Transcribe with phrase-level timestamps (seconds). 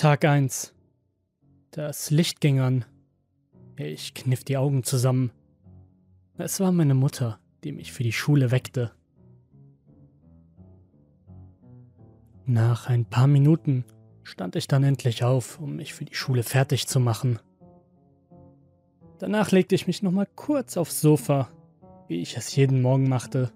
[0.00, 0.72] Tag 1.
[1.72, 2.86] Das Licht ging an.
[3.76, 5.30] Ich kniff die Augen zusammen.
[6.38, 8.92] Es war meine Mutter, die mich für die Schule weckte.
[12.46, 13.84] Nach ein paar Minuten
[14.22, 17.38] stand ich dann endlich auf, um mich für die Schule fertig zu machen.
[19.18, 21.50] Danach legte ich mich nochmal kurz aufs Sofa,
[22.08, 23.52] wie ich es jeden Morgen machte.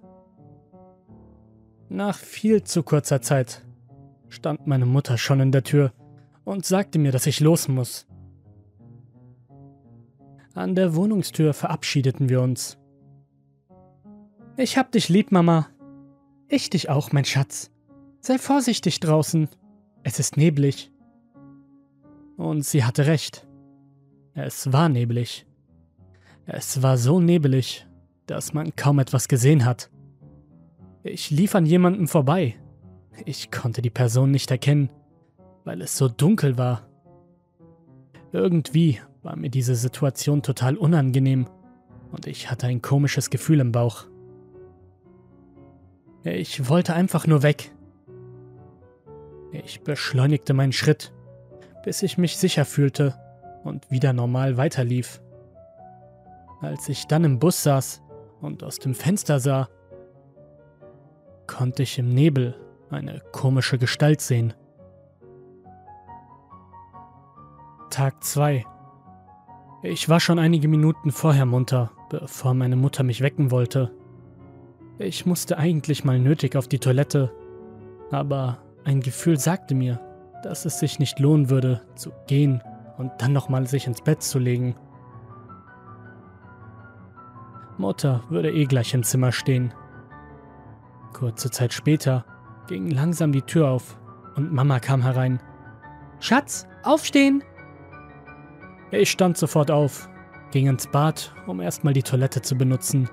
[1.89, 3.65] Nach viel zu kurzer Zeit
[4.29, 5.91] stand meine Mutter schon in der Tür
[6.45, 8.07] und sagte mir, dass ich los muss.
[10.53, 12.77] An der Wohnungstür verabschiedeten wir uns.
[14.55, 15.67] Ich hab dich lieb, Mama.
[16.47, 17.71] Ich dich auch, mein Schatz.
[18.21, 19.49] Sei vorsichtig draußen.
[20.03, 20.91] Es ist neblig.
[22.37, 23.45] Und sie hatte recht.
[24.33, 25.45] Es war neblig.
[26.45, 27.85] Es war so nebelig,
[28.27, 29.89] dass man kaum etwas gesehen hat.
[31.03, 32.55] Ich lief an jemandem vorbei.
[33.25, 34.89] Ich konnte die Person nicht erkennen
[35.65, 36.87] weil es so dunkel war.
[38.31, 41.47] Irgendwie war mir diese Situation total unangenehm
[42.11, 44.05] und ich hatte ein komisches Gefühl im Bauch.
[46.23, 47.71] Ich wollte einfach nur weg.
[49.51, 51.13] Ich beschleunigte meinen Schritt,
[51.83, 53.15] bis ich mich sicher fühlte
[53.63, 55.21] und wieder normal weiterlief.
[56.61, 58.01] Als ich dann im Bus saß
[58.41, 59.69] und aus dem Fenster sah,
[61.47, 62.55] konnte ich im Nebel
[62.89, 64.53] eine komische Gestalt sehen.
[67.89, 68.65] Tag 2.
[69.83, 73.91] Ich war schon einige Minuten vorher munter, bevor meine Mutter mich wecken wollte.
[74.97, 77.31] Ich musste eigentlich mal nötig auf die Toilette,
[78.11, 79.99] aber ein Gefühl sagte mir,
[80.43, 82.61] dass es sich nicht lohnen würde, zu gehen
[82.97, 84.75] und dann nochmal sich ins Bett zu legen.
[87.77, 89.73] Mutter würde eh gleich im Zimmer stehen.
[91.13, 92.25] Kurze Zeit später
[92.67, 93.99] ging langsam die Tür auf
[94.35, 95.39] und Mama kam herein.
[96.19, 97.43] Schatz, aufstehen!
[98.91, 100.09] Ich stand sofort auf,
[100.51, 103.09] ging ins Bad, um erstmal die Toilette zu benutzen.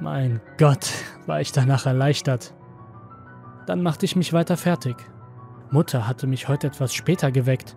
[0.00, 0.90] Mein Gott,
[1.26, 2.54] war ich danach erleichtert.
[3.66, 4.96] Dann machte ich mich weiter fertig.
[5.70, 7.76] Mutter hatte mich heute etwas später geweckt,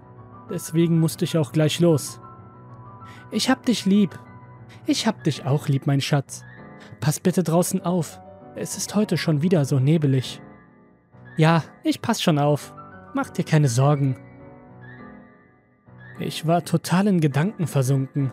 [0.49, 2.19] deswegen musste ich auch gleich los.
[3.31, 4.17] Ich hab dich lieb.
[4.85, 6.43] Ich hab dich auch lieb, mein Schatz.
[6.99, 8.19] Pass bitte draußen auf.
[8.55, 10.41] Es ist heute schon wieder so nebelig.
[11.37, 12.73] Ja, ich pass schon auf.
[13.13, 14.17] Mach dir keine Sorgen.
[16.19, 18.31] Ich war total in Gedanken versunken.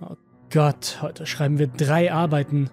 [0.00, 0.16] Oh
[0.52, 2.70] Gott, heute schreiben wir drei Arbeiten.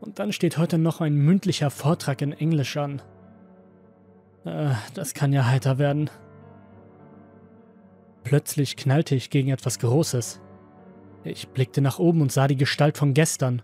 [0.00, 3.02] Und dann steht heute noch ein mündlicher Vortrag in Englisch an.
[4.44, 6.10] Äh, das kann ja heiter werden.
[8.24, 10.40] Plötzlich knallte ich gegen etwas Großes.
[11.24, 13.62] Ich blickte nach oben und sah die Gestalt von gestern.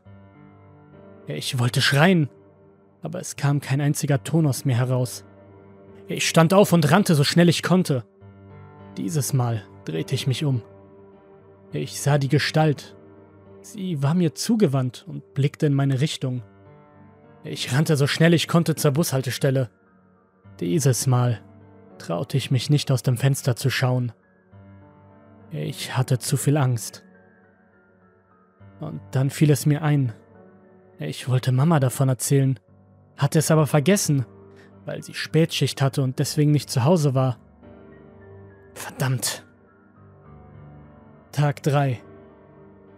[1.26, 2.28] Ich wollte schreien,
[3.02, 5.24] aber es kam kein einziger Ton aus mir heraus.
[6.08, 8.04] Ich stand auf und rannte so schnell ich konnte.
[8.96, 10.62] Dieses Mal drehte ich mich um.
[11.72, 12.96] Ich sah die Gestalt.
[13.60, 16.42] Sie war mir zugewandt und blickte in meine Richtung.
[17.42, 19.70] Ich rannte so schnell ich konnte zur Bushaltestelle.
[20.60, 21.42] Dieses Mal
[21.98, 24.12] traute ich mich nicht aus dem Fenster zu schauen.
[25.50, 27.04] Ich hatte zu viel Angst.
[28.80, 30.12] Und dann fiel es mir ein.
[30.98, 32.58] Ich wollte Mama davon erzählen,
[33.16, 34.26] hatte es aber vergessen,
[34.84, 37.38] weil sie Spätschicht hatte und deswegen nicht zu Hause war.
[38.74, 39.44] Verdammt.
[41.32, 42.00] Tag 3.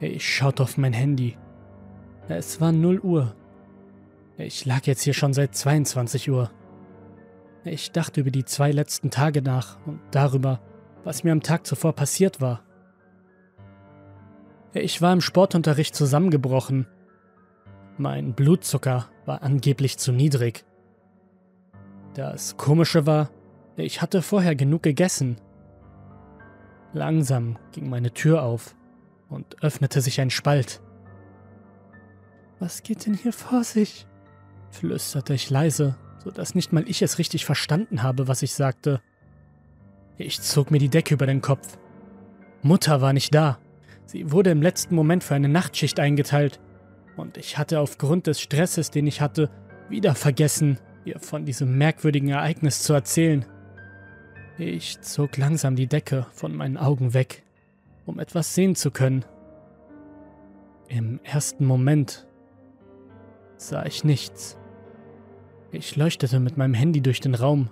[0.01, 1.37] Ich schaute auf mein Handy.
[2.29, 3.35] Es war 0 Uhr.
[4.37, 6.51] Ich lag jetzt hier schon seit 22 Uhr.
[7.65, 10.61] Ich dachte über die zwei letzten Tage nach und darüber,
[11.05, 12.63] was mir am Tag zuvor passiert war.
[14.73, 16.87] Ich war im Sportunterricht zusammengebrochen.
[17.97, 20.65] Mein Blutzucker war angeblich zu niedrig.
[22.15, 23.31] Das Komische war,
[23.77, 25.39] ich hatte vorher genug gegessen.
[26.97, 28.75] Langsam ging meine Tür auf
[29.29, 30.81] und öffnete sich ein Spalt.
[32.59, 34.07] Was geht denn hier vor sich?
[34.71, 39.03] flüsterte ich leise, so dass nicht mal ich es richtig verstanden habe, was ich sagte.
[40.17, 41.77] Ich zog mir die Decke über den Kopf.
[42.63, 43.59] Mutter war nicht da.
[44.07, 46.61] Sie wurde im letzten Moment für eine Nachtschicht eingeteilt.
[47.19, 49.51] Und ich hatte aufgrund des Stresses, den ich hatte,
[49.91, 53.45] wieder vergessen, ihr von diesem merkwürdigen Ereignis zu erzählen.
[54.59, 57.43] Ich zog langsam die Decke von meinen Augen weg,
[58.07, 59.25] um etwas sehen zu können.
[60.89, 62.27] Im ersten Moment
[63.59, 64.57] sah ich nichts.
[65.73, 67.69] Ich leuchtete mit meinem Handy durch den Raum.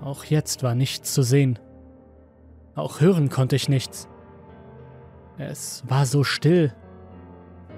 [0.00, 1.58] Auch jetzt war nichts zu sehen.
[2.76, 4.08] Auch hören konnte ich nichts.
[5.36, 6.72] Es war so still.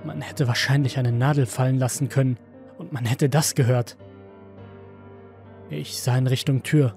[0.05, 2.39] Man hätte wahrscheinlich eine Nadel fallen lassen können
[2.77, 3.97] und man hätte das gehört.
[5.71, 6.97] Ich sah in Richtung Tür.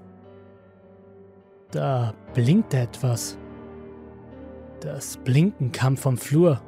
[1.74, 3.36] Da blinkte etwas.
[4.78, 6.62] Das Blinken kam vom Flur.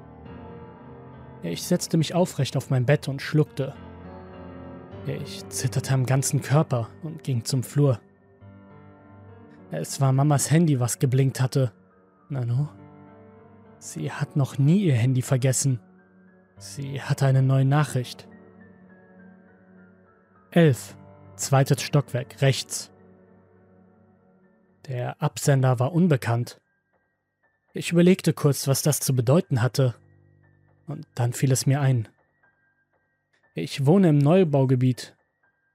[1.45, 3.73] Ich setzte mich aufrecht auf mein Bett und schluckte.
[5.07, 8.01] Ich zitterte am ganzen Körper und ging zum Flur.
[9.71, 11.71] Es war Mamas Handy, was geblinkt hatte.
[12.29, 12.69] Nano?
[13.79, 15.79] Sie hat noch nie ihr Handy vergessen.
[16.59, 18.27] Sie hatte eine neue Nachricht.
[20.51, 20.97] 11.
[21.37, 22.91] Zweites Stockwerk, rechts.
[24.89, 26.61] Der Absender war unbekannt.
[27.75, 29.95] Ich überlegte kurz, was das zu bedeuten hatte.
[30.87, 32.09] Und dann fiel es mir ein.
[33.55, 35.17] Ich wohne im Neubaugebiet.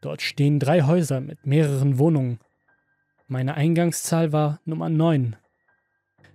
[0.02, 2.40] Dort stehen drei Häuser mit mehreren Wohnungen.
[3.28, 5.36] Meine Eingangszahl war Nummer 9.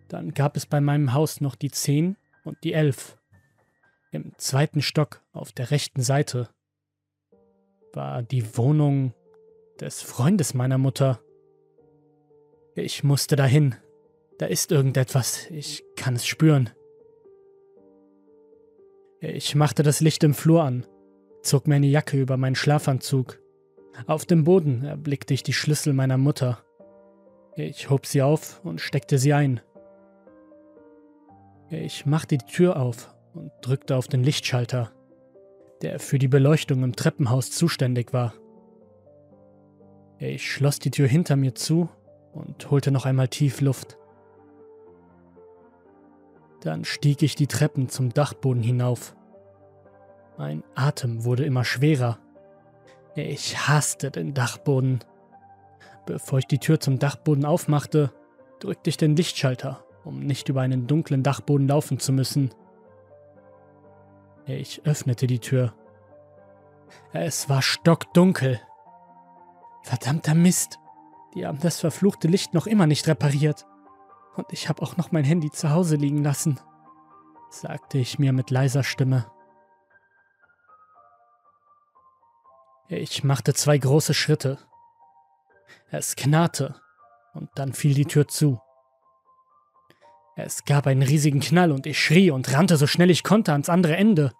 [0.08, 3.18] Dann gab es bei meinem Haus noch die 10 und die 11.
[4.12, 6.48] Im zweiten Stock auf der rechten Seite
[7.92, 9.14] war die Wohnung
[9.80, 11.20] des Freundes meiner Mutter.
[12.78, 13.74] Ich musste dahin.
[14.36, 16.68] Da ist irgendetwas, ich kann es spüren.
[19.18, 20.86] Ich machte das Licht im Flur an,
[21.40, 23.40] zog mir eine Jacke über meinen Schlafanzug.
[24.06, 26.62] Auf dem Boden erblickte ich die Schlüssel meiner Mutter.
[27.56, 29.62] Ich hob sie auf und steckte sie ein.
[31.70, 34.92] Ich machte die Tür auf und drückte auf den Lichtschalter,
[35.80, 38.34] der für die Beleuchtung im Treppenhaus zuständig war.
[40.18, 41.88] Ich schloss die Tür hinter mir zu
[42.36, 43.96] und holte noch einmal tief Luft.
[46.60, 49.16] Dann stieg ich die Treppen zum Dachboden hinauf.
[50.36, 52.18] Mein Atem wurde immer schwerer.
[53.14, 55.00] Ich hasste den Dachboden.
[56.04, 58.12] Bevor ich die Tür zum Dachboden aufmachte,
[58.60, 62.50] drückte ich den Lichtschalter, um nicht über einen dunklen Dachboden laufen zu müssen.
[64.44, 65.72] Ich öffnete die Tür.
[67.12, 68.60] Es war stockdunkel.
[69.82, 70.78] Verdammter Mist.
[71.36, 73.66] Die haben das verfluchte Licht noch immer nicht repariert.
[74.36, 76.58] Und ich habe auch noch mein Handy zu Hause liegen lassen,
[77.50, 79.30] sagte ich mir mit leiser Stimme.
[82.88, 84.58] Ich machte zwei große Schritte.
[85.90, 86.80] Es knarrte
[87.34, 88.58] und dann fiel die Tür zu.
[90.36, 93.68] Es gab einen riesigen Knall und ich schrie und rannte so schnell ich konnte ans
[93.68, 94.32] andere Ende.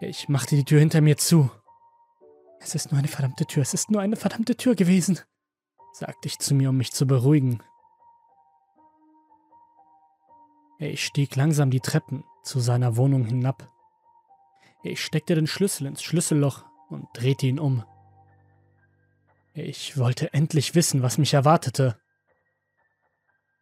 [0.00, 1.48] Ich machte die Tür hinter mir zu.
[2.60, 5.20] Es ist nur eine verdammte Tür, es ist nur eine verdammte Tür gewesen,
[5.92, 7.62] sagte ich zu mir, um mich zu beruhigen.
[10.78, 13.70] Ich stieg langsam die Treppen zu seiner Wohnung hinab.
[14.82, 17.84] Ich steckte den Schlüssel ins Schlüsselloch und drehte ihn um.
[19.54, 22.00] Ich wollte endlich wissen, was mich erwartete.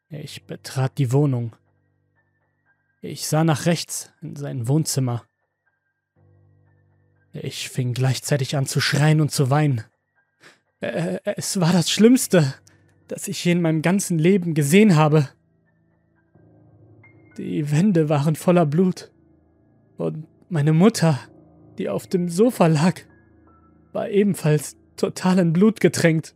[0.09, 1.55] Ich betrat die Wohnung.
[3.03, 5.25] Ich sah nach rechts in sein Wohnzimmer.
[7.33, 9.85] Ich fing gleichzeitig an zu schreien und zu weinen.
[10.81, 12.55] Es war das Schlimmste,
[13.07, 15.29] das ich je in meinem ganzen Leben gesehen habe.
[17.37, 19.11] Die Wände waren voller Blut.
[19.99, 21.19] Und meine Mutter,
[21.79, 23.01] die auf dem Sofa lag,
[23.93, 26.35] war ebenfalls total in Blut getränkt.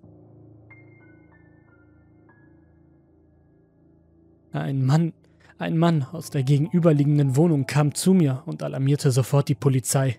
[4.53, 5.13] Ein Mann,
[5.59, 10.19] ein Mann aus der gegenüberliegenden Wohnung kam zu mir und alarmierte sofort die Polizei.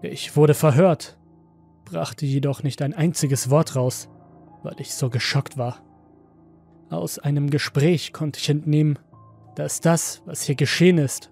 [0.00, 1.18] Ich wurde verhört,
[1.92, 4.08] brachte jedoch nicht ein einziges Wort raus,
[4.62, 5.82] weil ich so geschockt war.
[6.90, 8.98] Aus einem Gespräch konnte ich entnehmen,
[9.54, 11.30] dass das, was hier geschehen ist,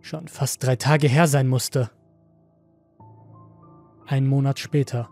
[0.00, 1.90] schon fast drei Tage her sein musste.
[4.06, 5.10] Ein Monat später.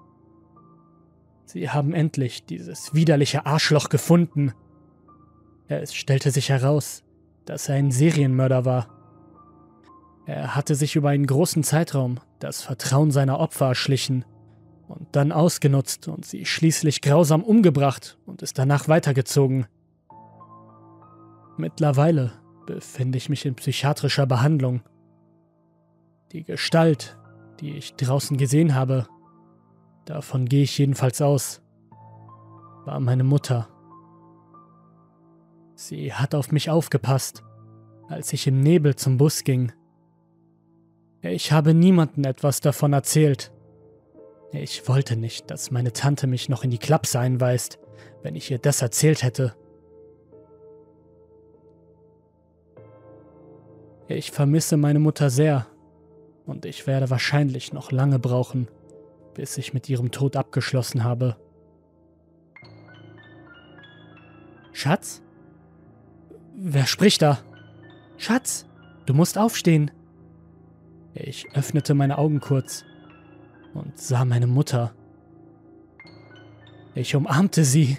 [1.44, 4.52] Sie haben endlich dieses widerliche Arschloch gefunden.
[5.68, 7.04] Es stellte sich heraus,
[7.44, 8.88] dass er ein Serienmörder war.
[10.26, 14.24] Er hatte sich über einen großen Zeitraum das Vertrauen seiner Opfer erschlichen
[14.90, 19.66] und dann ausgenutzt und sie schließlich grausam umgebracht und ist danach weitergezogen.
[21.56, 22.32] Mittlerweile
[22.66, 24.82] befinde ich mich in psychiatrischer Behandlung.
[26.32, 27.18] Die Gestalt,
[27.60, 29.06] die ich draußen gesehen habe,
[30.06, 31.62] davon gehe ich jedenfalls aus,
[32.84, 33.68] war meine Mutter.
[35.74, 37.44] Sie hat auf mich aufgepasst,
[38.08, 39.72] als ich im Nebel zum Bus ging.
[41.22, 43.52] Ich habe niemandem etwas davon erzählt.
[44.52, 47.78] Ich wollte nicht, dass meine Tante mich noch in die Klapse einweist,
[48.22, 49.54] wenn ich ihr das erzählt hätte.
[54.08, 55.66] Ich vermisse meine Mutter sehr
[56.46, 58.66] und ich werde wahrscheinlich noch lange brauchen,
[59.34, 61.36] bis ich mit ihrem Tod abgeschlossen habe.
[64.72, 65.22] Schatz?
[66.56, 67.38] Wer spricht da?
[68.16, 68.66] Schatz,
[69.06, 69.92] du musst aufstehen.
[71.14, 72.84] Ich öffnete meine Augen kurz
[73.74, 74.94] und sah meine Mutter.
[76.94, 77.98] Ich umarmte sie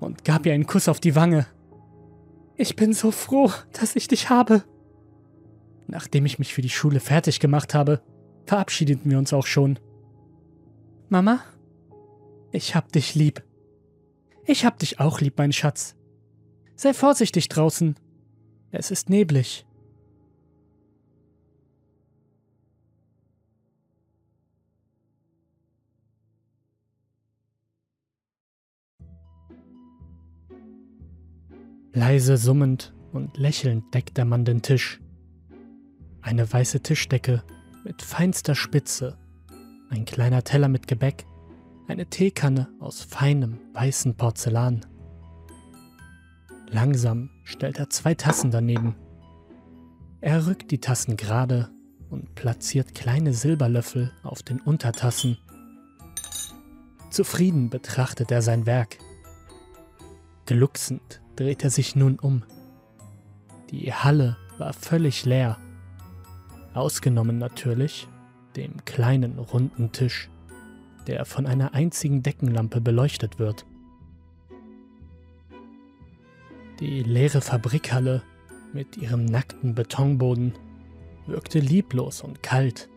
[0.00, 1.46] und gab ihr einen Kuss auf die Wange.
[2.56, 4.64] Ich bin so froh, dass ich dich habe.
[5.86, 8.02] Nachdem ich mich für die Schule fertig gemacht habe,
[8.46, 9.78] verabschiedeten wir uns auch schon.
[11.08, 11.40] Mama,
[12.50, 13.42] ich hab dich lieb.
[14.44, 15.96] Ich hab dich auch lieb, mein Schatz.
[16.74, 17.96] Sei vorsichtig draußen.
[18.70, 19.66] Es ist neblig.
[31.96, 35.00] Leise summend und lächelnd deckt der Mann den Tisch.
[36.20, 37.42] Eine weiße Tischdecke
[37.84, 39.16] mit feinster Spitze,
[39.88, 41.24] ein kleiner Teller mit Gebäck,
[41.88, 44.84] eine Teekanne aus feinem weißen Porzellan.
[46.68, 48.94] Langsam stellt er zwei Tassen daneben.
[50.20, 51.70] Er rückt die Tassen gerade
[52.10, 55.38] und platziert kleine Silberlöffel auf den Untertassen.
[57.08, 58.98] Zufrieden betrachtet er sein Werk.
[60.44, 62.42] Glucksend dreht er sich nun um.
[63.70, 65.58] Die Halle war völlig leer.
[66.74, 68.08] Ausgenommen natürlich
[68.56, 70.30] dem kleinen runden Tisch,
[71.06, 73.66] der von einer einzigen Deckenlampe beleuchtet wird.
[76.80, 78.22] Die leere Fabrikhalle
[78.72, 80.54] mit ihrem nackten Betonboden
[81.26, 82.88] wirkte lieblos und kalt.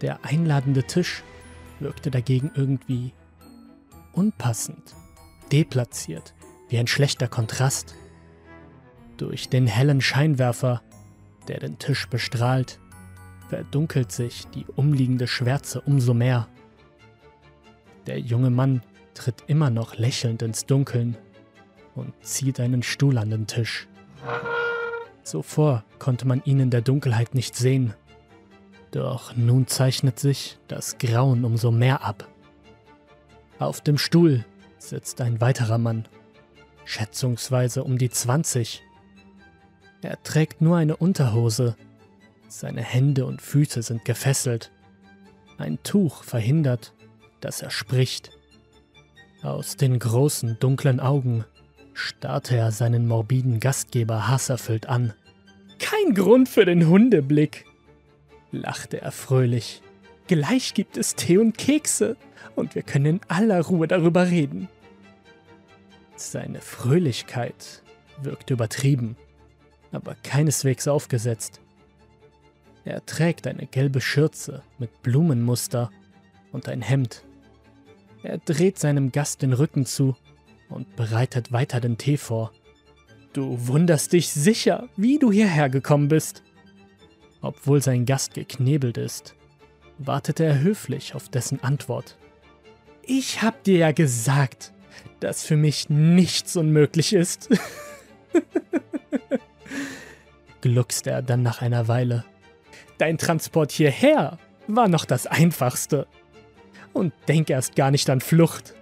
[0.00, 1.22] Der einladende Tisch
[1.80, 3.12] wirkte dagegen irgendwie
[4.12, 4.94] unpassend,
[5.50, 6.34] deplatziert
[6.68, 7.94] wie ein schlechter Kontrast.
[9.16, 10.82] Durch den hellen Scheinwerfer,
[11.48, 12.78] der den Tisch bestrahlt,
[13.48, 16.48] verdunkelt sich die umliegende Schwärze umso mehr.
[18.06, 18.82] Der junge Mann
[19.14, 21.16] tritt immer noch lächelnd ins Dunkeln
[21.94, 23.88] und zieht einen Stuhl an den Tisch.
[25.24, 27.94] Zuvor konnte man ihn in der Dunkelheit nicht sehen,
[28.92, 32.28] doch nun zeichnet sich das Grauen umso mehr ab.
[33.58, 34.44] Auf dem Stuhl
[34.78, 36.06] sitzt ein weiterer Mann
[36.88, 38.82] schätzungsweise um die 20.
[40.00, 41.76] Er trägt nur eine Unterhose.
[42.48, 44.72] Seine Hände und Füße sind gefesselt.
[45.58, 46.94] Ein Tuch verhindert,
[47.40, 48.30] dass er spricht.
[49.42, 51.44] Aus den großen, dunklen Augen
[51.92, 55.12] starrte er seinen morbiden Gastgeber hasserfüllt an.
[55.78, 57.66] Kein Grund für den Hundeblick,
[58.50, 59.82] lachte er fröhlich.
[60.26, 62.16] Gleich gibt es Tee und Kekse
[62.56, 64.68] und wir können in aller Ruhe darüber reden.
[66.20, 67.82] Seine Fröhlichkeit
[68.20, 69.16] wirkt übertrieben,
[69.92, 71.60] aber keineswegs aufgesetzt.
[72.84, 75.90] Er trägt eine gelbe Schürze mit Blumenmuster
[76.52, 77.24] und ein Hemd.
[78.22, 80.16] Er dreht seinem Gast den Rücken zu
[80.68, 82.52] und bereitet weiter den Tee vor.
[83.32, 86.42] Du wunderst dich sicher, wie du hierher gekommen bist.
[87.40, 89.36] Obwohl sein Gast geknebelt ist,
[89.98, 92.18] wartet er höflich auf dessen Antwort.
[93.02, 94.72] Ich hab dir ja gesagt,
[95.20, 97.48] dass für mich nichts unmöglich ist.
[100.60, 102.24] Gluckste er dann nach einer Weile.
[102.98, 106.06] Dein Transport hierher war noch das Einfachste.
[106.92, 108.74] Und denk erst gar nicht an Flucht.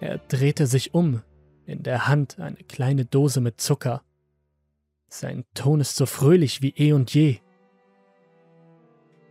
[0.00, 1.22] Er drehte sich um,
[1.66, 4.02] in der Hand eine kleine Dose mit Zucker.
[5.08, 7.38] Sein Ton ist so fröhlich wie eh und je.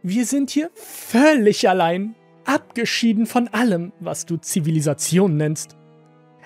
[0.01, 5.75] Wir sind hier völlig allein, abgeschieden von allem, was du Zivilisation nennst.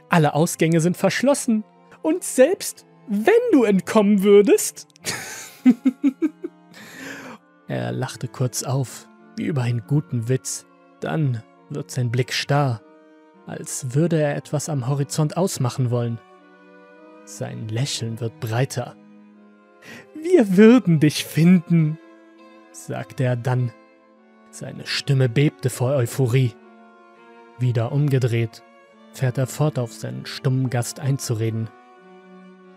[0.09, 1.63] Alle Ausgänge sind verschlossen.
[2.01, 4.87] Und selbst wenn du entkommen würdest.
[7.67, 10.65] er lachte kurz auf, wie über einen guten Witz.
[10.99, 12.81] Dann wird sein Blick starr,
[13.47, 16.19] als würde er etwas am Horizont ausmachen wollen.
[17.25, 18.95] Sein Lächeln wird breiter.
[20.21, 21.97] Wir würden dich finden,
[22.71, 23.71] sagte er dann.
[24.51, 26.53] Seine Stimme bebte vor Euphorie.
[27.59, 28.63] Wieder umgedreht
[29.13, 31.69] fährt er fort auf seinen stummen Gast einzureden.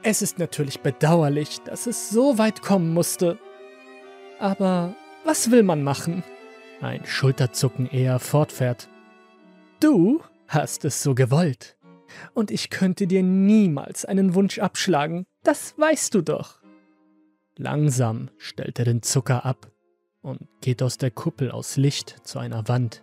[0.03, 3.39] Es ist natürlich bedauerlich, dass es so weit kommen musste.
[4.39, 6.25] Aber was will man machen?
[6.81, 8.89] Ein Schulterzucken eher fortfährt.
[9.79, 11.77] Du hast es so gewollt.
[12.35, 16.61] Und ich könnte dir niemals einen Wunsch abschlagen, das weißt du doch.
[17.57, 19.71] Langsam stellt er den Zucker ab
[20.23, 23.03] und geht aus der Kuppel aus Licht zu einer Wand.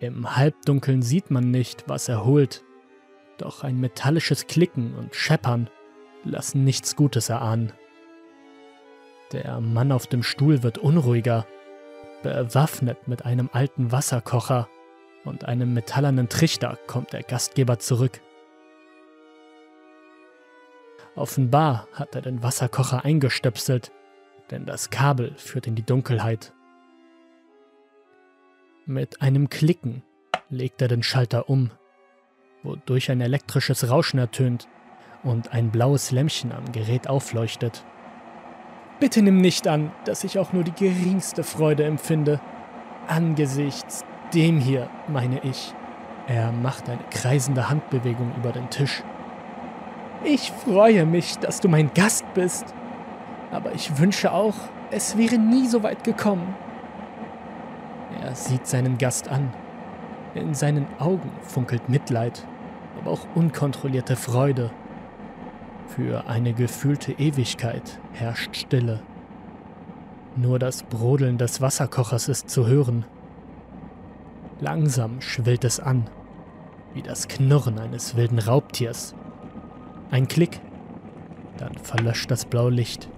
[0.00, 2.64] Im Halbdunkeln sieht man nicht, was er holt,
[3.36, 5.68] doch ein metallisches Klicken und Scheppern
[6.24, 7.72] lassen nichts Gutes erahnen.
[9.32, 11.46] Der Mann auf dem Stuhl wird unruhiger,
[12.22, 14.68] bewaffnet mit einem alten Wasserkocher
[15.24, 18.20] und einem metallernen Trichter kommt der Gastgeber zurück.
[21.16, 23.90] Offenbar hat er den Wasserkocher eingestöpselt,
[24.50, 26.52] denn das Kabel führt in die Dunkelheit.
[28.90, 30.02] Mit einem Klicken
[30.48, 31.70] legt er den Schalter um
[32.62, 34.66] wodurch ein elektrisches Rauschen ertönt
[35.22, 37.84] und ein blaues Lämpchen am Gerät aufleuchtet.
[38.98, 42.40] Bitte nimm nicht an, dass ich auch nur die geringste Freude empfinde.
[43.06, 45.74] Angesichts dem hier, meine ich.
[46.26, 49.02] Er macht eine kreisende Handbewegung über den Tisch.
[50.24, 52.74] Ich freue mich, dass du mein Gast bist.
[53.50, 54.56] Aber ich wünsche auch,
[54.90, 56.56] es wäre nie so weit gekommen.
[58.28, 59.50] Er sieht seinen Gast an.
[60.34, 62.46] In seinen Augen funkelt Mitleid,
[63.00, 64.70] aber auch unkontrollierte Freude.
[65.86, 69.00] Für eine gefühlte Ewigkeit herrscht Stille.
[70.36, 73.06] Nur das Brodeln des Wasserkochers ist zu hören.
[74.60, 76.10] Langsam schwillt es an,
[76.92, 79.14] wie das Knurren eines wilden Raubtiers.
[80.10, 80.60] Ein Klick,
[81.56, 83.08] dann verlöscht das blaue Licht.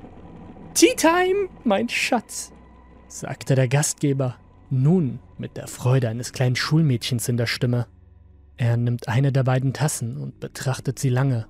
[0.75, 2.53] Tea Time, mein Schatz,
[3.09, 4.37] sagte der Gastgeber,
[4.71, 7.87] nun mit der Freude eines kleinen Schulmädchens in der Stimme.
[8.57, 11.47] Er nimmt eine der beiden Tassen und betrachtet sie lange.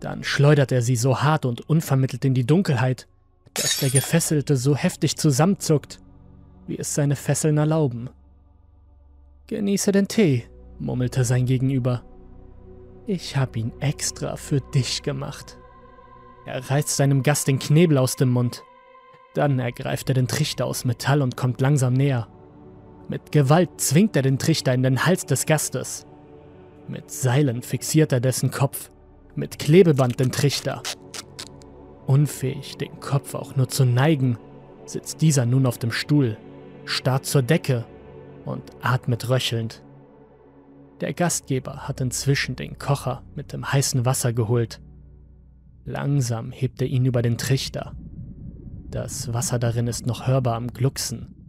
[0.00, 3.06] Dann schleudert er sie so hart und unvermittelt in die Dunkelheit,
[3.54, 5.98] dass der Gefesselte so heftig zusammenzuckt,
[6.66, 8.08] wie es seine Fesseln erlauben.
[9.48, 10.44] Genieße den Tee,
[10.78, 12.02] murmelte sein Gegenüber.
[13.06, 15.58] Ich hab ihn extra für dich gemacht.
[16.46, 18.62] Er reißt seinem Gast den Knebel aus dem Mund.
[19.34, 22.28] Dann ergreift er den Trichter aus Metall und kommt langsam näher.
[23.10, 26.06] Mit Gewalt zwingt er den Trichter in den Hals des Gastes.
[26.86, 28.92] Mit Seilen fixiert er dessen Kopf,
[29.34, 30.80] mit Klebeband den Trichter.
[32.06, 34.38] Unfähig, den Kopf auch nur zu neigen,
[34.84, 36.36] sitzt dieser nun auf dem Stuhl,
[36.84, 37.84] starrt zur Decke
[38.44, 39.82] und atmet röchelnd.
[41.00, 44.80] Der Gastgeber hat inzwischen den Kocher mit dem heißen Wasser geholt.
[45.84, 47.92] Langsam hebt er ihn über den Trichter.
[48.88, 51.39] Das Wasser darin ist noch hörbar am Glucksen.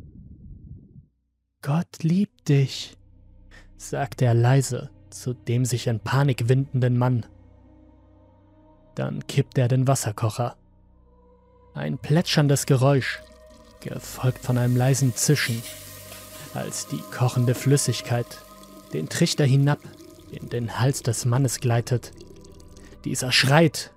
[1.61, 2.97] Gott liebt dich,
[3.77, 7.25] sagte er leise zu dem sich in Panik windenden Mann.
[8.95, 10.55] Dann kippt er den Wasserkocher.
[11.73, 13.21] Ein plätscherndes Geräusch,
[13.79, 15.61] gefolgt von einem leisen Zischen,
[16.53, 18.25] als die kochende Flüssigkeit
[18.93, 19.79] den Trichter hinab
[20.31, 22.11] in den Hals des Mannes gleitet.
[23.05, 23.91] Dieser schreit,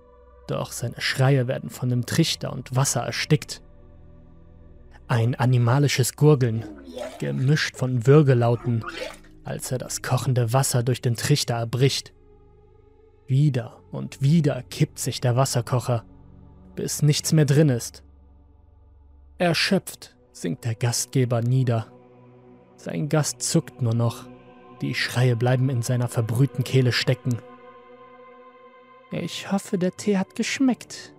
[0.47, 3.61] doch seine Schreie werden von dem Trichter und Wasser erstickt.
[5.09, 6.65] Ein animalisches Gurgeln,
[7.19, 8.85] gemischt von Würgelauten,
[9.45, 12.13] als er das kochende Wasser durch den Trichter erbricht.
[13.27, 16.05] Wieder und wieder kippt sich der Wasserkocher,
[16.75, 18.03] bis nichts mehr drin ist.
[19.39, 21.87] Erschöpft sinkt der Gastgeber nieder.
[22.77, 24.29] Sein Gast zuckt nur noch,
[24.81, 27.39] die Schreie bleiben in seiner verbrühten Kehle stecken.
[29.11, 31.15] Ich hoffe, der Tee hat geschmeckt,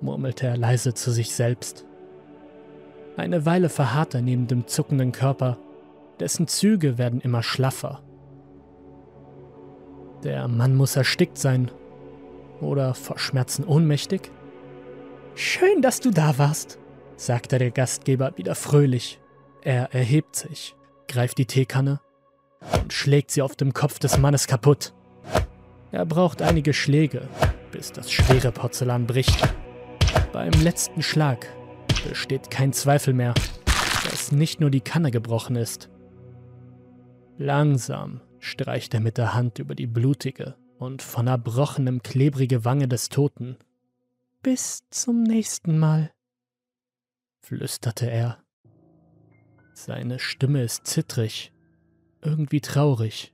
[0.00, 1.84] murmelte er leise zu sich selbst.
[3.16, 5.56] Eine Weile verharrt er neben dem zuckenden Körper,
[6.18, 8.02] dessen Züge werden immer schlaffer.
[10.24, 11.70] Der Mann muss erstickt sein
[12.60, 14.30] oder vor Schmerzen ohnmächtig.
[15.34, 16.78] Schön, dass du da warst,
[17.16, 19.20] sagte der Gastgeber wieder fröhlich.
[19.62, 20.74] Er erhebt sich,
[21.06, 22.00] greift die Teekanne
[22.80, 24.92] und schlägt sie auf dem Kopf des Mannes kaputt.
[25.92, 27.28] Er braucht einige Schläge,
[27.70, 29.54] bis das schwere Porzellan bricht.
[30.32, 31.46] Beim letzten Schlag
[32.08, 33.34] besteht kein Zweifel mehr,
[34.10, 35.90] dass nicht nur die Kanne gebrochen ist.
[37.38, 43.08] Langsam streicht er mit der Hand über die blutige und von erbrochenem klebrige Wange des
[43.08, 43.56] Toten.
[44.42, 46.12] Bis zum nächsten Mal,
[47.40, 48.38] flüsterte er.
[49.72, 51.52] Seine Stimme ist zittrig,
[52.22, 53.32] irgendwie traurig.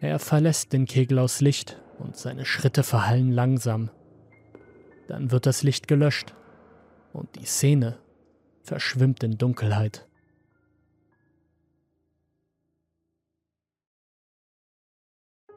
[0.00, 3.90] Er verlässt den Kegel aus Licht und seine Schritte verhallen langsam.
[5.08, 6.34] Dann wird das Licht gelöscht
[7.16, 7.98] und die Szene
[8.62, 10.06] verschwimmt in Dunkelheit.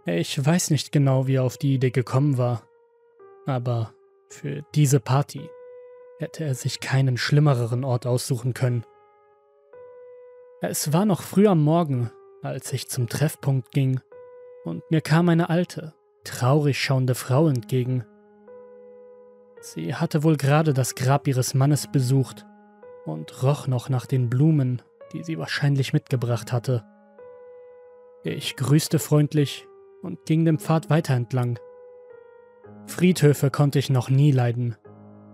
[0.05, 2.63] Ich weiß nicht genau, wie er auf die Idee gekommen war,
[3.45, 3.93] aber
[4.29, 5.49] für diese Party
[6.19, 8.83] hätte er sich keinen schlimmereren Ort aussuchen können.
[10.61, 14.01] Es war noch früh am Morgen, als ich zum Treffpunkt ging,
[14.65, 15.93] und mir kam eine alte,
[16.23, 18.05] traurig schauende Frau entgegen.
[19.61, 22.45] Sie hatte wohl gerade das Grab ihres Mannes besucht
[23.05, 24.81] und roch noch nach den Blumen,
[25.13, 26.83] die sie wahrscheinlich mitgebracht hatte.
[28.23, 29.67] Ich grüßte freundlich
[30.01, 31.59] und ging den Pfad weiter entlang.
[32.87, 34.75] Friedhöfe konnte ich noch nie leiden,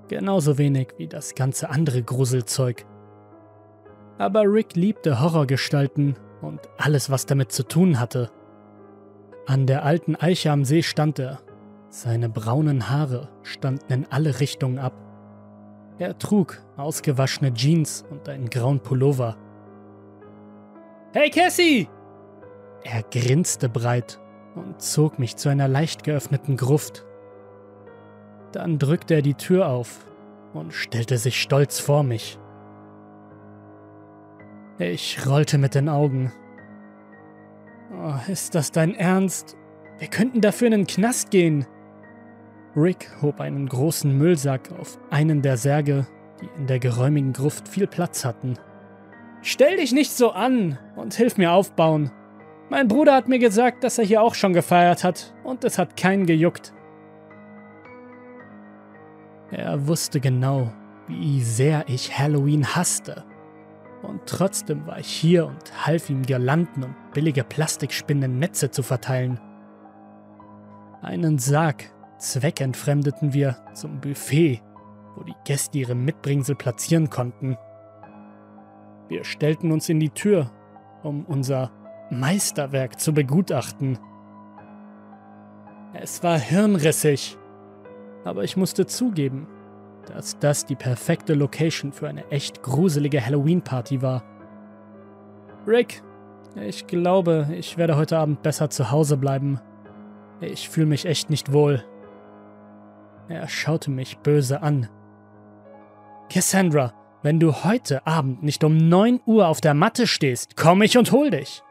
[0.08, 2.86] genauso wenig wie das ganze andere Gruselzeug.
[4.18, 8.32] Aber Rick liebte Horrorgestalten und alles, was damit zu tun hatte.
[9.46, 11.40] An der alten Eiche am See stand er.
[11.98, 14.92] Seine braunen Haare standen in alle Richtungen ab.
[15.98, 19.38] Er trug ausgewaschene Jeans und einen grauen Pullover.
[21.14, 21.88] Hey Cassie!
[22.84, 24.20] Er grinste breit
[24.56, 27.06] und zog mich zu einer leicht geöffneten Gruft.
[28.52, 30.06] Dann drückte er die Tür auf
[30.54, 32.38] und stellte sich stolz vor mich.
[34.80, 36.34] Ich rollte mit den Augen.
[37.94, 39.56] Oh, ist das dein Ernst?
[39.98, 41.66] Wir könnten dafür in den Knast gehen.
[42.76, 46.08] Rick hob einen großen Müllsack auf einen der Särge,
[46.42, 48.56] die in der geräumigen Gruft viel Platz hatten.
[49.42, 52.12] Stell dich nicht so an und hilf mir aufbauen.
[52.70, 55.96] Mein Bruder hat mir gesagt, dass er hier auch schon gefeiert hat und es hat
[55.96, 56.74] keinen gejuckt.
[59.52, 60.74] Er wusste genau,
[61.08, 63.24] wie sehr ich Halloween hasste.
[64.02, 69.40] Und trotzdem war ich hier und half ihm Girlanden und billige Plastikspinnen Netze zu verteilen.
[71.02, 74.62] Einen Sarg zweckentfremdeten wir zum Buffet,
[75.16, 77.58] wo die Gäste ihre Mitbringsel platzieren konnten.
[79.08, 80.52] Wir stellten uns in die Tür,
[81.04, 81.72] um unser
[82.10, 84.00] Meisterwerk zu begutachten.
[85.94, 87.38] Es war hirnrissig,
[88.24, 89.48] aber ich musste zugeben,
[90.08, 94.24] dass das die perfekte Location für eine echt gruselige Halloween-Party war.
[95.66, 96.04] Rick,
[96.56, 99.60] ich glaube, ich werde heute Abend besser zu Hause bleiben.
[100.42, 101.84] Ich fühle mich echt nicht wohl.
[103.28, 104.90] Er schaute mich böse an.
[106.30, 110.98] Cassandra, wenn du heute Abend nicht um 9 Uhr auf der Matte stehst, komme ich
[110.98, 111.64] und hol dich.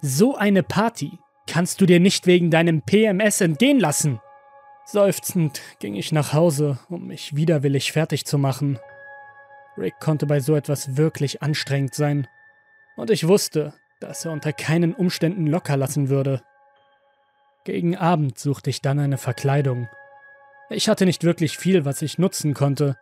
[0.00, 4.20] So eine Party kannst du dir nicht wegen deinem PMS entgehen lassen.
[4.86, 8.78] Seufzend ging ich nach Hause, um mich widerwillig fertig zu machen.
[9.76, 12.26] Rick konnte bei so etwas wirklich anstrengend sein.
[12.96, 16.42] Und ich wusste, dass er unter keinen Umständen locker lassen würde.
[17.64, 19.88] Gegen Abend suchte ich dann eine Verkleidung.
[20.74, 22.96] Ich hatte nicht wirklich viel, was ich nutzen konnte,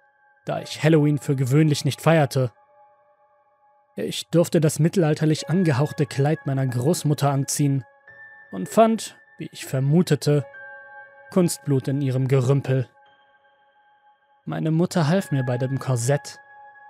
[0.44, 2.52] da ich Halloween für gewöhnlich nicht feierte.
[3.96, 7.84] Ich durfte das mittelalterlich angehauchte Kleid meiner Großmutter anziehen
[8.50, 10.44] und fand, wie ich vermutete,
[11.30, 12.90] Kunstblut in ihrem Gerümpel.
[14.44, 16.38] Meine Mutter half mir bei dem Korsett.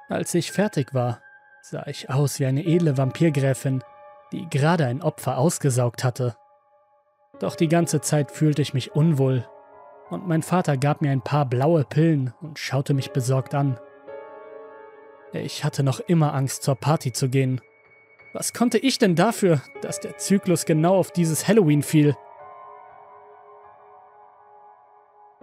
[0.09, 1.21] Als ich fertig war,
[1.61, 3.85] sah ich aus wie eine edle Vampirgräfin,
[4.33, 6.35] die gerade ein Opfer ausgesaugt hatte.
[7.39, 9.47] Doch die ganze Zeit fühlte ich mich unwohl,
[10.13, 13.79] und mein Vater gab mir ein paar blaue Pillen und schaute mich besorgt an.
[15.33, 17.61] Ich hatte noch immer Angst, zur Party zu gehen.
[18.35, 22.15] Was konnte ich denn dafür, dass der Zyklus genau auf dieses Halloween fiel?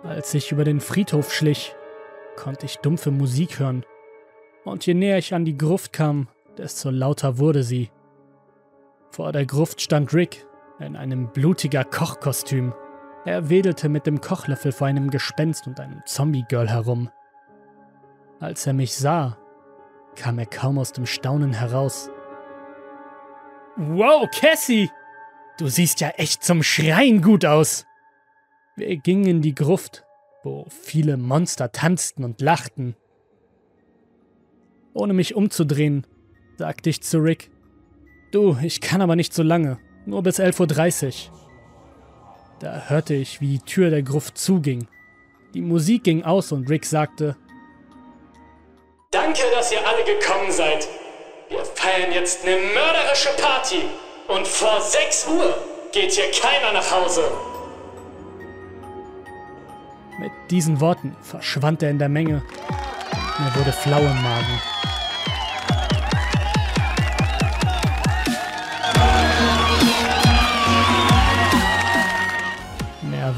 [0.03, 1.75] Als ich über den Friedhof schlich,
[2.35, 3.83] konnte ich dumpfe Musik hören.
[4.63, 6.27] Und je näher ich an die Gruft kam,
[6.57, 7.89] desto lauter wurde sie.
[9.09, 10.45] Vor der Gruft stand Rick
[10.79, 12.73] in einem blutiger Kochkostüm.
[13.25, 17.09] Er wedelte mit dem Kochlöffel vor einem Gespenst und einem Zombie-Girl herum.
[18.39, 19.37] Als er mich sah,
[20.15, 22.09] kam er kaum aus dem Staunen heraus.
[23.75, 24.89] Wow, Cassie!
[25.57, 27.85] Du siehst ja echt zum Schreien gut aus!
[28.77, 30.05] Wir gingen in die Gruft,
[30.43, 32.95] wo viele Monster tanzten und lachten.
[34.93, 36.07] Ohne mich umzudrehen,
[36.57, 37.51] sagte ich zu Rick,
[38.31, 41.38] Du, ich kann aber nicht so lange, nur bis 11.30 Uhr.
[42.59, 44.87] Da hörte ich, wie die Tür der Gruft zuging.
[45.53, 47.37] Die Musik ging aus und Rick sagte,
[49.11, 50.87] Danke, dass ihr alle gekommen seid.
[51.49, 53.81] Wir feiern jetzt eine mörderische Party.
[54.27, 55.57] Und vor 6 Uhr
[55.91, 57.23] geht hier keiner nach Hause.
[60.19, 62.43] Mit diesen Worten verschwand er in der Menge.
[63.39, 64.61] Mir wurde flau im Magen.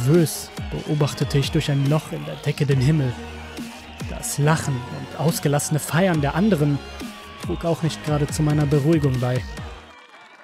[0.02, 3.14] Nervös beobachtete ich durch ein Loch in der Decke den Himmel.
[4.10, 6.80] Das Lachen und ausgelassene Feiern der anderen
[7.46, 9.44] trug auch nicht gerade zu meiner Beruhigung bei.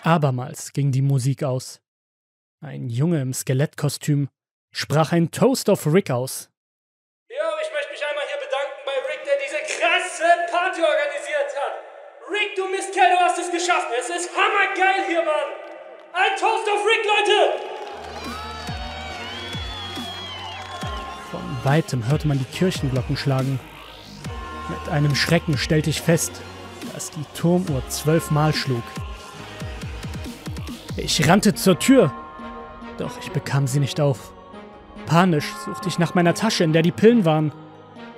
[0.04, 1.82] Abermals ging die Musik aus.
[2.62, 4.30] Ein Junge im Skelettkostüm
[4.72, 6.52] sprach ein Toast of Rick aus.
[7.28, 11.74] Ja, ich möchte mich einmal hier bedanken bei Rick, der diese krasse Party organisiert hat.
[12.30, 13.88] Rick, du Mistkerl, du hast es geschafft.
[14.00, 15.50] Es ist hammergeil hier, Mann.
[16.13, 17.66] Ein Toast of Rick, Leute!
[21.67, 23.60] Weitem hörte man die Kirchenglocken schlagen.
[24.69, 26.32] Mit einem Schrecken stellte ich fest,
[26.93, 28.84] dass die Turmuhr zwölfmal schlug.
[30.95, 32.13] Ich rannte zur Tür,
[32.97, 34.32] doch ich bekam sie nicht auf.
[35.08, 37.51] Panisch suchte ich nach meiner Tasche, in der die Pillen waren,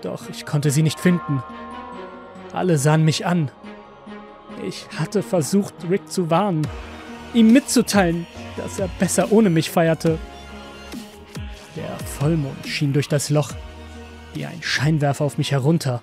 [0.04, 1.44] doch ich konnte sie nicht finden.
[2.54, 3.50] Alle sahen mich an.
[4.64, 6.68] Ich hatte versucht, Rick zu warnen,
[7.34, 10.20] ihm mitzuteilen, dass er besser ohne mich feierte.
[11.76, 13.52] Der Vollmond schien durch das Loch
[14.34, 16.02] wie ein Scheinwerfer auf mich herunter.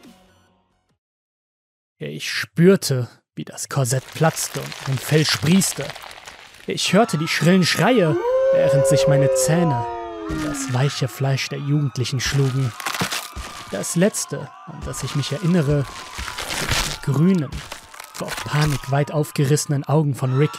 [1.99, 5.85] Ich spürte, wie das Korsett platzte und mein Fell sprießte.
[6.67, 8.17] Ich hörte die schrillen Schreie.
[8.53, 9.85] während sich meine Zähne
[10.29, 12.73] in das weiche Fleisch der Jugendlichen schlugen.
[13.71, 15.85] Das letzte, an das ich mich erinnere,
[16.59, 17.51] sind die grünen,
[18.15, 20.53] vor Panik weit aufgerissenen Augen von Rick.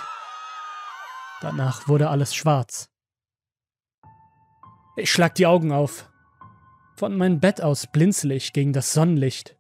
[1.42, 2.90] Danach wurde alles schwarz.
[4.98, 6.10] Ich schlag die Augen auf.
[6.96, 9.56] Von meinem Bett aus blinzel ich gegen das Sonnenlicht.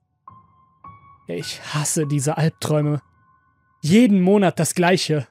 [1.28, 3.04] Ich hasse diese Albträume.
[3.82, 5.28] Jeden Monat das gleiche.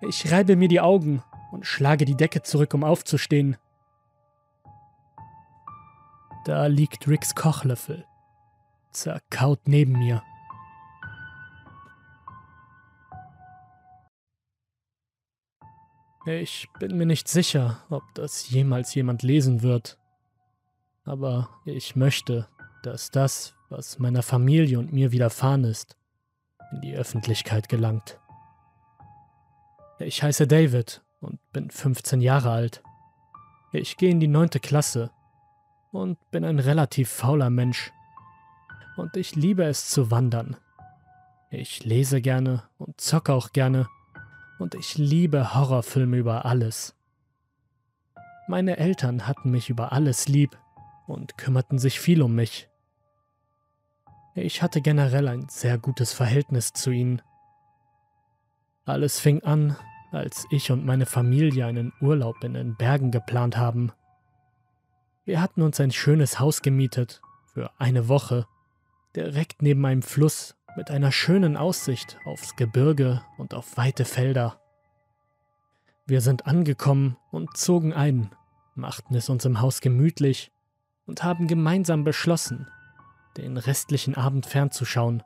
[0.00, 1.22] Ich reibe mir die Augen
[1.52, 3.58] und schlage die Decke zurück, um aufzustehen.
[6.46, 8.06] Da liegt Ricks Kochlöffel,
[8.92, 10.22] zerkaut neben mir.
[16.28, 19.96] Ich bin mir nicht sicher, ob das jemals jemand lesen wird.
[21.04, 22.46] Aber ich möchte,
[22.82, 25.96] dass das, was meiner Familie und mir widerfahren ist,
[26.70, 28.20] in die Öffentlichkeit gelangt.
[29.98, 32.82] Ich heiße David und bin 15 Jahre alt.
[33.72, 35.10] Ich gehe in die neunte Klasse
[35.92, 37.90] und bin ein relativ fauler Mensch.
[38.98, 40.58] Und ich liebe es zu wandern.
[41.50, 43.88] Ich lese gerne und zocke auch gerne.
[44.58, 46.94] Und ich liebe Horrorfilme über alles.
[48.48, 50.58] Meine Eltern hatten mich über alles lieb
[51.06, 52.68] und kümmerten sich viel um mich.
[54.34, 57.22] Ich hatte generell ein sehr gutes Verhältnis zu ihnen.
[58.84, 59.76] Alles fing an,
[60.12, 63.92] als ich und meine Familie einen Urlaub in den Bergen geplant haben.
[65.24, 68.46] Wir hatten uns ein schönes Haus gemietet für eine Woche,
[69.14, 74.60] direkt neben einem Fluss mit einer schönen Aussicht aufs Gebirge und auf weite Felder.
[76.06, 78.30] Wir sind angekommen und zogen ein,
[78.76, 80.52] machten es uns im Haus gemütlich
[81.04, 82.70] und haben gemeinsam beschlossen,
[83.36, 85.24] den restlichen Abend fernzuschauen.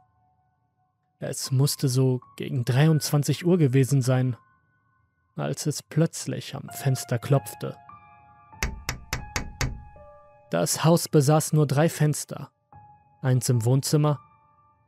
[1.18, 4.38] Es musste so gegen 23 Uhr gewesen sein,
[5.36, 7.76] als es plötzlich am Fenster klopfte.
[10.48, 12.50] Das Haus besaß nur drei Fenster,
[13.20, 14.18] eins im Wohnzimmer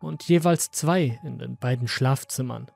[0.05, 2.71] und jeweils zwei in den beiden Schlafzimmern.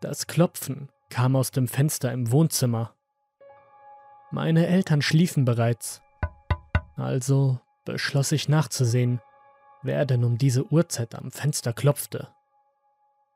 [0.00, 2.94] Das Klopfen kam aus dem Fenster im Wohnzimmer.
[4.30, 6.00] Meine Eltern schliefen bereits,
[6.96, 9.20] also beschloss ich nachzusehen,
[9.82, 12.28] wer denn um diese Uhrzeit am Fenster klopfte.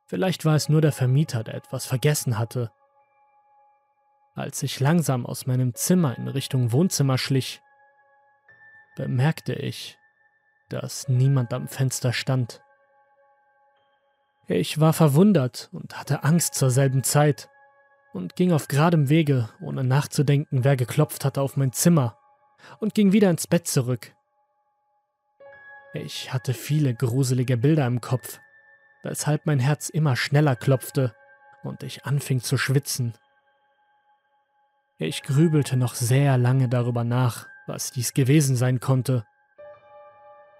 [0.06, 2.72] Vielleicht war es nur der Vermieter, der etwas vergessen hatte.
[4.34, 7.60] Als ich langsam aus meinem Zimmer in Richtung Wohnzimmer schlich,
[8.96, 9.97] bemerkte ich,
[10.68, 12.62] dass niemand am Fenster stand.
[14.46, 17.48] Ich war verwundert und hatte Angst zur selben Zeit
[18.12, 22.18] und ging auf geradem Wege, ohne nachzudenken, wer geklopft hatte, auf mein Zimmer
[22.80, 24.14] und ging wieder ins Bett zurück.
[25.94, 28.40] Ich hatte viele gruselige Bilder im Kopf,
[29.02, 31.14] weshalb mein Herz immer schneller klopfte
[31.62, 33.14] und ich anfing zu schwitzen.
[34.98, 39.24] Ich grübelte noch sehr lange darüber nach, was dies gewesen sein konnte.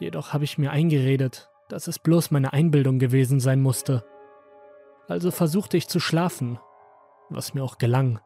[0.01, 4.05] Jedoch habe ich mir eingeredet, dass es bloß meine Einbildung gewesen sein musste.
[5.09, 6.59] Also versuchte ich zu schlafen,
[7.31, 8.21] was mir auch gelang.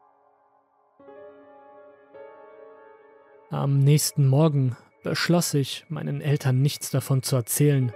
[3.50, 7.92] Am nächsten Morgen beschloss ich, meinen Eltern nichts davon zu erzählen,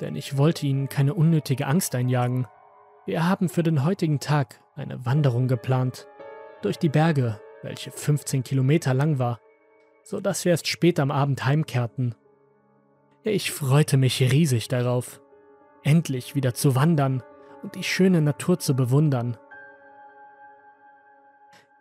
[0.00, 2.46] denn ich wollte ihnen keine unnötige Angst einjagen.
[3.06, 6.06] Wir haben für den heutigen Tag eine Wanderung geplant,
[6.62, 9.40] durch die Berge, welche 15 Kilometer lang war,
[10.04, 12.14] so dass wir erst spät am Abend heimkehrten.
[13.22, 15.20] Ich freute mich riesig darauf,
[15.82, 17.22] endlich wieder zu wandern
[17.62, 19.36] und die schöne Natur zu bewundern.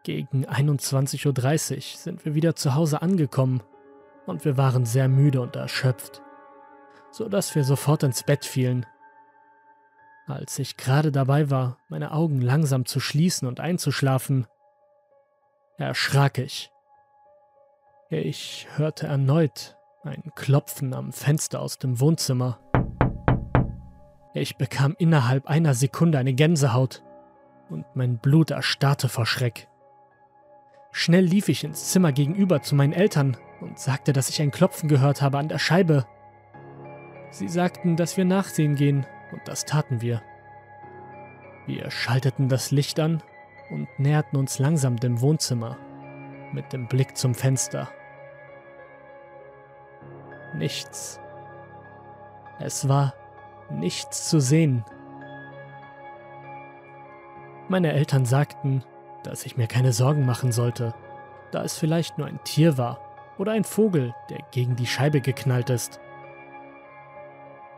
[0.04, 3.64] Gegen 21.30 Uhr sind wir wieder zu Hause angekommen
[4.26, 6.22] und wir waren sehr müde und erschöpft,
[7.10, 8.86] so dass wir sofort ins Bett fielen.
[10.28, 14.46] Als ich gerade dabei war, meine Augen langsam zu schließen und einzuschlafen,
[15.78, 16.70] erschrak ich.
[18.10, 22.60] Ich hörte erneut ein Klopfen am Fenster aus dem Wohnzimmer.
[24.34, 27.04] Ich bekam innerhalb einer Sekunde eine Gänsehaut
[27.70, 29.68] und mein Blut erstarrte vor Schreck.
[30.92, 34.88] Schnell lief ich ins Zimmer gegenüber zu meinen Eltern und sagte, dass ich ein Klopfen
[34.88, 36.06] gehört habe an der Scheibe.
[37.32, 40.22] Sie sagten, dass wir nachsehen gehen, und das taten wir.
[41.68, 43.22] Wir schalteten das Licht an
[43.70, 45.78] und näherten uns langsam dem Wohnzimmer,
[46.54, 47.90] mit dem Blick zum Fenster.
[50.54, 51.20] Nichts.
[52.60, 53.14] Es war
[53.70, 54.84] nichts zu sehen.
[57.68, 58.84] Meine Eltern sagten,
[59.24, 60.94] dass ich mir keine Sorgen machen sollte,
[61.52, 63.00] da es vielleicht nur ein Tier war
[63.38, 66.00] oder ein Vogel, der gegen die Scheibe geknallt ist.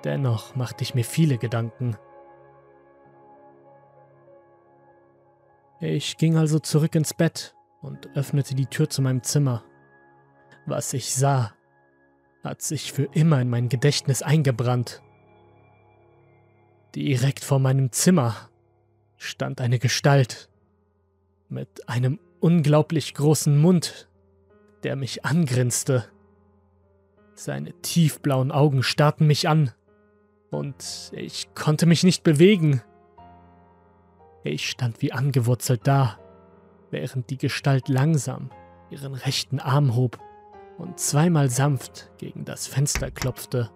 [0.04, 1.96] Dennoch machte ich mir viele Gedanken.
[5.80, 9.64] Ich ging also zurück ins Bett und öffnete die Tür zu meinem Zimmer.
[10.66, 11.54] Was ich sah,
[12.44, 15.02] hat sich für immer in mein Gedächtnis eingebrannt.
[16.96, 18.36] Direkt vor meinem Zimmer
[19.18, 20.50] stand eine Gestalt
[21.50, 24.10] mit einem unglaublich großen Mund,
[24.84, 26.06] der mich angrinste.
[27.36, 29.72] Seine tiefblauen Augen starrten mich an,
[30.50, 32.82] und ich konnte mich nicht bewegen.
[34.44, 36.20] Ich stand wie angewurzelt da,
[36.90, 38.50] während die Gestalt langsam
[38.90, 40.20] ihren rechten Arm hob
[40.78, 43.70] und zweimal sanft gegen das Fenster klopfte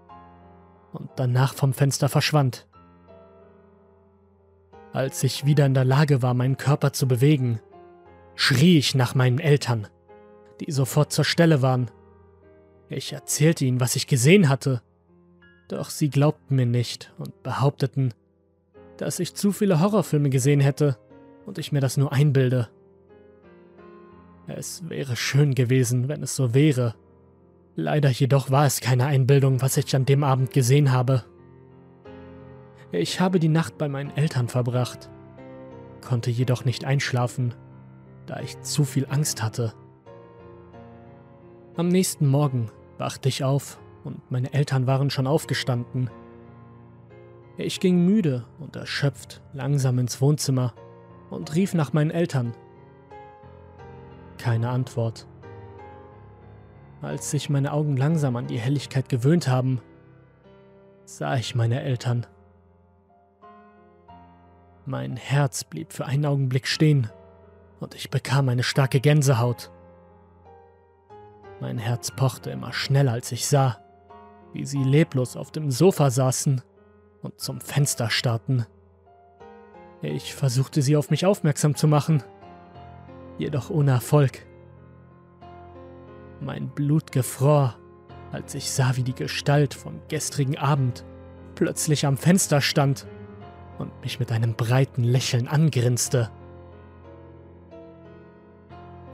[0.93, 2.67] und danach vom Fenster verschwand.
[4.93, 7.59] Als ich wieder in der Lage war, meinen Körper zu bewegen,
[8.35, 9.87] schrie ich nach meinen Eltern,
[10.61, 11.91] die sofort zur Stelle waren.
[12.89, 14.81] Ich erzählte ihnen, was ich gesehen hatte,
[15.67, 18.13] doch sie glaubten mir nicht und behaupteten,
[18.97, 20.97] dass ich zu viele Horrorfilme gesehen hätte
[21.45, 22.69] und ich mir das nur einbilde.
[24.47, 26.95] Es wäre schön gewesen, wenn es so wäre.
[27.75, 31.25] Leider jedoch war es keine Einbildung, was ich an dem Abend gesehen habe.
[32.91, 35.09] Ich habe die Nacht bei meinen Eltern verbracht,
[36.01, 37.53] konnte jedoch nicht einschlafen,
[38.27, 39.73] da ich zu viel Angst hatte.
[41.75, 46.09] Am nächsten Morgen wachte ich auf und meine Eltern waren schon aufgestanden.
[47.57, 50.73] Ich ging müde und erschöpft langsam ins Wohnzimmer
[51.29, 52.53] und rief nach meinen Eltern.
[54.45, 55.25] Keine Antwort.
[57.01, 59.81] Als sich meine Augen langsam an die Helligkeit gewöhnt haben,
[61.03, 62.27] sah ich meine Eltern.
[64.85, 67.09] Mein Herz blieb für einen Augenblick stehen
[67.79, 69.71] und ich bekam eine starke Gänsehaut.
[71.59, 73.79] Mein Herz pochte immer schneller, als ich sah,
[74.53, 76.61] wie sie leblos auf dem Sofa saßen
[77.23, 78.67] und zum Fenster starrten.
[80.03, 82.21] Ich versuchte sie auf mich aufmerksam zu machen,
[83.37, 84.45] jedoch ohne Erfolg.
[86.41, 87.75] Mein Blut gefror,
[88.31, 91.05] als ich sah, wie die Gestalt vom gestrigen Abend
[91.55, 93.07] plötzlich am Fenster stand
[93.77, 96.29] und mich mit einem breiten Lächeln angrinste.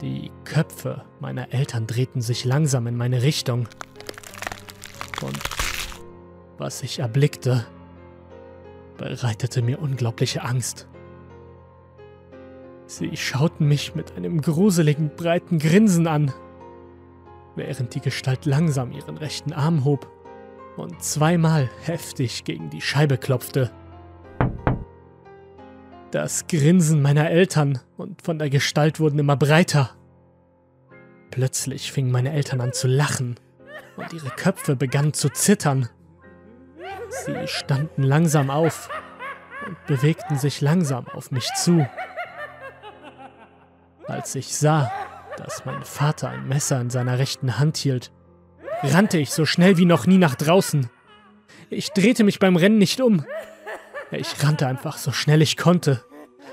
[0.00, 3.68] Die Köpfe meiner Eltern drehten sich langsam in meine Richtung
[5.22, 5.38] und
[6.58, 7.64] was ich erblickte,
[8.98, 10.88] bereitete mir unglaubliche Angst.
[12.92, 16.30] Sie schauten mich mit einem gruseligen, breiten Grinsen an,
[17.56, 20.10] während die Gestalt langsam ihren rechten Arm hob
[20.76, 23.70] und zweimal heftig gegen die Scheibe klopfte.
[26.10, 29.96] Das Grinsen meiner Eltern und von der Gestalt wurden immer breiter.
[31.30, 33.36] Plötzlich fingen meine Eltern an zu lachen
[33.96, 35.88] und ihre Köpfe begannen zu zittern.
[37.08, 38.90] Sie standen langsam auf
[39.66, 41.86] und bewegten sich langsam auf mich zu.
[44.06, 44.90] Als ich sah,
[45.36, 48.12] dass mein Vater ein Messer in seiner rechten Hand hielt,
[48.82, 50.90] rannte ich so schnell wie noch nie nach draußen.
[51.70, 53.24] Ich drehte mich beim Rennen nicht um.
[54.10, 56.04] Ich rannte einfach so schnell ich konnte,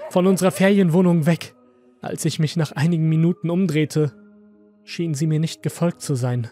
[0.10, 1.56] von unserer Ferienwohnung weg.
[2.02, 4.14] Als ich mich nach einigen Minuten umdrehte,
[4.84, 6.50] schien sie mir nicht gefolgt zu sein.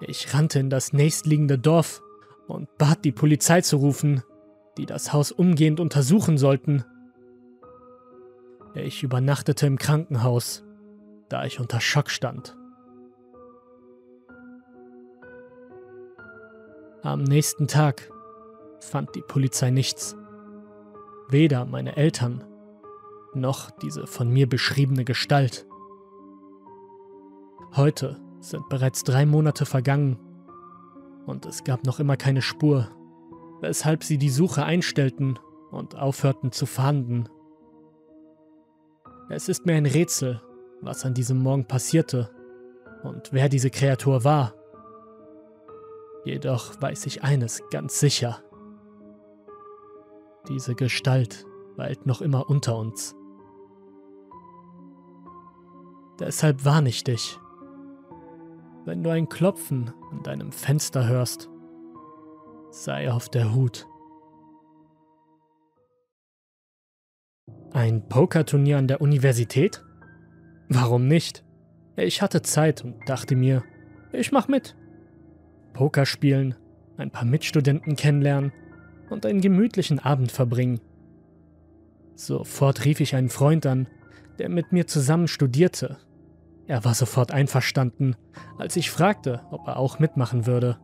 [0.00, 2.02] Ich rannte in das nächstliegende Dorf
[2.48, 4.22] und bat die Polizei zu rufen,
[4.76, 6.84] die das Haus umgehend untersuchen sollten.
[8.74, 10.64] Ich übernachtete im Krankenhaus,
[11.28, 12.56] da ich unter Schock stand.
[17.02, 18.10] Am nächsten Tag
[18.80, 20.16] fand die Polizei nichts.
[21.28, 22.44] Weder meine Eltern
[23.34, 25.66] noch diese von mir beschriebene Gestalt.
[27.74, 30.18] Heute sind bereits drei Monate vergangen
[31.26, 32.88] und es gab noch immer keine Spur,
[33.60, 35.38] weshalb sie die Suche einstellten
[35.70, 37.28] und aufhörten zu fahnden.
[39.34, 40.42] Es ist mir ein Rätsel,
[40.82, 42.28] was an diesem Morgen passierte
[43.02, 44.52] und wer diese Kreatur war.
[46.26, 48.42] Jedoch weiß ich eines ganz sicher.
[50.50, 53.16] Diese Gestalt weilt noch immer unter uns.
[56.20, 57.40] Deshalb warne ich dich.
[58.84, 61.48] Wenn du ein Klopfen an deinem Fenster hörst,
[62.68, 63.88] sei auf der Hut.
[67.72, 69.84] Ein Pokerturnier an der Universität?
[70.68, 71.44] Warum nicht?
[71.96, 73.62] Ich hatte Zeit und dachte mir,
[74.12, 74.76] ich mach mit.
[75.72, 76.54] Poker spielen,
[76.96, 78.52] ein paar Mitstudenten kennenlernen
[79.10, 80.80] und einen gemütlichen Abend verbringen.
[82.14, 83.88] Sofort rief ich einen Freund an,
[84.38, 85.98] der mit mir zusammen studierte
[86.66, 88.16] er war sofort einverstanden,
[88.58, 90.78] als ich fragte, ob er auch mitmachen würde.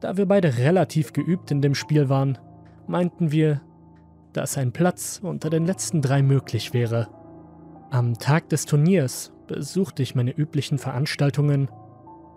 [0.00, 2.38] Da wir beide relativ geübt in dem Spiel waren,
[2.86, 3.60] meinten wir,
[4.32, 7.08] dass ein Platz unter den letzten drei möglich wäre.
[7.90, 11.68] Am Tag des Turniers besuchte ich meine üblichen Veranstaltungen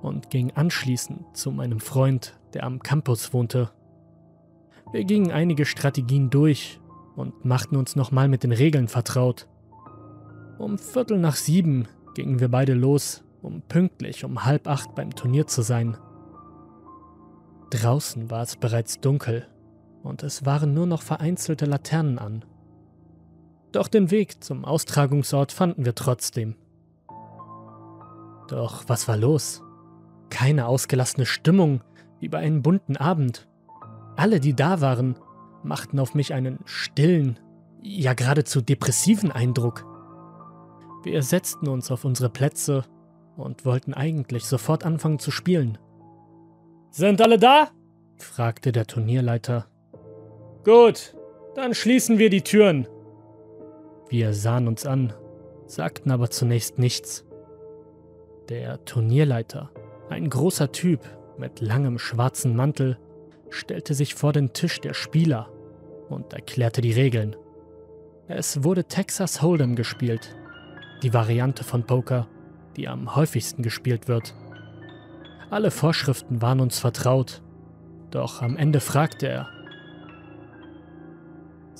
[0.02, 3.72] und ging anschließend zu meinem Freund, der am Campus wohnte.
[4.92, 6.80] Wir gingen einige Strategien durch
[7.16, 9.48] und machten uns nochmal mit den Regeln vertraut.
[10.58, 15.48] Um Viertel nach sieben gingen wir beide los, um pünktlich um halb acht beim Turnier
[15.48, 15.98] zu sein.
[17.70, 19.48] Draußen war es bereits dunkel
[20.04, 22.46] und es waren nur noch vereinzelte Laternen an.
[23.72, 26.56] Doch den Weg zum Austragungsort fanden wir trotzdem.
[28.48, 29.64] Doch was war los?
[30.30, 31.82] Keine ausgelassene Stimmung
[32.20, 33.48] wie bei einem bunten Abend.
[34.16, 35.18] Alle, die da waren,
[35.64, 37.40] machten auf mich einen stillen,
[37.82, 39.86] ja geradezu depressiven Eindruck.
[41.04, 42.84] Wir setzten uns auf unsere Plätze
[43.36, 45.78] und wollten eigentlich sofort anfangen zu spielen.
[46.92, 47.70] Sind alle da?
[48.18, 49.66] fragte der Turnierleiter.
[50.64, 51.16] Gut,
[51.56, 52.88] dann schließen wir die Türen.
[54.08, 55.14] Wir sahen uns an,
[55.66, 57.26] sagten aber zunächst nichts.
[58.50, 59.72] Der Turnierleiter,
[60.10, 61.02] ein großer Typ
[61.38, 62.98] mit langem schwarzen Mantel,
[63.50, 65.50] stellte sich vor den Tisch der Spieler
[66.10, 67.36] und erklärte die Regeln.
[68.28, 70.36] Es wurde Texas Hold'em gespielt,
[71.02, 72.28] die Variante von Poker,
[72.78, 74.34] die am häufigsten gespielt wird.
[75.50, 77.42] Alle Vorschriften waren uns vertraut,
[78.12, 79.50] doch am Ende fragte er,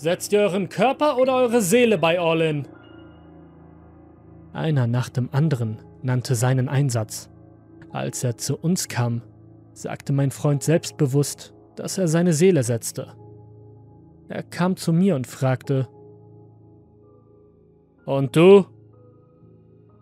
[0.04, 2.68] Setzt ihr euren Körper oder eure Seele bei All-In?
[4.52, 7.30] Einer nach dem anderen nannte seinen Einsatz.
[7.90, 9.22] Als er zu uns kam,
[9.72, 13.16] sagte mein Freund selbstbewusst, dass er seine Seele setzte.
[14.28, 15.88] Er kam zu mir und fragte,
[18.04, 18.66] Und du?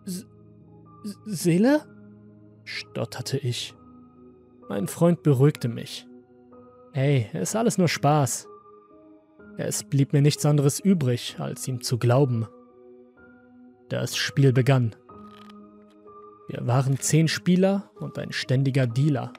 [0.04, 0.26] S
[1.26, 1.80] Seele?
[2.64, 3.72] stotterte ich.
[4.68, 6.08] Mein Freund beruhigte mich.
[6.92, 8.48] Ey, ist alles nur Spaß.
[9.58, 12.46] Es blieb mir nichts anderes übrig, als ihm zu glauben.
[13.88, 14.94] Das Spiel begann.
[16.48, 19.32] Wir waren zehn Spieler und ein ständiger Dealer.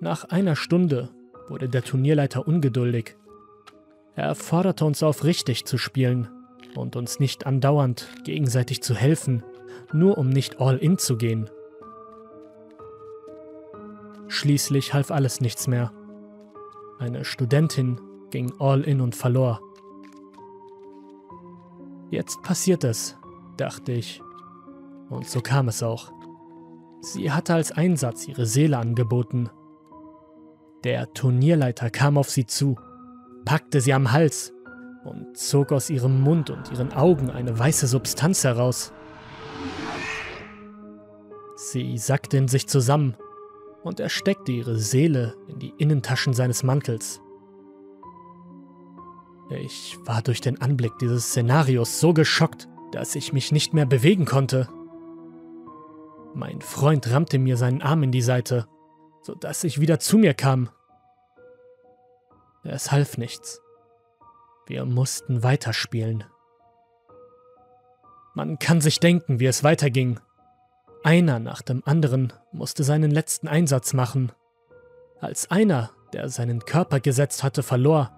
[0.00, 1.10] Nach einer Stunde
[1.48, 3.16] wurde der Turnierleiter ungeduldig.
[4.14, 6.28] Er forderte uns auf, richtig zu spielen
[6.76, 9.42] und uns nicht andauernd gegenseitig zu helfen,
[9.92, 11.50] nur um nicht all in zu gehen.
[14.28, 15.92] Schließlich half alles nichts mehr.
[16.98, 18.00] Eine Studentin
[18.30, 19.60] ging all in und verlor.
[22.10, 23.16] Jetzt passiert es,
[23.56, 24.20] dachte ich.
[25.08, 26.12] Und so kam es auch.
[27.00, 29.48] Sie hatte als Einsatz ihre Seele angeboten.
[30.84, 32.76] Der Turnierleiter kam auf sie zu,
[33.44, 34.52] packte sie am Hals
[35.04, 38.92] und zog aus ihrem Mund und ihren Augen eine weiße Substanz heraus.
[41.56, 43.16] Sie sackte in sich zusammen
[43.82, 47.20] und er steckte ihre Seele in die Innentaschen seines Mantels.
[49.50, 54.24] Ich war durch den Anblick dieses Szenarios so geschockt, dass ich mich nicht mehr bewegen
[54.24, 54.68] konnte.
[56.34, 58.68] Mein Freund rammte mir seinen Arm in die Seite,
[59.22, 60.70] sodass ich wieder zu mir kam.
[62.62, 63.60] Es half nichts.
[64.66, 66.24] Wir mussten weiterspielen.
[68.34, 70.20] Man kann sich denken, wie es weiterging.
[71.02, 74.30] Einer nach dem anderen musste seinen letzten Einsatz machen.
[75.18, 78.12] Als einer, der seinen Körper gesetzt hatte, verlor,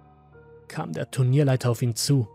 [0.72, 2.26] kam der Turnierleiter auf ihn zu.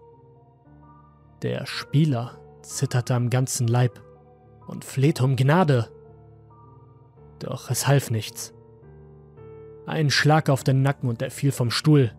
[1.42, 4.00] Der Spieler zitterte am ganzen Leib
[4.68, 5.90] und flehte um Gnade.
[7.40, 8.54] Doch es half nichts.
[9.88, 12.12] Ein Schlag auf den Nacken und er fiel vom Stuhl.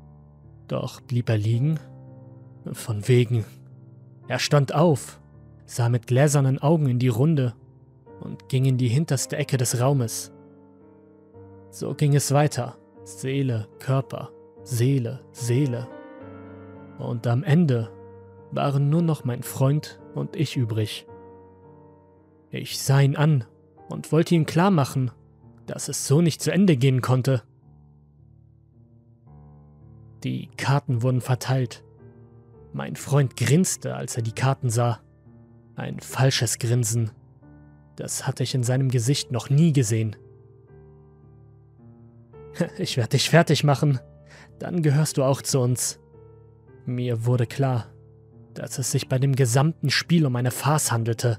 [0.67, 1.79] Doch blieb er liegen?
[2.73, 3.45] Von wegen.
[4.27, 5.21] Er stand auf,
[5.67, 7.55] sah mit gläsernen Augen in die Runde
[8.21, 10.33] und ging in die hinterste Ecke des Raumes.
[11.71, 12.77] So ging es weiter.
[13.05, 14.31] Seele, Körper,
[14.65, 15.87] Seele, Seele.
[16.99, 17.91] Und am Ende
[18.51, 21.07] waren nur noch mein Freund und ich übrig.
[22.51, 23.45] Ich sah ihn an
[23.89, 25.11] und wollte ihm klar machen,
[25.67, 27.43] dass es so nicht zu Ende gehen konnte.
[30.25, 31.85] Die Karten wurden verteilt.
[32.73, 35.01] Mein Freund grinste, als er die Karten sah.
[35.77, 37.13] Ein falsches Grinsen.
[37.97, 40.17] Das hatte ich in seinem Gesicht noch nie gesehen.
[42.79, 44.01] Ich werde dich fertig machen.
[44.59, 46.01] Dann gehörst du auch zu uns.
[46.89, 47.85] Mir wurde klar,
[48.55, 51.39] dass es sich bei dem gesamten Spiel um eine Farce handelte.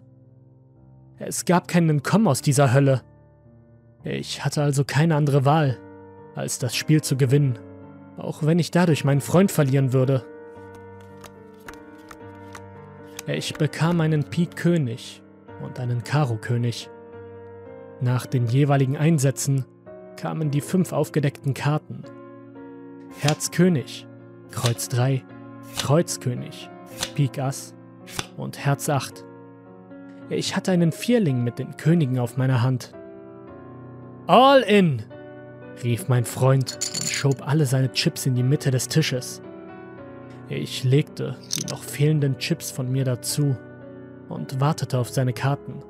[1.17, 3.01] Es gab keinen Entkommen aus dieser Hölle.
[4.03, 5.79] Ich hatte also keine andere Wahl,
[6.35, 7.57] als das Spiel zu gewinnen,
[8.15, 10.23] auch wenn ich dadurch meinen Freund verlieren würde.
[13.25, 15.23] Ich bekam einen Pik König
[15.63, 16.91] und einen Karo König.
[18.01, 19.65] Nach den jeweiligen Einsätzen
[20.15, 22.03] kamen die fünf aufgedeckten Karten.
[23.19, 24.05] Herz König,
[24.51, 25.23] Kreuz 3,
[25.77, 26.69] Kreuzkönig,
[27.15, 27.75] Pik Ass
[28.37, 29.25] und Herz 8.
[30.29, 32.93] Ich hatte einen Vierling mit den Königen auf meiner Hand.
[34.27, 35.03] All in!
[35.83, 39.41] rief mein Freund und schob alle seine Chips in die Mitte des Tisches.
[40.49, 43.55] Ich legte die noch fehlenden Chips von mir dazu
[44.29, 45.83] und wartete auf seine Karten.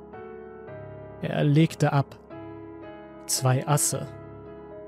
[1.22, 2.18] Er legte ab.
[3.26, 4.06] Zwei Asse.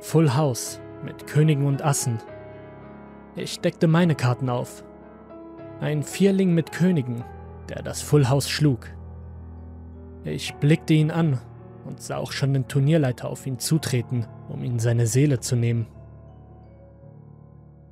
[0.00, 2.18] Full House mit Königen und Assen.
[3.34, 4.84] Ich deckte meine Karten auf.
[5.80, 7.24] Ein Vierling mit Königen,
[7.68, 8.88] der das Full House schlug.
[10.24, 11.40] Ich blickte ihn an
[11.84, 15.86] und sah auch schon den Turnierleiter auf ihn zutreten, um ihn seine Seele zu nehmen.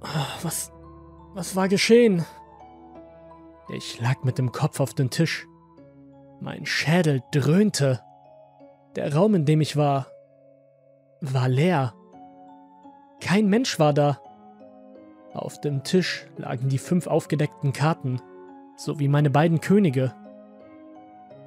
[0.02, 0.72] Ah, was,
[1.34, 2.24] was war geschehen?
[3.74, 5.46] Ich lag mit dem Kopf auf dem Tisch.
[6.40, 8.00] Mein Schädel dröhnte.
[8.96, 10.06] Der Raum, in dem ich war,
[11.20, 11.94] war leer.
[13.20, 14.20] Kein Mensch war da.
[15.32, 18.20] Auf dem Tisch lagen die fünf aufgedeckten Karten,
[18.76, 20.14] sowie meine beiden Könige.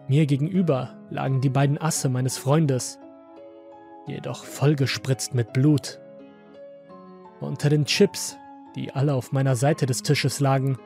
[0.08, 3.00] Mir gegenüber lagen die beiden Asse meines Freundes,
[4.08, 6.00] jedoch vollgespritzt mit Blut.
[7.40, 8.38] Unter den Chips,
[8.76, 10.78] die alle auf meiner Seite des Tisches lagen,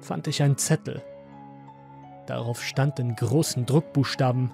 [0.00, 1.02] fand ich einen Zettel.
[2.26, 4.50] Darauf stand in großen Druckbuchstaben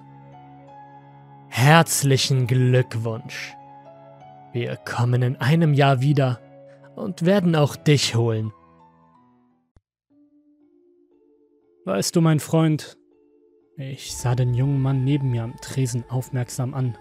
[1.55, 3.55] Herzlichen Glückwunsch.
[4.53, 6.39] Wir kommen in einem Jahr wieder
[6.95, 8.51] und werden auch dich holen.
[11.85, 12.97] Weißt du, mein Freund,
[13.75, 16.97] ich sah den jungen Mann neben mir am Tresen aufmerksam an.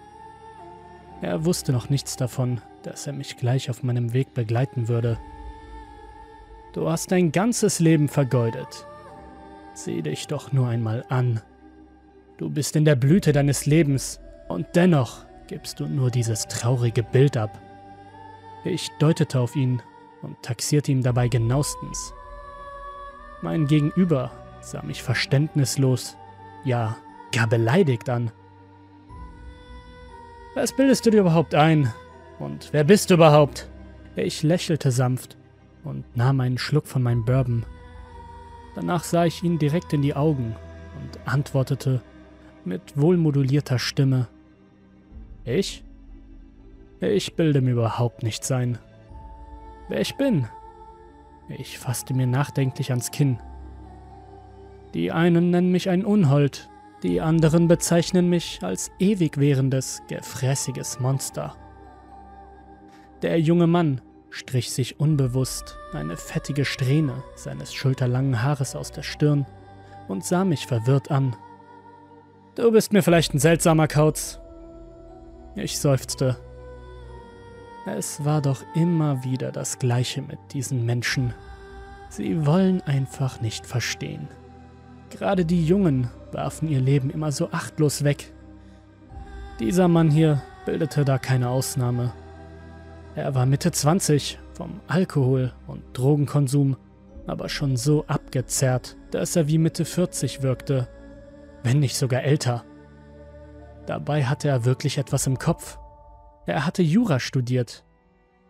[1.21, 5.19] Er wusste noch nichts davon, dass er mich gleich auf meinem Weg begleiten würde.
[6.73, 8.87] Du hast dein ganzes Leben vergeudet.
[9.75, 11.41] Sieh dich doch nur einmal an.
[12.39, 14.19] Du bist in der Blüte deines Lebens
[14.49, 17.61] und dennoch gibst du nur dieses traurige Bild ab.
[18.65, 19.83] Ich deutete auf ihn
[20.23, 22.15] und taxierte ihm dabei genauestens.
[23.41, 26.17] Mein Gegenüber sah mich verständnislos,
[26.65, 26.97] ja,
[27.33, 28.31] gar beleidigt an.
[30.55, 31.93] Was bildest du dir überhaupt ein?
[32.39, 33.69] Und wer bist du überhaupt?
[34.15, 35.37] Ich lächelte sanft
[35.83, 37.65] und nahm einen Schluck von meinem Bourbon.
[38.75, 40.55] Danach sah ich ihn direkt in die Augen
[41.01, 42.03] und antwortete
[42.65, 44.29] mit wohlmodulierter Stimme.
[45.45, 45.83] Ich?
[47.03, 48.79] Ich bilde mir überhaupt nichts ein.
[49.89, 50.47] Wer ich bin?
[51.49, 53.41] Ich fasste mir nachdenklich ans Kinn.
[54.95, 56.71] Die einen nennen mich ein Unhold,
[57.03, 61.57] die anderen bezeichnen mich als ewig währendes, gefräßiges Monster.
[63.23, 64.01] Der junge Mann
[64.31, 69.45] strich sich unbewusst eine fettige Strähne seines schulterlangen Haares aus der Stirn
[70.07, 71.35] und sah mich verwirrt an.
[72.55, 74.39] Du bist mir vielleicht ein seltsamer Kauz.
[75.57, 76.37] Ich seufzte.
[77.85, 81.35] Es war doch immer wieder das Gleiche mit diesen Menschen.
[82.09, 84.29] Sie wollen einfach nicht verstehen.
[85.11, 88.33] Gerade die Jungen werfen ihr Leben immer so achtlos weg.
[89.59, 92.13] Dieser Mann hier bildete da keine Ausnahme.
[93.15, 96.77] Er war Mitte 20, vom Alkohol und Drogenkonsum,
[97.27, 100.89] aber schon so abgezerrt, dass er wie Mitte 40 wirkte,
[101.63, 102.65] wenn nicht sogar älter.
[103.87, 105.79] Dabei hatte er wirklich etwas im Kopf.
[106.47, 107.85] Er hatte Jura studiert,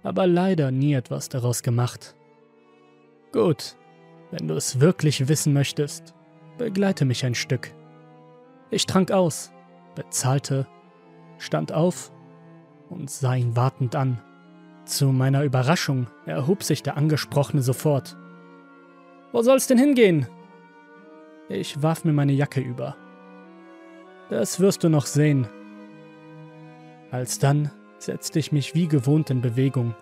[0.03, 2.17] aber leider nie etwas daraus gemacht.
[3.33, 3.77] Gut,
[4.31, 6.15] wenn du es wirklich wissen möchtest,
[6.57, 7.75] begleite mich ein Stück.
[8.71, 9.53] Ich trank aus,
[9.95, 10.67] bezahlte,
[11.39, 12.13] stand auf
[12.89, 14.23] und sah ihn wartend an.
[14.87, 18.17] Zu meiner Überraschung erhob sich der Angesprochene sofort.
[19.33, 20.27] Wo soll's denn hingehen?
[21.49, 22.97] Ich warf mir meine Jacke über.
[24.31, 25.47] Das wirst du noch sehen.
[27.11, 27.71] Alsdann
[28.03, 29.95] setzte ich mich wie gewohnt in Bewegung.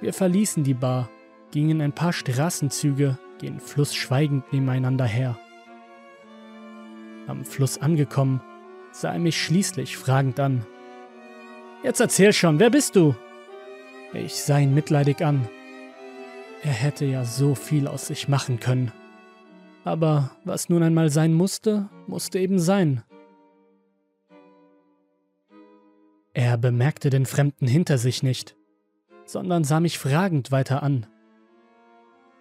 [0.00, 1.08] Wir verließen die Bar,
[1.52, 5.38] gingen ein paar Straßenzüge gen Fluss schweigend nebeneinander her.
[7.26, 8.40] Am Fluss angekommen,
[8.92, 10.64] sah er mich schließlich fragend an.
[11.82, 13.14] Jetzt erzähl schon, wer bist du?
[14.12, 15.48] Ich sah ihn mitleidig an.
[16.62, 18.92] Er hätte ja so viel aus sich machen können.
[19.84, 23.02] Aber was nun einmal sein musste, musste eben sein.
[26.36, 28.56] Er bemerkte den Fremden hinter sich nicht,
[29.24, 31.06] sondern sah mich fragend weiter an.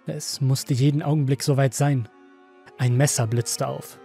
[0.05, 2.09] Es musste jeden Augenblick soweit sein.
[2.77, 3.99] Ein Messer blitzte auf.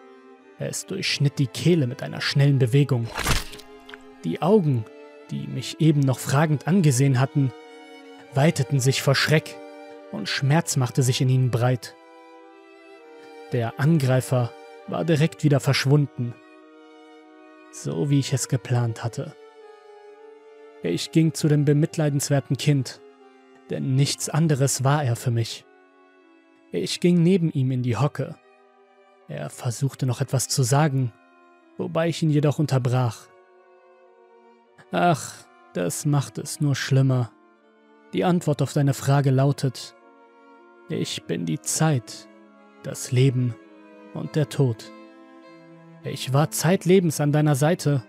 [0.61, 3.09] Es durchschnitt die Kehle mit einer schnellen Bewegung.
[4.23, 4.85] Die Augen
[5.31, 7.53] die mich eben noch fragend angesehen hatten,
[8.35, 9.57] weiteten sich vor Schreck
[10.13, 11.95] und Schmerz machte sich in ihnen breit.
[13.53, 14.53] Der Angreifer
[14.87, 16.35] war direkt wieder verschwunden,
[17.73, 19.35] so wie ich es geplant hatte.
[20.83, 23.01] Ich ging zu dem bemitleidenswerten Kind,
[23.69, 25.65] denn nichts anderes war er für mich.
[26.73, 28.37] Ich ging neben ihm in die Hocke.
[29.29, 31.13] Er versuchte noch etwas zu sagen,
[31.77, 33.29] wobei ich ihn jedoch unterbrach.
[34.93, 35.35] Ach,
[35.75, 37.31] das macht es nur schlimmer.
[38.13, 39.95] Die Antwort auf deine Frage lautet,
[40.89, 42.27] ich bin die Zeit,
[42.83, 43.55] das Leben
[44.15, 44.91] und der Tod.
[46.03, 48.03] Ich war zeitlebens an deiner Seite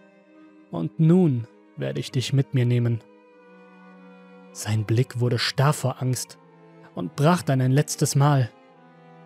[0.72, 1.46] und nun
[1.82, 3.04] werde ich dich mit mir nehmen.
[4.54, 6.38] Sein Blick wurde starr vor Angst
[6.96, 8.50] und brach dann ein letztes Mal.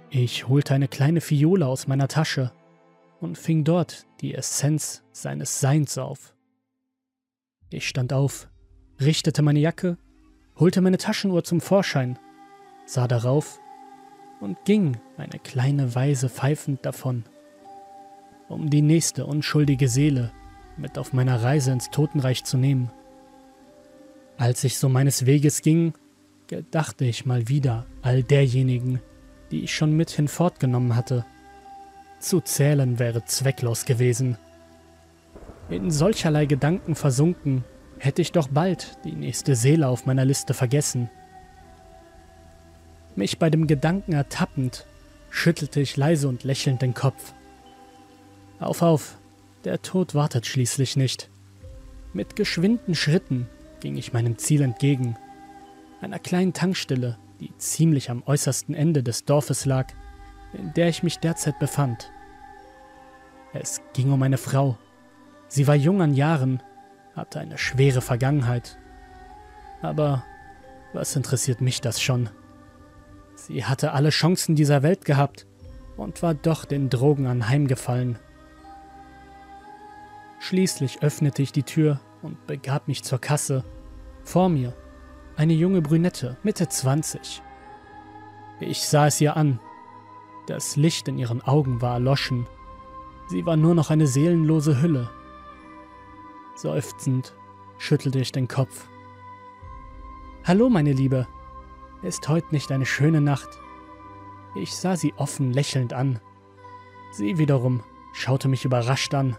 [0.10, 2.52] Ich holte eine kleine Fiole aus meiner Tasche
[3.20, 6.36] und fing dort die Essenz seines Seins auf.
[7.70, 8.50] Ich stand auf,
[9.00, 9.98] richtete meine Jacke,
[10.58, 12.18] holte meine Taschenuhr zum Vorschein,
[12.86, 13.60] sah darauf
[14.40, 17.24] und ging eine kleine Weise pfeifend davon,
[18.48, 20.32] um die nächste unschuldige Seele
[20.78, 22.92] mit auf meiner Reise ins Totenreich zu nehmen.
[24.38, 25.94] Als ich so meines Weges ging,
[26.48, 29.02] gedachte ich mal wieder all derjenigen,
[29.52, 31.26] die ich schon mit hinfortgenommen hatte.
[32.20, 34.38] Zu zählen wäre zwecklos gewesen.
[35.70, 37.64] In solcherlei Gedanken versunken,
[37.98, 41.10] hätte ich doch bald die nächste Seele auf meiner Liste vergessen.
[43.16, 44.86] Mich bei dem Gedanken ertappend,
[45.30, 47.34] schüttelte ich leise und lächelnd den Kopf.
[48.60, 49.18] Auf, auf,
[49.66, 51.30] der Tod wartet schließlich nicht.
[52.14, 53.50] Mit geschwinden Schritten
[53.82, 55.18] ging ich meinem Ziel entgegen,
[56.02, 59.88] einer kleinen Tankstelle, die ziemlich am äußersten Ende des Dorfes lag,
[60.54, 62.12] in der ich mich derzeit befand.
[63.54, 64.78] Es ging um eine Frau.
[65.48, 66.62] Sie war jung an Jahren,
[67.16, 68.78] hatte eine schwere Vergangenheit.
[69.82, 70.24] Aber
[70.94, 72.30] was interessiert mich das schon?
[73.36, 75.46] Sie hatte alle Chancen dieser Welt gehabt
[75.98, 78.20] und war doch den Drogen anheimgefallen.
[80.48, 83.64] Schließlich öffnete ich die Tür und begab mich zur Kasse.
[84.24, 84.76] Vor mir
[85.38, 87.42] eine junge Brünette, Mitte 20.
[88.60, 89.60] Ich sah es ihr an.
[90.46, 92.46] Das Licht in ihren Augen war erloschen.
[93.28, 95.10] Sie war nur noch eine seelenlose Hülle.
[96.54, 97.34] Seufzend
[97.80, 98.88] schüttelte ich den Kopf.
[100.44, 101.28] Hallo, meine Liebe.
[102.04, 103.50] Ist heute nicht eine schöne Nacht?
[104.54, 106.20] Ich sah sie offen lächelnd an.
[107.14, 107.82] Sie wiederum
[108.14, 109.38] schaute mich überrascht an.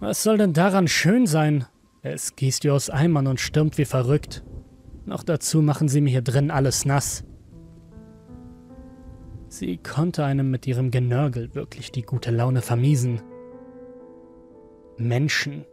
[0.00, 1.64] Was soll denn daran schön sein?
[2.02, 4.44] Es gießt ihr aus Eimern und stürmt wie verrückt.
[5.06, 7.24] Noch dazu machen sie mir hier drin alles nass.
[9.48, 13.22] Sie konnte einem mit ihrem Genörgel wirklich die gute Laune vermiesen.
[14.98, 15.64] Menschen.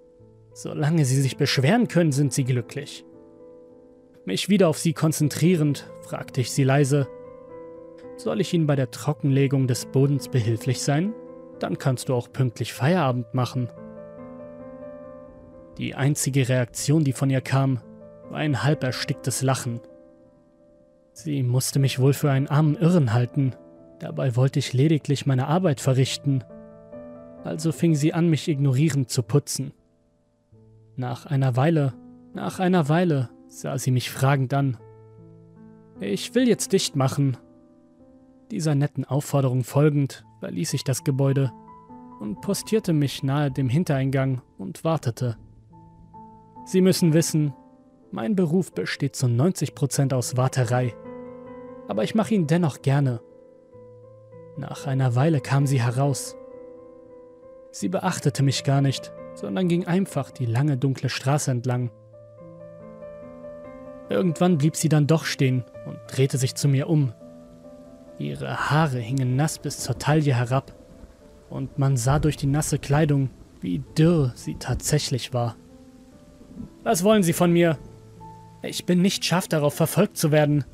[0.54, 3.04] Solange sie sich beschweren können, sind sie glücklich.
[4.26, 7.08] Mich wieder auf sie konzentrierend, fragte ich sie leise.
[8.16, 11.14] Soll ich Ihnen bei der Trockenlegung des Bodens behilflich sein?
[11.60, 13.70] Dann kannst du auch pünktlich Feierabend machen.
[15.78, 17.80] Die einzige Reaktion, die von ihr kam,
[18.30, 19.80] war ein halb ersticktes Lachen.
[21.14, 23.56] Sie musste mich wohl für einen armen Irren halten,
[24.00, 26.44] dabei wollte ich lediglich meine Arbeit verrichten.
[27.44, 29.74] Also fing sie an, mich ignorierend zu putzen.
[30.96, 31.94] Nach einer Weile,
[32.34, 34.78] nach einer Weile sah sie mich fragend an.
[36.00, 37.38] Ich will jetzt dicht machen.
[38.52, 41.52] Dieser netten Aufforderung folgend verließ ich das Gebäude
[42.20, 45.38] und postierte mich nahe dem Hintereingang und wartete.
[46.66, 47.54] Sie müssen wissen,
[48.12, 50.94] mein Beruf besteht zu 90% aus Warterei,
[51.88, 53.22] aber ich mache ihn dennoch gerne.
[54.56, 56.38] Nach einer Weile kam sie heraus.
[57.72, 61.92] Sie beachtete mich gar nicht, sondern ging einfach die lange dunkle Straße entlang.
[64.10, 67.14] Irgendwann blieb sie dann doch stehen und drehte sich zu mir um.
[68.20, 70.74] Ihre Haare hingen nass bis zur Taille herab,
[71.50, 75.56] und man sah durch die nasse Kleidung, wie dürr sie tatsächlich war.
[76.84, 77.78] Was wollen Sie von mir?
[78.62, 80.66] Ich bin nicht scharf darauf, verfolgt zu werden.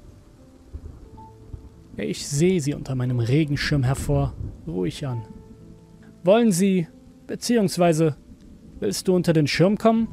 [1.97, 4.34] Ich sehe sie unter meinem Regenschirm hervor,
[4.67, 5.25] ruhig an.
[6.23, 6.88] Wollen Sie,
[7.27, 8.15] beziehungsweise,
[8.80, 10.07] willst du unter den Schirm kommen?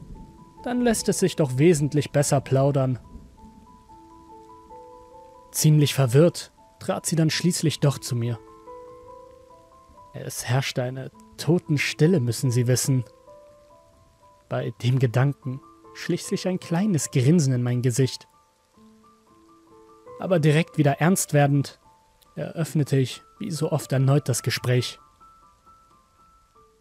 [0.65, 2.99] Dann lässt es sich doch wesentlich besser plaudern.
[5.53, 8.39] Ziemlich verwirrt trat sie dann schließlich doch zu mir.
[10.13, 13.05] Es herrschte eine Totenstille, müssen Sie wissen.
[14.49, 15.61] Bei dem Gedanken
[15.95, 18.29] schlich sich ein kleines Grinsen in mein Gesicht.
[20.19, 21.81] Aber direkt wieder ernst werdend,
[22.35, 24.99] eröffnete ich wie so oft erneut das Gespräch.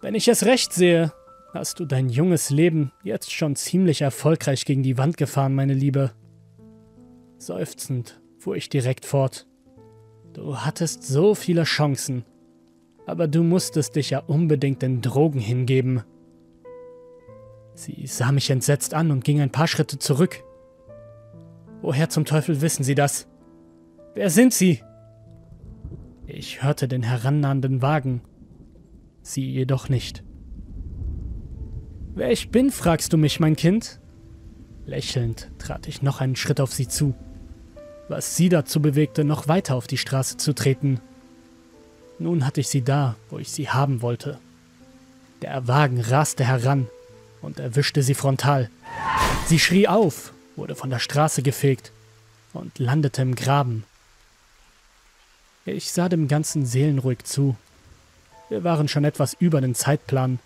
[0.02, 1.14] Wenn ich es recht sehe,
[1.54, 6.12] hast du dein junges Leben jetzt schon ziemlich erfolgreich gegen die Wand gefahren, meine Liebe.
[7.38, 9.48] Seufzend fuhr ich direkt fort.
[10.34, 12.26] Du hattest so viele Chancen,
[13.06, 16.04] aber du musstest dich ja unbedingt den Drogen hingeben.
[17.76, 20.44] Sie sah mich entsetzt an und ging ein paar Schritte zurück.
[21.82, 23.28] Woher zum Teufel wissen Sie das?
[24.16, 24.82] Wer sind Sie?
[26.26, 28.22] Ich hörte den herannahenden Wagen,
[29.22, 30.24] sie jedoch nicht.
[32.16, 34.00] Wer ich bin, fragst du mich, mein Kind?
[34.86, 37.14] Lächelnd trat ich noch einen Schritt auf sie zu,
[38.08, 41.00] was sie dazu bewegte, noch weiter auf die Straße zu treten.
[42.18, 44.40] Nun hatte ich sie da, wo ich sie haben wollte.
[45.42, 46.88] Der Wagen raste heran
[47.46, 48.70] und erwischte sie frontal.
[49.46, 51.92] Sie schrie auf, wurde von der Straße gefegt
[52.54, 53.86] und landete im Graben.
[55.66, 57.56] Ich sah dem Ganzen seelenruhig zu.
[58.50, 60.40] Wir waren schon etwas über den Zeitplan,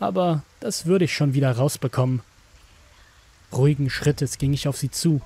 [0.00, 2.22] aber das würde ich schon wieder rausbekommen.
[3.52, 5.20] Ruhigen Schrittes ging ich auf sie zu,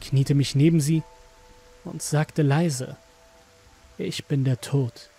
[0.00, 1.02] kniete mich neben sie
[1.84, 2.96] und sagte leise,
[3.96, 5.10] ich bin der Tod.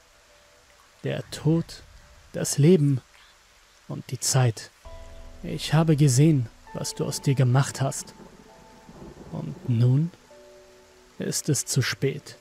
[1.03, 1.83] Der Tod,
[2.33, 3.01] das Leben
[3.87, 4.71] und die Zeit.
[5.43, 8.13] Ich habe gesehen, was du aus dir gemacht hast.
[9.31, 10.11] Und nun
[11.17, 12.37] ist es zu spät.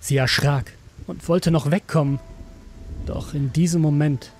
[0.00, 0.72] Sie erschrak
[1.06, 2.18] und wollte noch wegkommen.
[3.06, 4.32] Doch in diesem Moment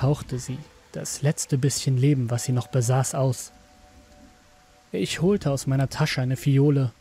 [0.00, 0.58] hauchte sie
[0.92, 3.52] das letzte bisschen Leben, was sie noch besaß, aus.
[4.90, 6.92] Ich holte aus meiner Tasche eine Fiole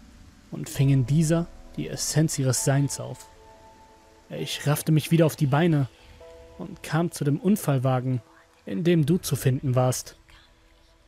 [0.51, 3.29] und fing in dieser die Essenz ihres Seins auf.
[4.29, 5.87] Ich raffte mich wieder auf die Beine
[6.57, 8.21] und kam zu dem Unfallwagen,
[8.67, 10.19] in dem du zu finden warst.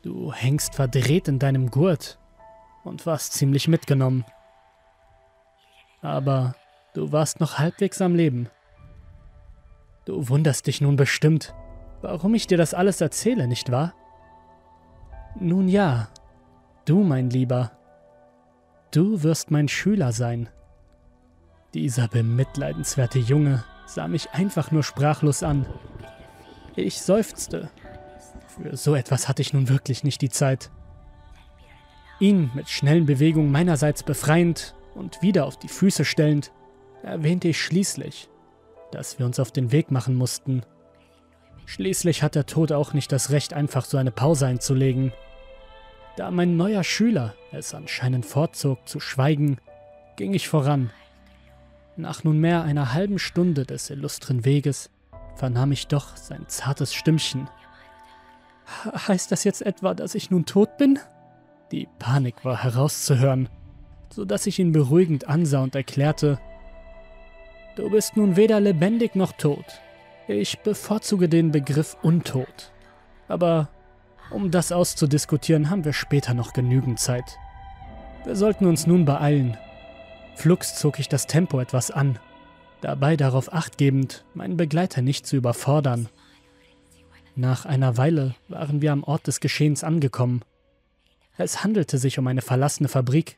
[0.01, 2.17] Du hängst verdreht in deinem Gurt
[2.85, 4.23] und warst ziemlich mitgenommen.
[6.01, 6.55] Aber
[6.93, 8.49] du warst noch halbwegs am Leben.
[10.05, 11.53] Du wunderst dich nun bestimmt,
[12.01, 13.93] warum ich dir das alles erzähle, nicht wahr?
[15.37, 16.07] Nun ja,
[16.85, 17.71] du, mein Lieber,
[18.91, 20.47] du wirst mein Schüler sein.
[21.73, 25.65] Dieser bemitleidenswerte Junge sah mich einfach nur sprachlos an.
[26.79, 27.69] Ich seufzte.
[28.47, 30.71] Für so etwas hatte ich nun wirklich nicht die Zeit.
[32.19, 36.51] Ihn mit schnellen Bewegungen meinerseits befreiend und wieder auf die Füße stellend,
[37.03, 38.29] erwähnte ich schließlich,
[38.91, 40.63] dass wir uns auf den Weg machen mussten.
[41.65, 45.13] Schließlich hat der Tod auch nicht das Recht, einfach so eine Pause einzulegen.
[46.17, 49.59] Da mein neuer Schüler es anscheinend vorzog zu schweigen,
[50.17, 50.91] ging ich voran
[51.99, 54.89] nach nunmehr einer halben Stunde des illustren Weges
[55.39, 57.49] vernahm ich doch sein zartes Stimmchen.
[59.07, 60.99] Heißt das jetzt etwa, dass ich nun tot bin?
[61.71, 63.49] Die Panik war herauszuhören,
[64.09, 66.39] so dass ich ihn beruhigend ansah und erklärte,
[67.75, 69.79] Du bist nun weder lebendig noch tot.
[70.27, 72.73] Ich bevorzuge den Begriff untot.
[73.29, 73.69] Aber
[74.31, 77.37] um das auszudiskutieren, haben wir später noch genügend Zeit.
[78.25, 79.57] Wir sollten uns nun beeilen,
[80.35, 82.19] Flugs zog ich das Tempo etwas an,
[82.81, 86.09] dabei darauf achtgebend, meinen Begleiter nicht zu überfordern.
[87.35, 90.41] Nach einer Weile waren wir am Ort des Geschehens angekommen.
[91.37, 93.37] Es handelte sich um eine verlassene Fabrik,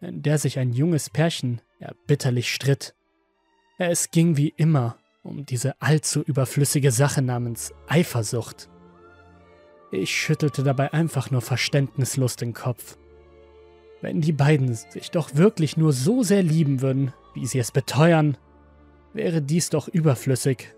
[0.00, 2.94] in der sich ein junges Pärchen erbitterlich stritt.
[3.78, 8.68] Es ging wie immer um diese allzu überflüssige Sache namens Eifersucht.
[9.90, 12.96] Ich schüttelte dabei einfach nur verständnislos den Kopf.
[14.00, 18.36] Wenn die beiden sich doch wirklich nur so sehr lieben würden, wie sie es beteuern,
[19.12, 20.74] wäre dies doch überflüssig.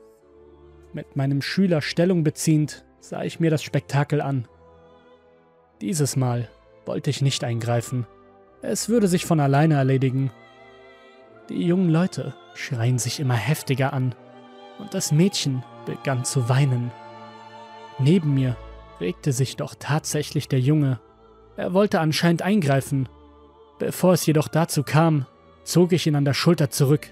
[0.92, 4.46] Mit meinem Schüler Stellung beziehend sah ich mir das Spektakel an.
[5.80, 6.48] Dieses Mal
[6.86, 8.06] wollte ich nicht eingreifen.
[8.60, 10.30] Es würde sich von alleine erledigen.
[11.48, 14.14] Die jungen Leute schreien sich immer heftiger an
[14.78, 16.92] und das Mädchen begann zu weinen.
[17.98, 18.56] Neben mir
[19.00, 21.00] regte sich doch tatsächlich der Junge
[21.56, 23.08] er wollte anscheinend eingreifen.
[23.78, 25.26] Bevor es jedoch dazu kam,
[25.64, 27.10] zog ich ihn an der Schulter zurück.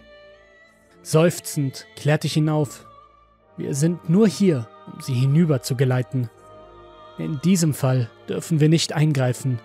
[1.02, 2.86] Seufzend klärte ich ihn auf.
[3.56, 6.30] Wir sind nur hier, um sie hinüber zu geleiten.
[7.18, 9.60] In diesem Fall dürfen wir nicht eingreifen.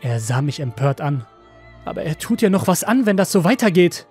[0.00, 1.26] Er sah mich empört an.
[1.84, 4.06] Aber er tut ja noch was an, wenn das so weitergeht.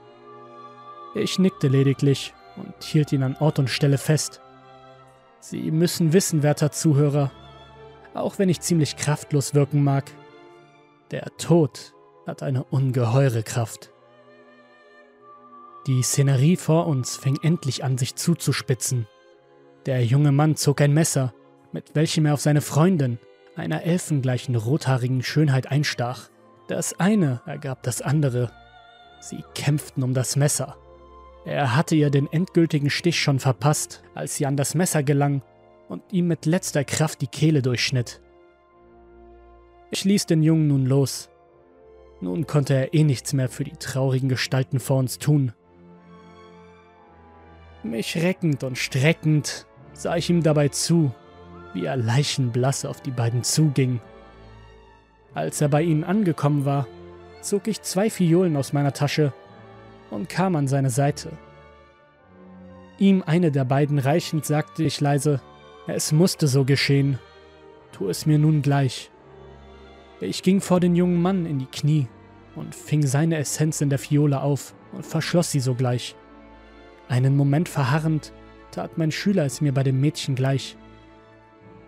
[1.14, 4.42] Ich nickte lediglich und hielt ihn an Ort und Stelle fest.
[5.40, 7.32] Sie müssen wissen, werter Zuhörer,
[8.14, 10.12] auch wenn ich ziemlich kraftlos wirken mag.
[11.12, 11.94] Der Tod
[12.26, 13.92] hat eine ungeheure Kraft.
[15.88, 19.08] Die Szenerie vor uns fing endlich an, sich zuzuspitzen.
[19.86, 21.32] Der junge Mann zog ein Messer,
[21.74, 23.20] mit welchem er auf seine Freundin,
[23.56, 26.30] einer elfengleichen rothaarigen Schönheit, einstach.
[26.68, 28.52] Das eine ergab das andere.
[29.20, 30.76] Sie kämpften um das Messer.
[31.46, 35.44] Er hatte ihr den endgültigen Stich schon verpasst, als sie an das Messer gelang
[35.88, 38.22] und ihm mit letzter Kraft die Kehle durchschnitt.
[39.92, 41.30] Ich ließ den Jungen nun los.
[42.22, 45.54] Nun konnte er eh nichts mehr für die traurigen Gestalten vor uns tun.
[47.86, 51.12] Mich reckend und streckend sah ich ihm dabei zu,
[51.76, 54.02] wie er leichenblass auf die beiden zuging.
[55.36, 56.88] Als er bei ihnen angekommen war,
[57.42, 59.34] zog ich zwei Fiolen aus meiner Tasche
[60.10, 61.32] und kam an seine Seite.
[62.98, 65.40] Ihm eine der beiden reichend sagte ich leise,
[65.86, 67.20] es musste so geschehen.
[67.92, 69.12] Tu es mir nun gleich.
[70.22, 72.08] Ich ging vor den jungen Mann in die Knie
[72.56, 76.16] und fing seine Essenz in der Fiole auf und verschloss sie sogleich.
[77.08, 78.34] Einen Moment verharrend
[78.72, 80.78] tat mein Schüler es mir bei dem Mädchen gleich.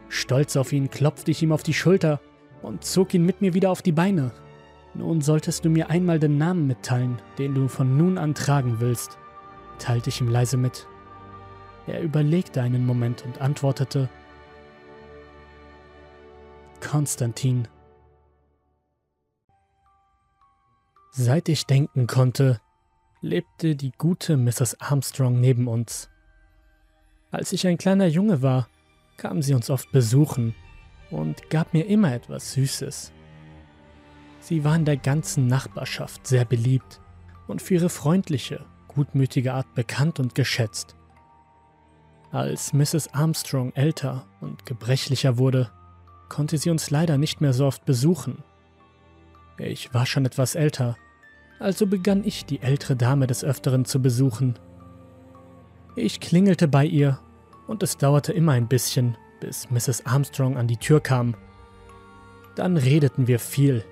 [0.10, 2.22] Stolz auf ihn klopfte ich ihm auf die Schulter
[2.62, 4.32] und zog ihn mit mir wieder auf die Beine.
[4.94, 9.18] Nun solltest du mir einmal den Namen mitteilen, den du von nun an tragen willst,
[9.80, 10.88] teilte ich ihm leise mit.
[11.88, 14.10] Er überlegte einen Moment und antwortete
[16.80, 17.68] Konstantin.
[21.12, 22.62] Seit ich denken konnte,
[23.28, 24.80] lebte die gute Mrs.
[24.80, 26.10] Armstrong neben uns.
[27.30, 28.68] Als ich ein kleiner Junge war,
[29.18, 30.56] kam sie uns oft besuchen
[31.12, 33.12] und gab mir immer etwas Süßes.
[34.40, 37.02] Sie war in der ganzen Nachbarschaft sehr beliebt
[37.48, 40.96] und für ihre freundliche, gutmütige Art bekannt und geschätzt.
[42.32, 43.14] Als Mrs.
[43.14, 45.70] Armstrong älter und gebrechlicher wurde,
[46.30, 48.44] konnte sie uns leider nicht mehr so oft besuchen.
[49.58, 50.98] Ich war schon etwas älter
[51.60, 54.58] also begann ich die ältere Dame des Öfteren zu besuchen.
[55.96, 57.20] Ich klingelte bei ihr
[57.68, 60.06] und es dauerte immer ein bisschen, bis Mrs.
[60.06, 61.36] Armstrong an die Tür kam.
[62.56, 63.84] Dann redeten wir viel.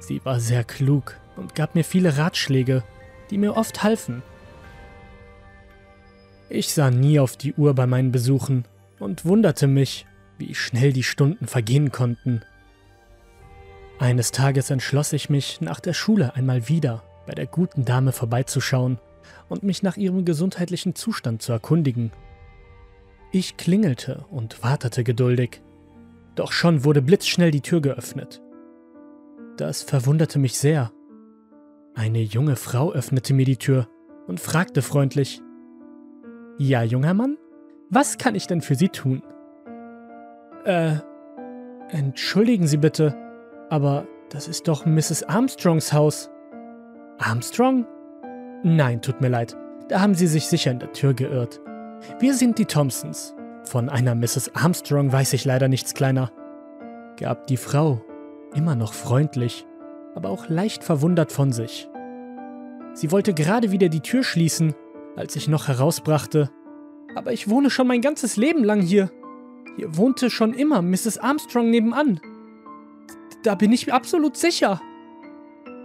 [0.00, 2.82] Sie war sehr klug und gab mir viele Ratschläge,
[3.30, 4.22] die mir oft halfen.
[6.50, 8.64] Ich sah nie auf die Uhr bei meinen Besuchen
[8.98, 10.06] und wunderte mich,
[10.38, 12.42] wie schnell die Stunden vergehen konnten.
[13.98, 18.98] Eines Tages entschloss ich mich, nach der Schule einmal wieder bei der guten Dame vorbeizuschauen
[19.48, 22.12] und mich nach ihrem gesundheitlichen Zustand zu erkundigen.
[23.32, 25.60] Ich klingelte und wartete geduldig,
[26.36, 28.40] doch schon wurde blitzschnell die Tür geöffnet.
[29.56, 30.92] Das verwunderte mich sehr.
[31.94, 33.88] Eine junge Frau öffnete mir die Tür
[34.28, 35.42] und fragte freundlich,
[36.56, 37.36] Ja, junger Mann,
[37.90, 39.22] was kann ich denn für Sie tun?
[40.64, 40.98] Äh,
[41.88, 43.27] entschuldigen Sie bitte,
[43.70, 45.22] aber das ist doch Mrs.
[45.24, 46.30] Armstrongs Haus.
[47.18, 47.86] Armstrong?
[48.62, 49.56] Nein, tut mir leid.
[49.88, 51.60] Da haben Sie sich sicher in der Tür geirrt.
[52.20, 53.34] Wir sind die Thompsons.
[53.64, 54.54] Von einer Mrs.
[54.54, 56.30] Armstrong weiß ich leider nichts kleiner.
[57.16, 58.00] Gab die Frau,
[58.54, 59.66] immer noch freundlich,
[60.14, 61.88] aber auch leicht verwundert von sich.
[62.92, 64.74] Sie wollte gerade wieder die Tür schließen,
[65.16, 66.50] als ich noch herausbrachte.
[67.14, 69.10] Aber ich wohne schon mein ganzes Leben lang hier.
[69.76, 71.18] Hier wohnte schon immer Mrs.
[71.18, 72.20] Armstrong nebenan.
[73.42, 74.80] Da bin ich absolut sicher.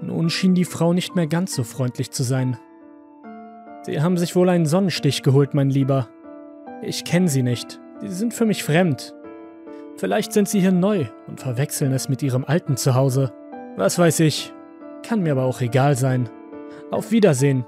[0.01, 2.58] Nun schien die Frau nicht mehr ganz so freundlich zu sein.
[3.84, 6.10] Sie haben sich wohl einen Sonnenstich geholt, mein Lieber.
[6.82, 7.80] Ich kenne Sie nicht.
[8.01, 9.14] Sie sind für mich fremd.
[9.97, 13.34] Vielleicht sind Sie hier neu und verwechseln es mit Ihrem alten Zuhause.
[13.78, 14.54] Was weiß ich.
[15.04, 16.30] Kann mir aber auch egal sein.
[16.91, 17.66] Auf Wiedersehen.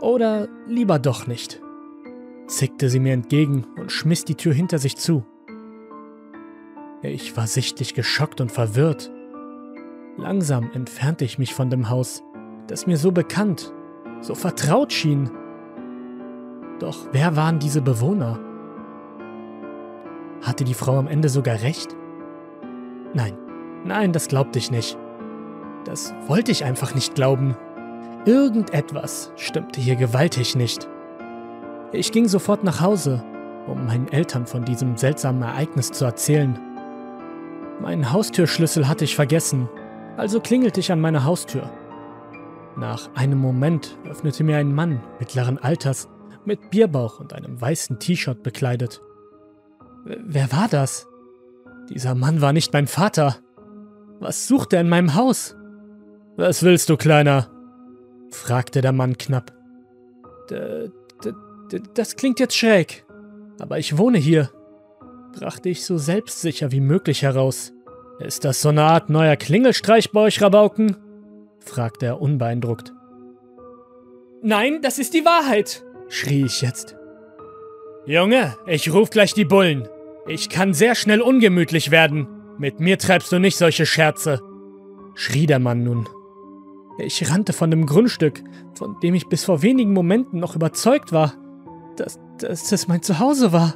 [0.00, 1.60] Oder lieber doch nicht.
[2.46, 5.24] zickte sie mir entgegen und schmiss die Tür hinter sich zu.
[7.02, 9.10] Ich war sichtlich geschockt und verwirrt.
[10.18, 12.22] Langsam entfernte ich mich von dem Haus,
[12.66, 13.72] das mir so bekannt,
[14.20, 15.30] so vertraut schien.
[16.78, 18.38] Doch wer waren diese Bewohner?
[20.42, 21.96] Hatte die Frau am Ende sogar recht?
[23.14, 23.36] Nein,
[23.84, 24.98] nein, das glaubte ich nicht.
[25.86, 27.56] Das wollte ich einfach nicht glauben.
[28.26, 30.86] Irgendetwas stimmte hier gewaltig nicht.
[31.92, 33.24] Ich ging sofort nach Hause,
[33.66, 36.58] um meinen Eltern von diesem seltsamen Ereignis zu erzählen.
[37.80, 39.68] Meinen Haustürschlüssel hatte ich vergessen,
[40.16, 41.70] also klingelte ich an meiner Haustür.
[42.76, 46.08] Nach einem Moment öffnete mir ein Mann mittleren Alters
[46.44, 49.00] mit Bierbauch und einem weißen T-Shirt bekleidet.
[50.04, 51.08] Wer war das?
[51.88, 53.36] Dieser Mann war nicht mein Vater.
[54.20, 55.56] Was sucht er in meinem Haus?
[56.36, 57.50] Was willst du, Kleiner?
[58.30, 59.52] fragte der Mann knapp.
[60.50, 60.90] D
[61.94, 63.04] das klingt jetzt schräg,
[63.60, 64.50] aber ich wohne hier
[65.32, 67.72] brachte ich so selbstsicher wie möglich heraus.
[68.18, 70.96] Ist das so eine Art neuer Klingelstreich bei euch, Rabauken?
[71.58, 72.92] fragte er unbeeindruckt.
[74.42, 76.96] Nein, das ist die Wahrheit, schrie ich jetzt.
[78.06, 79.88] Junge, ich ruf gleich die Bullen.
[80.26, 82.26] Ich kann sehr schnell ungemütlich werden.
[82.58, 84.40] Mit mir treibst du nicht solche Scherze,
[85.14, 86.08] schrie der Mann nun.
[86.98, 88.42] Ich rannte von dem Grundstück,
[88.74, 91.34] von dem ich bis vor wenigen Momenten noch überzeugt war,
[91.96, 93.74] dass, dass es mein Zuhause war.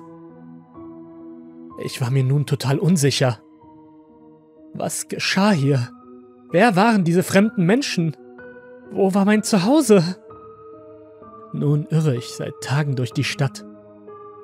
[1.78, 3.40] Ich war mir nun total unsicher.
[4.74, 5.90] Was geschah hier?
[6.50, 8.16] Wer waren diese fremden Menschen?
[8.92, 10.16] Wo war mein Zuhause?
[11.52, 13.64] Nun irre ich seit Tagen durch die Stadt,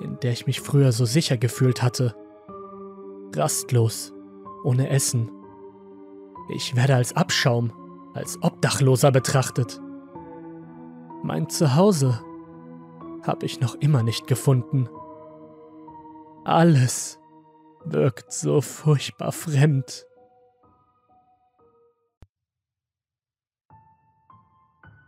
[0.01, 2.15] in der ich mich früher so sicher gefühlt hatte.
[3.35, 4.13] Rastlos,
[4.65, 5.31] ohne Essen.
[6.49, 7.73] Ich werde als Abschaum,
[8.15, 9.81] als Obdachloser betrachtet.
[11.23, 12.21] Mein Zuhause
[13.23, 14.89] habe ich noch immer nicht gefunden.
[16.45, 17.20] Alles
[17.85, 20.07] wirkt so furchtbar fremd.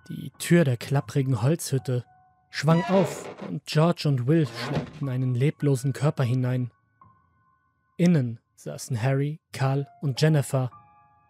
[0.09, 2.05] Die Tür der klapprigen Holzhütte
[2.51, 6.71] schwang auf und George und Will schleppten einen leblosen Körper hinein.
[7.97, 10.71] Innen saßen Harry, Karl und Jennifer,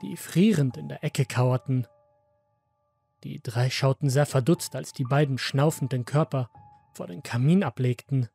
[0.02, 1.86] die frierend in der Ecke kauerten.
[3.24, 6.50] Die drei schauten sehr verdutzt, als die beiden schnaufend den Körper
[6.92, 8.28] vor den Kamin ablegten.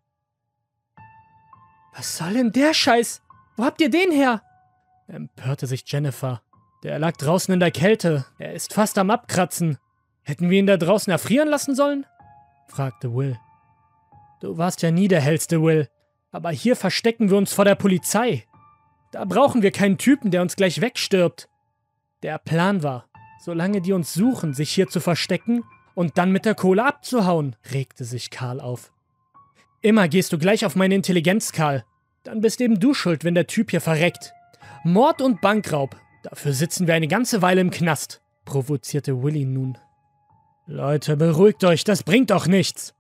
[1.96, 3.22] Was soll denn der Scheiß?
[3.56, 4.42] Wo habt ihr den her?
[5.08, 6.42] empörte sich Jennifer.
[6.84, 8.26] Der lag draußen in der Kälte.
[8.38, 9.78] Er ist fast am Abkratzen.
[10.24, 12.06] Hätten wir ihn da draußen erfrieren lassen sollen?
[12.68, 13.40] fragte Will.
[14.42, 15.90] Du warst ja nie der hellste, Will.
[16.32, 18.46] Aber hier verstecken wir uns vor der Polizei.
[19.12, 21.50] Da brauchen wir keinen Typen, der uns gleich wegstirbt.
[22.24, 23.06] Der Plan war,
[23.40, 25.64] solange die uns suchen, sich hier zu verstecken
[25.96, 28.92] und dann mit der Kohle abzuhauen, regte sich Karl auf.
[29.82, 31.84] Immer gehst du gleich auf meine Intelligenz, Karl.
[32.24, 34.34] Dann bist eben du schuld, wenn der Typ hier verreckt.
[34.84, 35.96] Mord und Bankraub.
[36.24, 39.78] Dafür sitzen wir eine ganze Weile im Knast, provozierte Willy nun.
[40.66, 42.94] Leute, beruhigt euch, das bringt doch nichts.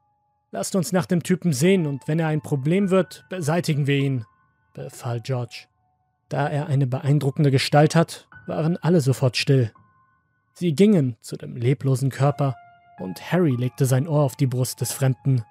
[0.51, 4.25] Lasst uns nach dem Typen sehen und wenn er ein Problem wird, beseitigen wir ihn,
[4.73, 5.65] befahl George.
[6.29, 9.71] Da er eine beeindruckende Gestalt hat, waren alle sofort still.
[10.53, 12.55] Sie gingen zu dem leblosen Körper
[12.99, 15.43] und Harry legte sein Ohr auf die Brust des Fremden.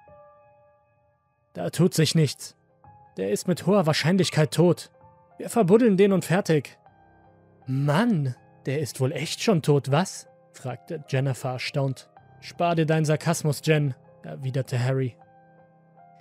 [1.57, 2.55] Da tut sich nichts.
[3.17, 4.91] Der ist mit hoher Wahrscheinlichkeit tot.
[5.39, 6.77] Wir verbuddeln den und fertig.
[7.65, 8.35] Mann,
[8.67, 10.27] der ist wohl echt schon tot, was?
[10.51, 12.11] fragte Jennifer erstaunt.
[12.41, 15.15] Spar dir deinen Sarkasmus, Jen, erwiderte Harry.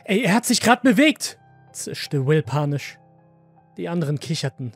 [0.04, 1.38] Ey, er hat sich gerade bewegt,
[1.70, 2.98] zischte Will panisch.
[3.76, 4.72] Die anderen kicherten.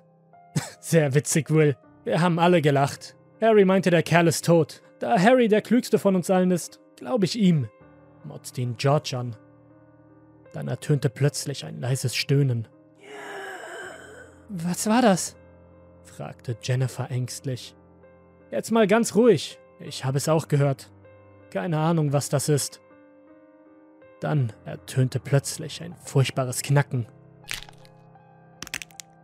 [0.81, 1.79] Sehr witzig, Will.
[2.05, 3.17] Wir haben alle gelacht.
[3.41, 4.83] Harry meinte, der Kerl ist tot.
[4.99, 7.71] Da Harry der klügste von uns allen ist, glaube ich ihm,
[8.25, 9.37] motzte ihn George an.
[10.53, 12.69] Dann ertönte plötzlich ein leises Stöhnen.
[14.49, 15.37] Was war das?
[16.05, 17.77] fragte Jennifer ängstlich.
[18.51, 19.59] Jetzt mal ganz ruhig.
[19.79, 20.91] Ich habe es auch gehört.
[21.51, 22.81] Keine Ahnung, was das ist.
[24.21, 27.07] Dann ertönte plötzlich ein furchtbares Knacken.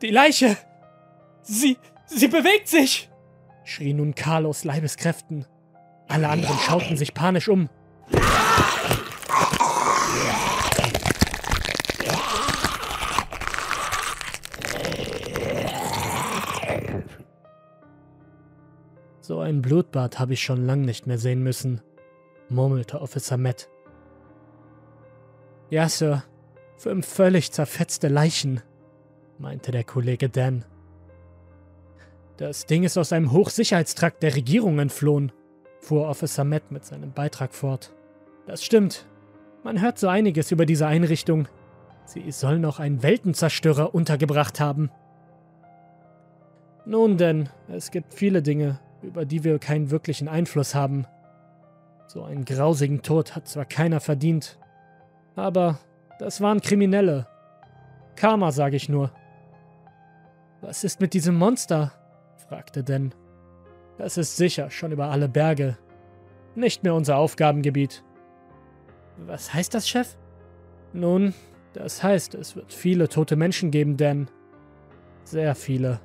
[0.01, 0.57] Die Leiche!
[1.43, 3.11] Sie, sie bewegt sich!
[3.65, 5.45] schrie nun Karl aus Leibeskräften.
[6.09, 7.69] Alle anderen schauten sich panisch um.
[19.27, 21.81] So ein Blutbad habe ich schon lang nicht mehr sehen müssen,
[22.49, 23.69] murmelte Officer Matt.
[25.69, 26.23] Ja, Sir,
[26.77, 28.61] fünf völlig zerfetzte Leichen,
[29.39, 30.65] meinte der Kollege Dan.
[32.37, 35.33] Das Ding ist aus einem Hochsicherheitstrakt der Regierung entflohen,
[35.81, 37.93] fuhr Officer Matt mit seinem Beitrag fort.
[38.47, 39.09] Das stimmt.
[39.65, 41.49] Man hört so einiges über diese Einrichtung.
[42.05, 44.93] Sie sollen auch einen Weltenzerstörer untergebracht haben.
[46.85, 51.07] Nun denn, es gibt viele Dinge, über die wir keinen wirklichen Einfluss haben.
[52.09, 54.59] So einen grausigen Tod hat zwar keiner verdient,
[55.35, 55.79] aber
[56.19, 57.27] das waren Kriminelle.
[58.17, 59.13] Karma, sage ich nur.
[60.61, 61.93] Was ist mit diesem Monster?
[62.49, 63.15] fragte Dan.
[63.99, 65.77] Das ist sicher schon über alle Berge.
[66.55, 68.03] Nicht mehr unser Aufgabengebiet.
[69.19, 70.17] Was heißt das, Chef?
[70.93, 71.35] Nun,
[71.73, 74.31] das heißt, es wird viele tote Menschen geben, Dan.
[75.25, 76.01] Sehr viele.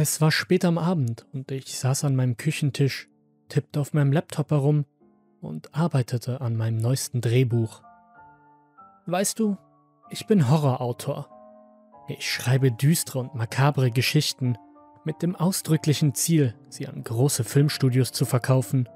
[0.00, 3.08] Es war spät am Abend und ich saß an meinem Küchentisch,
[3.48, 4.84] tippte auf meinem Laptop herum
[5.40, 7.82] und arbeitete an meinem neuesten Drehbuch.
[9.06, 9.56] Weißt du,
[10.10, 11.28] ich bin Horrorautor.
[12.06, 14.56] Ich schreibe düstere und makabre Geschichten
[15.04, 18.88] mit dem ausdrücklichen Ziel, sie an große Filmstudios zu verkaufen,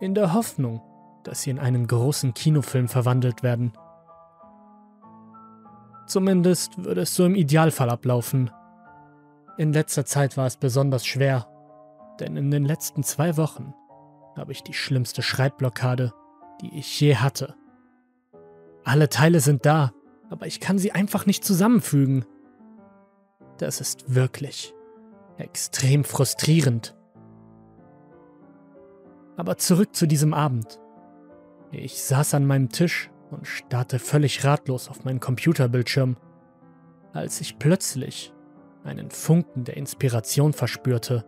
[0.00, 0.80] in der Hoffnung,
[1.24, 3.74] dass sie in einen großen Kinofilm verwandelt werden.
[6.06, 8.50] Zumindest würde es so im Idealfall ablaufen.
[9.58, 11.48] In letzter Zeit war es besonders schwer,
[12.20, 13.74] denn in den letzten zwei Wochen
[14.36, 16.12] habe ich die schlimmste Schreibblockade,
[16.60, 17.56] die ich je hatte.
[18.84, 19.92] Alle Teile sind da,
[20.30, 22.24] aber ich kann sie einfach nicht zusammenfügen.
[23.58, 24.74] Das ist wirklich
[25.38, 26.96] extrem frustrierend.
[29.36, 30.78] Aber zurück zu diesem Abend.
[31.72, 36.16] Ich saß an meinem Tisch und starrte völlig ratlos auf meinen Computerbildschirm,
[37.12, 38.32] als ich plötzlich
[38.84, 41.24] einen Funken der Inspiration verspürte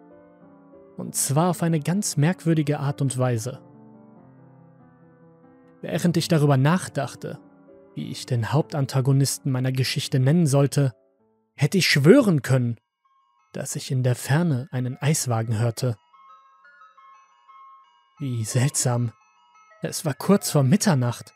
[1.00, 3.60] und zwar auf eine ganz merkwürdige Art und Weise.
[5.80, 7.40] Während ich darüber nachdachte,
[7.94, 10.92] wie ich den Hauptantagonisten meiner Geschichte nennen sollte,
[11.56, 12.76] hätte ich schwören können,
[13.52, 15.96] dass ich in der Ferne einen Eiswagen hörte.
[18.18, 19.12] Wie seltsam.
[19.82, 21.32] Es war kurz vor Mitternacht.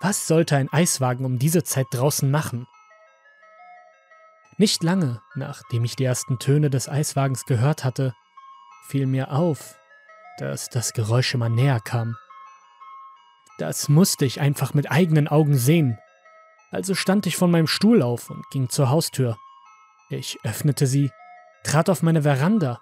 [0.00, 2.66] Was sollte ein Eiswagen um diese Zeit draußen machen?
[4.62, 8.14] Nicht lange, nachdem ich die ersten Töne des Eiswagens gehört hatte,
[8.86, 9.74] fiel mir auf,
[10.38, 12.14] dass das Geräusch immer näher kam.
[13.58, 15.98] Das musste ich einfach mit eigenen Augen sehen.
[16.70, 19.36] Also stand ich von meinem Stuhl auf und ging zur Haustür.
[20.10, 21.10] Ich öffnete sie,
[21.64, 22.80] trat auf meine Veranda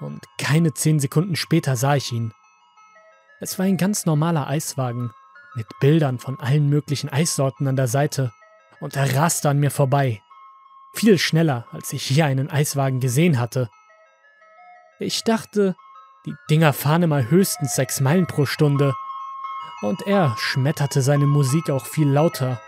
[0.00, 2.32] und keine zehn Sekunden später sah ich ihn.
[3.38, 5.10] Es war ein ganz normaler Eiswagen
[5.56, 8.32] mit Bildern von allen möglichen Eissorten an der Seite
[8.80, 10.22] und er raste an mir vorbei.
[10.98, 13.70] Viel schneller, als ich hier einen Eiswagen gesehen hatte.
[14.98, 15.76] Ich dachte,
[16.26, 18.92] die Dinger fahren immer höchstens sechs Meilen pro Stunde.
[19.80, 22.60] Und er schmetterte seine Musik auch viel lauter,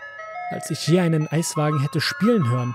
[0.49, 2.73] als ich je einen Eiswagen hätte spielen hören.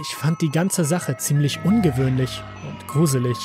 [0.00, 3.38] Ich fand die ganze Sache ziemlich ungewöhnlich und gruselig.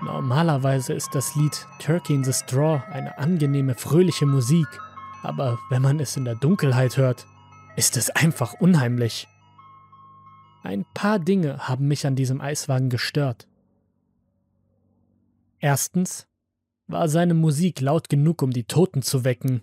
[0.00, 4.68] Normalerweise ist das Lied Turkey in the Straw eine angenehme, fröhliche Musik,
[5.22, 7.26] aber wenn man es in der Dunkelheit hört,
[7.76, 9.28] ist es einfach unheimlich.
[10.62, 13.48] Ein paar Dinge haben mich an diesem Eiswagen gestört.
[15.58, 16.26] Erstens
[16.86, 19.62] war seine Musik laut genug, um die Toten zu wecken.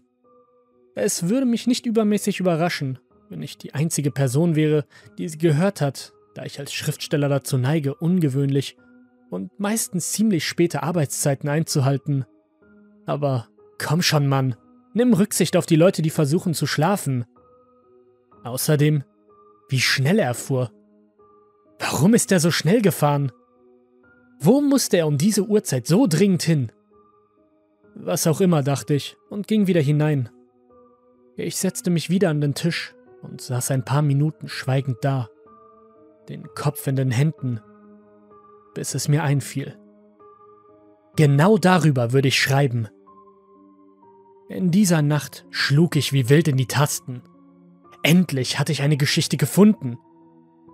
[0.95, 4.85] Es würde mich nicht übermäßig überraschen, wenn ich die einzige Person wäre,
[5.17, 8.77] die sie gehört hat, da ich als Schriftsteller dazu neige, ungewöhnlich
[9.29, 12.25] und meistens ziemlich späte Arbeitszeiten einzuhalten.
[13.05, 13.47] Aber
[13.77, 14.55] komm schon, Mann,
[14.93, 17.25] nimm Rücksicht auf die Leute, die versuchen zu schlafen.
[18.43, 19.03] Außerdem,
[19.69, 20.71] wie schnell er fuhr.
[21.79, 23.31] Warum ist er so schnell gefahren?
[24.39, 26.71] Wo musste er um diese Uhrzeit so dringend hin?
[27.95, 30.29] Was auch immer, dachte ich und ging wieder hinein.
[31.35, 35.29] Ich setzte mich wieder an den Tisch und saß ein paar Minuten schweigend da,
[36.27, 37.59] den Kopf in den Händen,
[38.73, 39.77] bis es mir einfiel.
[41.15, 42.87] Genau darüber würde ich schreiben.
[44.47, 47.21] In dieser Nacht schlug ich wie wild in die Tasten.
[48.03, 49.97] Endlich hatte ich eine Geschichte gefunden,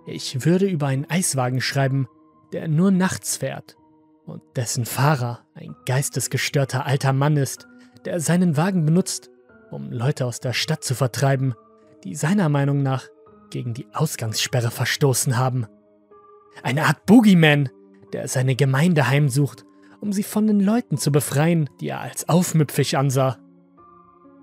[0.06, 2.08] ich würde über einen Eiswagen schreiben,
[2.52, 3.76] der nur nachts fährt
[4.24, 7.66] und dessen Fahrer ein geistesgestörter alter Mann ist,
[8.04, 9.30] der seinen Wagen benutzt,
[9.70, 11.54] um Leute aus der Stadt zu vertreiben,
[12.04, 13.04] die seiner Meinung nach
[13.50, 15.66] gegen die Ausgangssperre verstoßen haben.
[16.62, 17.68] Eine Art Boogeyman,
[18.12, 19.64] der seine Gemeinde heimsucht,
[20.00, 23.38] um sie von den Leuten zu befreien, die er als aufmüpfig ansah.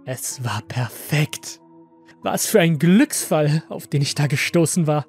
[0.05, 1.59] Es war perfekt.
[2.21, 5.05] Was für ein Glücksfall, auf den ich da gestoßen war.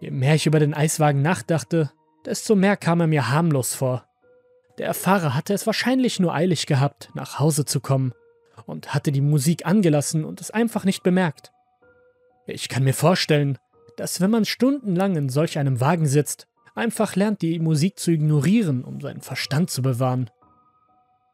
[0.00, 1.90] Je mehr ich über den Eiswagen nachdachte,
[2.24, 4.04] desto mehr kam er mir harmlos vor.
[4.78, 8.14] Der Fahrer hatte es wahrscheinlich nur eilig gehabt, nach Hause zu kommen,
[8.66, 11.52] und hatte die Musik angelassen und es einfach nicht bemerkt.
[12.46, 13.58] Ich kann mir vorstellen,
[13.96, 18.84] dass wenn man stundenlang in solch einem Wagen sitzt, einfach lernt, die Musik zu ignorieren,
[18.84, 20.30] um seinen Verstand zu bewahren.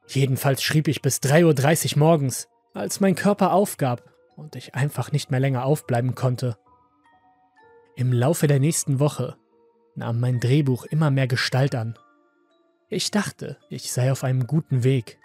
[0.08, 4.02] Jedenfalls schrieb ich bis 3.30 Uhr morgens, als mein Körper aufgab
[4.36, 6.56] und ich einfach nicht mehr länger aufbleiben konnte.
[7.98, 9.36] Im Laufe der nächsten Woche
[9.94, 11.98] nahm mein Drehbuch immer mehr Gestalt an.
[12.90, 15.18] Ich dachte, ich sei auf einem guten Weg.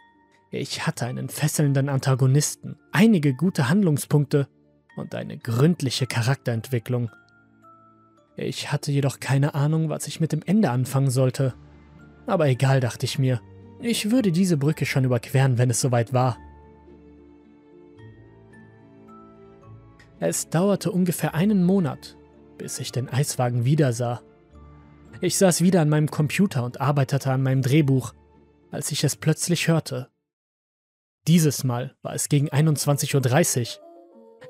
[0.52, 4.48] Ich hatte einen fesselnden Antagonisten, einige gute Handlungspunkte
[4.96, 7.12] und eine gründliche Charakterentwicklung.
[8.38, 11.54] Ich hatte jedoch keine Ahnung, was ich mit dem Ende anfangen sollte.
[12.26, 13.42] Aber egal, dachte ich mir.
[13.82, 16.38] Ich würde diese Brücke schon überqueren, wenn es soweit war.
[20.22, 22.16] Es dauerte ungefähr einen Monat,
[22.62, 24.22] bis ich den Eiswagen wieder sah.
[25.20, 28.14] Ich saß wieder an meinem Computer und arbeitete an meinem Drehbuch,
[28.70, 30.10] als ich es plötzlich hörte.
[31.28, 33.84] Dieses Mal war es gegen 21.30 Uhr.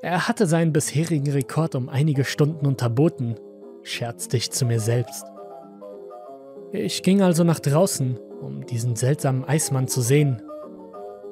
[0.02, 3.36] Er hatte seinen bisherigen Rekord um einige Stunden unterboten,
[3.82, 5.24] scherzte ich zu mir selbst.
[6.70, 10.42] Ich ging also nach draußen, um diesen seltsamen Eismann zu sehen.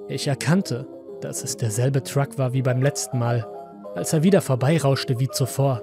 [0.09, 0.87] Ich erkannte,
[1.21, 3.47] dass es derselbe Truck war wie beim letzten Mal,
[3.95, 5.83] als er wieder vorbeirauschte wie zuvor.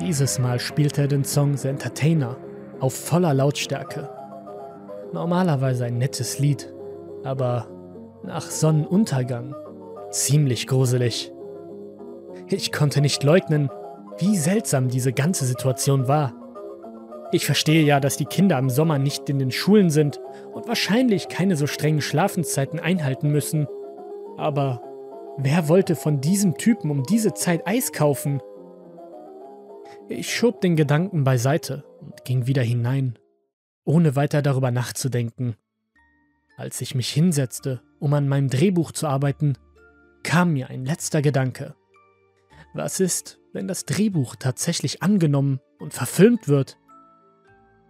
[0.00, 2.36] Dieses Mal spielte er den Song The Entertainer
[2.78, 4.08] auf voller Lautstärke.
[5.12, 6.72] Normalerweise ein nettes Lied,
[7.24, 7.66] aber
[8.22, 9.56] nach Sonnenuntergang
[10.10, 11.32] ziemlich gruselig.
[12.46, 13.70] Ich konnte nicht leugnen,
[14.18, 16.32] wie seltsam diese ganze Situation war.
[17.32, 20.20] Ich verstehe ja, dass die Kinder im Sommer nicht in den Schulen sind
[20.52, 23.66] und wahrscheinlich keine so strengen Schlafenszeiten einhalten müssen.
[24.36, 24.80] Aber
[25.38, 28.40] wer wollte von diesem Typen um diese Zeit Eis kaufen?
[30.08, 33.18] Ich schob den Gedanken beiseite und ging wieder hinein,
[33.84, 35.56] ohne weiter darüber nachzudenken.
[36.56, 39.54] Als ich mich hinsetzte, um an meinem Drehbuch zu arbeiten,
[40.22, 41.74] kam mir ein letzter Gedanke.
[42.74, 46.78] Was ist, wenn das Drehbuch tatsächlich angenommen und verfilmt wird?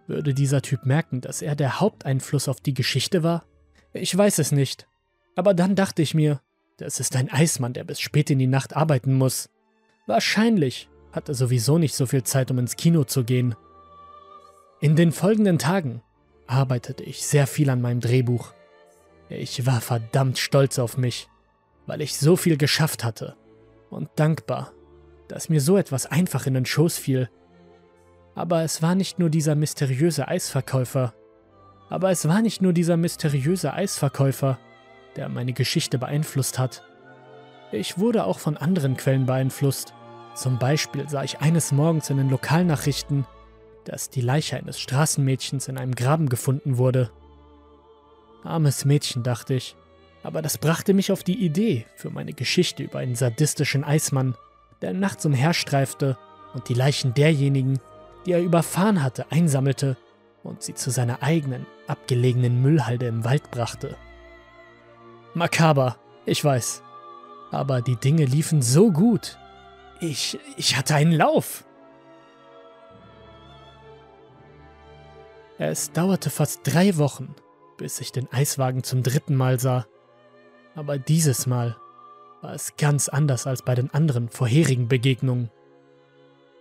[0.07, 3.45] Würde dieser Typ merken, dass er der Haupteinfluss auf die Geschichte war?
[3.93, 4.87] Ich weiß es nicht.
[5.35, 6.41] Aber dann dachte ich mir,
[6.77, 9.49] das ist ein Eismann, der bis spät in die Nacht arbeiten muss.
[10.07, 13.55] Wahrscheinlich hat er sowieso nicht so viel Zeit, um ins Kino zu gehen.
[14.79, 16.01] In den folgenden Tagen
[16.47, 18.53] arbeitete ich sehr viel an meinem Drehbuch.
[19.29, 21.27] Ich war verdammt stolz auf mich,
[21.85, 23.35] weil ich so viel geschafft hatte
[23.89, 24.71] und dankbar,
[25.27, 27.29] dass mir so etwas einfach in den Schoß fiel.
[28.35, 31.13] Aber es war nicht nur dieser mysteriöse Eisverkäufer.
[31.89, 34.59] Aber es war nicht nur dieser mysteriöse Eisverkäufer,
[35.15, 36.83] der meine Geschichte beeinflusst hat.
[37.71, 39.93] Ich wurde auch von anderen Quellen beeinflusst.
[40.35, 43.25] Zum Beispiel sah ich eines Morgens in den Lokalnachrichten,
[43.85, 47.11] dass die Leiche eines Straßenmädchens in einem Graben gefunden wurde.
[48.43, 49.75] Armes Mädchen, dachte ich,
[50.23, 54.35] aber das brachte mich auf die Idee für meine Geschichte über einen sadistischen Eismann,
[54.81, 56.17] der nachts umherstreifte
[56.53, 57.79] und die Leichen derjenigen,
[58.25, 59.97] die er überfahren hatte, einsammelte
[60.43, 63.95] und sie zu seiner eigenen, abgelegenen Müllhalde im Wald brachte.
[65.33, 66.83] Makaber, ich weiß.
[67.51, 69.37] Aber die Dinge liefen so gut.
[69.99, 71.65] Ich, ich hatte einen Lauf.
[75.57, 77.35] Es dauerte fast drei Wochen,
[77.77, 79.85] bis ich den Eiswagen zum dritten Mal sah.
[80.73, 81.75] Aber dieses Mal
[82.41, 85.51] war es ganz anders als bei den anderen vorherigen Begegnungen.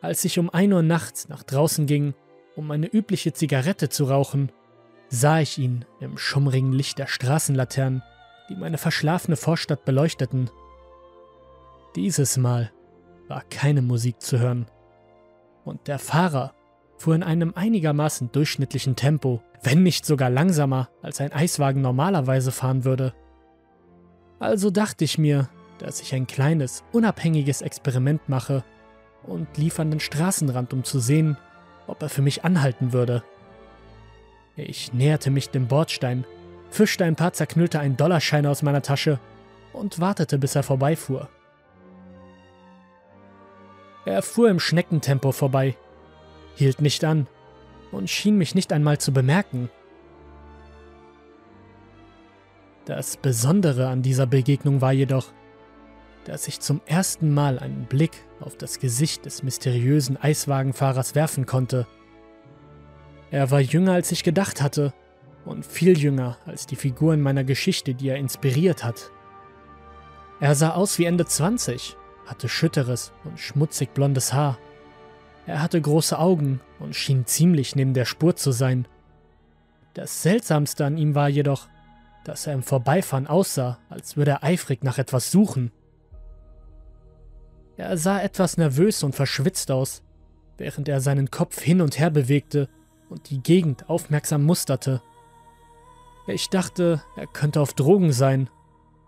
[0.00, 2.14] Als ich um 1 Uhr nachts nach draußen ging,
[2.56, 4.50] um meine übliche Zigarette zu rauchen,
[5.08, 8.02] sah ich ihn im schummrigen Licht der Straßenlaternen,
[8.48, 10.50] die meine verschlafene Vorstadt beleuchteten.
[11.94, 12.72] Dieses Mal
[13.28, 14.66] war keine Musik zu hören.
[15.64, 16.54] Und der Fahrer
[16.96, 22.84] fuhr in einem einigermaßen durchschnittlichen Tempo, wenn nicht sogar langsamer, als ein Eiswagen normalerweise fahren
[22.84, 23.14] würde.
[24.38, 25.48] Also dachte ich mir,
[25.78, 28.64] dass ich ein kleines, unabhängiges Experiment mache
[29.24, 31.36] und lief an den Straßenrand, um zu sehen,
[31.86, 33.22] ob er für mich anhalten würde.
[34.56, 36.24] Ich näherte mich dem Bordstein,
[36.70, 39.20] fischte ein paar zerknüllte Ein-Dollarscheine aus meiner Tasche
[39.72, 41.28] und wartete, bis er vorbeifuhr.
[44.08, 45.76] Er fuhr im Schneckentempo vorbei,
[46.54, 47.26] hielt nicht an
[47.92, 49.68] und schien mich nicht einmal zu bemerken.
[52.86, 55.26] Das Besondere an dieser Begegnung war jedoch,
[56.24, 61.86] dass ich zum ersten Mal einen Blick auf das Gesicht des mysteriösen Eiswagenfahrers werfen konnte.
[63.30, 64.94] Er war jünger als ich gedacht hatte
[65.44, 69.10] und viel jünger als die Figur in meiner Geschichte, die er inspiriert hat.
[70.40, 71.97] Er sah aus wie Ende 20,
[72.28, 74.58] hatte schütteres und schmutzig blondes Haar.
[75.46, 78.86] Er hatte große Augen und schien ziemlich neben der Spur zu sein.
[79.94, 81.68] Das Seltsamste an ihm war jedoch,
[82.24, 85.72] dass er im Vorbeifahren aussah, als würde er eifrig nach etwas suchen.
[87.78, 90.02] Er sah etwas nervös und verschwitzt aus,
[90.58, 92.68] während er seinen Kopf hin und her bewegte
[93.08, 95.00] und die Gegend aufmerksam musterte.
[96.26, 98.50] Ich dachte, er könnte auf Drogen sein,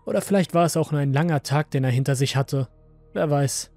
[0.05, 2.69] oder vielleicht war es auch nur ein langer Tag, den er hinter sich hatte,
[3.13, 3.71] wer weiß.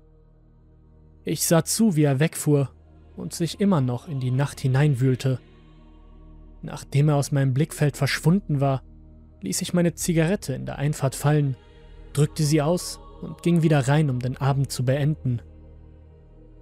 [1.24, 2.70] Ich sah zu, wie er wegfuhr
[3.16, 5.39] und sich immer noch in die Nacht hineinwühlte.
[6.62, 8.82] Nachdem er aus meinem Blickfeld verschwunden war,
[9.40, 11.56] ließ ich meine Zigarette in der Einfahrt fallen,
[12.12, 15.40] drückte sie aus und ging wieder rein, um den Abend zu beenden.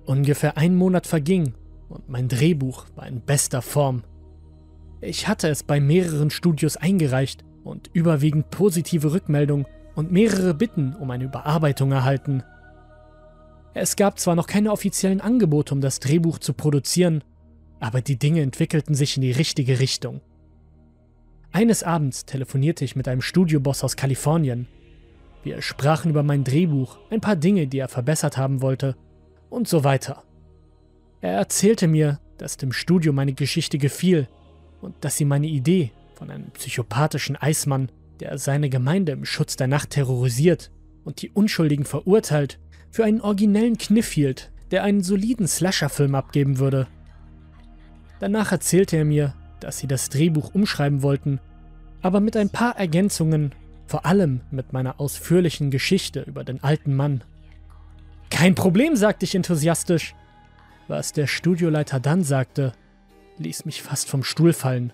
[0.05, 1.55] Ungefähr ein Monat verging
[1.89, 4.03] und mein Drehbuch war in bester Form.
[5.01, 11.11] Ich hatte es bei mehreren Studios eingereicht und überwiegend positive Rückmeldungen und mehrere Bitten um
[11.11, 12.43] eine Überarbeitung erhalten.
[13.75, 17.25] Es gab zwar noch keine offiziellen Angebote, um das Drehbuch zu produzieren,
[17.81, 20.21] aber die Dinge entwickelten sich in die richtige Richtung.
[21.53, 24.69] Eines Abends telefonierte ich mit einem Studioboss aus Kalifornien.
[25.43, 28.97] Wir sprachen über mein Drehbuch, ein paar Dinge, die er verbessert haben wollte
[29.51, 30.23] und so weiter.
[31.21, 34.29] Er erzählte mir, dass dem Studio meine Geschichte gefiel
[34.81, 37.91] und dass sie meine Idee von einem psychopathischen Eismann,
[38.21, 40.71] der seine Gemeinde im Schutz der Nacht terrorisiert
[41.05, 42.59] und die Unschuldigen verurteilt,
[42.93, 46.87] für einen originellen Kniff hielt, der einen soliden Slasher-Film abgeben würde.
[48.21, 51.41] Danach erzählte er mir, dass sie das Drehbuch umschreiben wollten,
[52.03, 53.55] aber mit ein paar Ergänzungen,
[53.87, 57.25] vor allem mit meiner ausführlichen Geschichte über den alten Mann.
[58.31, 60.15] Kein Problem, sagte ich enthusiastisch.
[60.89, 62.73] Was der Studioleiter dann sagte,
[63.39, 64.93] ließ mich fast vom Stuhl fallen.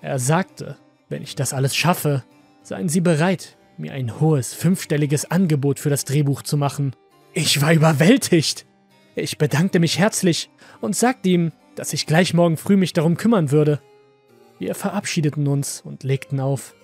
[0.00, 0.76] Er sagte,
[1.08, 2.24] wenn ich das alles schaffe,
[2.62, 6.94] seien Sie bereit, mir ein hohes, fünfstelliges Angebot für das Drehbuch zu machen.
[7.32, 8.66] Ich war überwältigt.
[9.16, 13.50] Ich bedankte mich herzlich und sagte ihm, dass ich gleich morgen früh mich darum kümmern
[13.50, 13.80] würde.
[14.58, 16.74] Wir verabschiedeten uns und legten auf.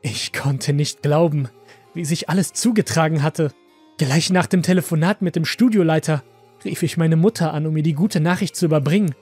[0.00, 1.48] Ich konnte nicht glauben,
[1.94, 3.52] wie sich alles zugetragen hatte.
[3.98, 6.22] Gleich nach dem Telefonat mit dem Studioleiter
[6.64, 9.14] rief ich meine Mutter an, um ihr die gute Nachricht zu überbringen.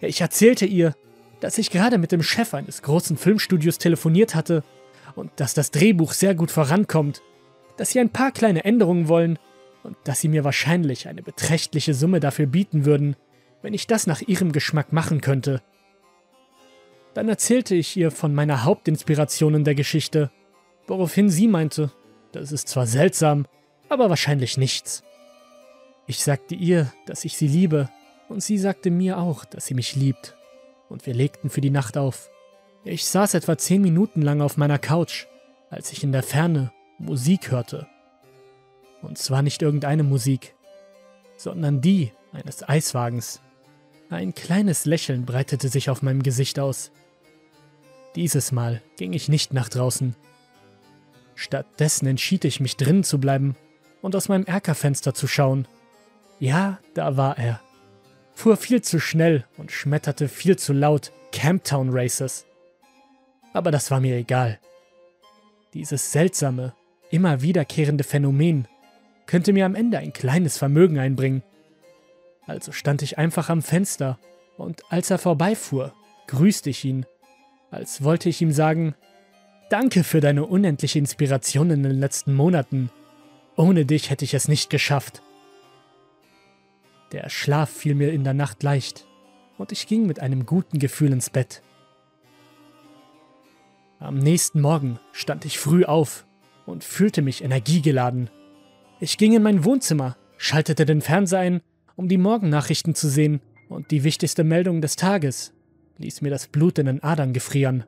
[0.00, 0.94] Ich erzählte ihr,
[1.40, 4.62] dass ich gerade mit dem Chef eines großen Filmstudios telefoniert hatte
[5.16, 7.22] und dass das Drehbuch sehr gut vorankommt,
[7.76, 9.38] dass sie ein paar kleine Änderungen wollen
[9.82, 13.16] und dass sie mir wahrscheinlich eine beträchtliche Summe dafür bieten würden,
[13.62, 15.62] wenn ich das nach ihrem Geschmack machen könnte.
[17.14, 20.30] Dann erzählte ich ihr von meiner Hauptinspiration in der Geschichte,
[20.86, 21.90] woraufhin sie meinte,
[22.32, 23.46] das ist zwar seltsam,
[23.88, 25.02] aber wahrscheinlich nichts.
[26.06, 27.88] Ich sagte ihr, dass ich sie liebe,
[28.28, 30.36] und sie sagte mir auch, dass sie mich liebt.
[30.88, 32.28] Und wir legten für die Nacht auf.
[32.88, 35.26] Ich saß etwa zehn Minuten lang auf meiner Couch,
[35.70, 37.88] als ich in der Ferne Musik hörte.
[39.02, 40.54] Und zwar nicht irgendeine Musik,
[41.36, 43.40] sondern die eines Eiswagens.
[44.08, 46.92] Ein kleines Lächeln breitete sich auf meinem Gesicht aus.
[48.14, 50.14] Dieses Mal ging ich nicht nach draußen.
[51.34, 53.56] Stattdessen entschied ich mich drinnen zu bleiben
[54.00, 55.66] und aus meinem Erkerfenster zu schauen.
[56.38, 57.60] Ja, da war er.
[58.32, 62.46] Fuhr viel zu schnell und schmetterte viel zu laut Camptown Races.
[63.56, 64.58] Aber das war mir egal.
[65.72, 66.74] Dieses seltsame,
[67.10, 68.68] immer wiederkehrende Phänomen
[69.24, 71.42] könnte mir am Ende ein kleines Vermögen einbringen.
[72.46, 74.18] Also stand ich einfach am Fenster
[74.58, 75.94] und als er vorbeifuhr,
[76.26, 77.06] grüßte ich ihn,
[77.70, 78.94] als wollte ich ihm sagen,
[79.70, 82.90] Danke für deine unendliche Inspiration in den letzten Monaten.
[83.56, 85.22] Ohne dich hätte ich es nicht geschafft.
[87.10, 89.06] Der Schlaf fiel mir in der Nacht leicht
[89.56, 91.62] und ich ging mit einem guten Gefühl ins Bett.
[93.98, 96.26] Am nächsten Morgen stand ich früh auf
[96.66, 98.28] und fühlte mich energiegeladen.
[99.00, 101.60] Ich ging in mein Wohnzimmer, schaltete den Fernseher ein,
[101.96, 103.40] um die Morgennachrichten zu sehen
[103.70, 105.54] und die wichtigste Meldung des Tages
[105.98, 107.84] ließ mir das Blut in den Adern gefrieren.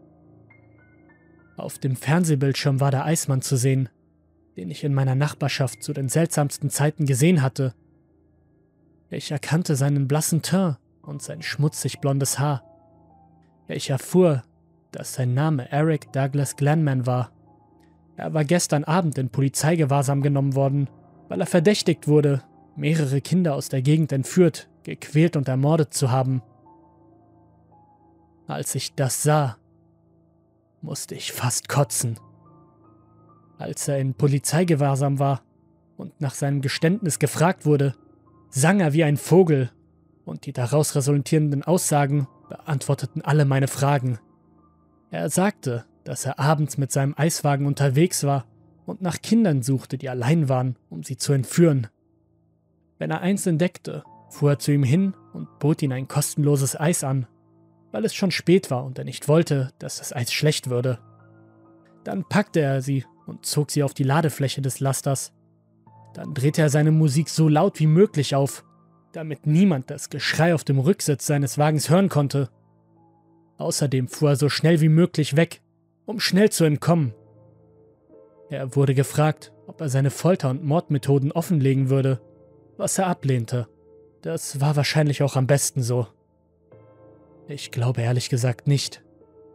[1.58, 3.90] Auf dem Fernsehbildschirm war der Eismann zu sehen,
[4.56, 7.74] den ich in meiner Nachbarschaft zu den seltsamsten Zeiten gesehen hatte.
[9.10, 12.64] Ich erkannte seinen blassen Teint und sein schmutzig blondes Haar.
[13.66, 14.42] Ich erfuhr,
[14.98, 17.30] dass sein Name Eric Douglas Glenman war.
[18.16, 20.90] Er war gestern Abend in Polizeigewahrsam genommen worden,
[21.28, 22.42] weil er verdächtigt wurde,
[22.74, 26.42] mehrere Kinder aus der Gegend entführt, gequält und ermordet zu haben.
[28.48, 29.56] Als ich das sah,
[30.82, 32.18] musste ich fast kotzen.
[33.56, 35.42] Als er in Polizeigewahrsam war
[35.96, 37.94] und nach seinem Geständnis gefragt wurde,
[38.50, 39.70] sang er wie ein Vogel
[40.24, 44.18] und die daraus resultierenden Aussagen beantworteten alle meine Fragen.
[45.10, 48.46] Er sagte, dass er abends mit seinem Eiswagen unterwegs war
[48.86, 51.88] und nach Kindern suchte, die allein waren, um sie zu entführen.
[52.98, 57.04] Wenn er eins entdeckte, fuhr er zu ihm hin und bot ihm ein kostenloses Eis
[57.04, 57.26] an,
[57.92, 60.98] weil es schon spät war und er nicht wollte, dass das Eis schlecht würde.
[62.04, 65.32] Dann packte er sie und zog sie auf die Ladefläche des Lasters.
[66.14, 68.64] Dann drehte er seine Musik so laut wie möglich auf,
[69.12, 72.50] damit niemand das Geschrei auf dem Rücksitz seines Wagens hören konnte.
[73.58, 75.60] Außerdem fuhr er so schnell wie möglich weg,
[76.06, 77.12] um schnell zu entkommen.
[78.50, 82.20] Er wurde gefragt, ob er seine Folter- und Mordmethoden offenlegen würde,
[82.78, 83.68] was er ablehnte.
[84.22, 86.06] Das war wahrscheinlich auch am besten so.
[87.46, 89.02] Ich glaube ehrlich gesagt nicht,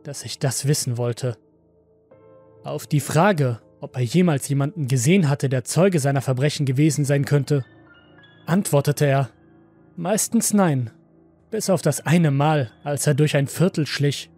[0.03, 1.37] dass ich das wissen wollte.
[2.63, 7.25] Auf die Frage, ob er jemals jemanden gesehen hatte, der Zeuge seiner Verbrechen gewesen sein
[7.25, 7.65] könnte,
[8.45, 9.29] antwortete er,
[9.95, 10.91] meistens nein,
[11.53, 14.31] bis auf das eine Mal, als er durch ein Viertel schlich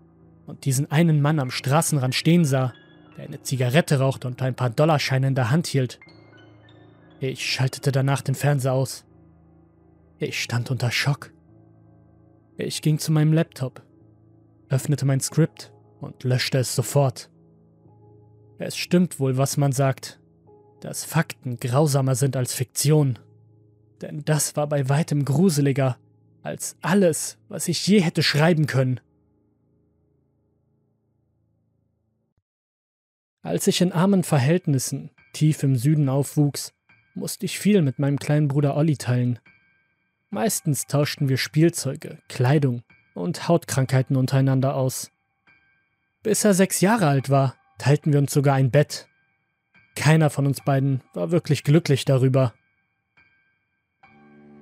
[0.47, 2.73] und diesen einen Mann am Straßenrand stehen sah,
[3.15, 5.97] der eine Zigarette rauchte und ein paar Dollarscheine in der Hand hielt.
[7.21, 9.05] Ich schaltete danach den Fernseher aus.
[10.19, 11.31] Ich stand unter Schock.
[12.57, 13.81] Ich ging zu meinem Laptop,
[14.67, 15.71] öffnete mein Skript
[16.01, 17.29] und löschte es sofort.
[18.57, 20.19] Es stimmt wohl, was man sagt,
[20.81, 23.19] dass Fakten grausamer sind als Fiktion.
[24.01, 25.95] Denn das war bei weitem gruseliger
[26.45, 28.99] als alles, was ich je hätte schreiben können.
[33.41, 36.73] Als ich in armen Verhältnissen tief im Süden aufwuchs,
[37.15, 39.39] musste ich viel mit meinem kleinen Bruder Olli teilen.
[40.29, 42.83] Meistens tauschten wir Spielzeuge, Kleidung
[43.15, 45.11] und Hautkrankheiten untereinander aus.
[46.21, 49.07] Bis er sechs Jahre alt war, teilten wir uns sogar ein Bett.
[49.95, 52.53] Keiner von uns beiden war wirklich glücklich darüber.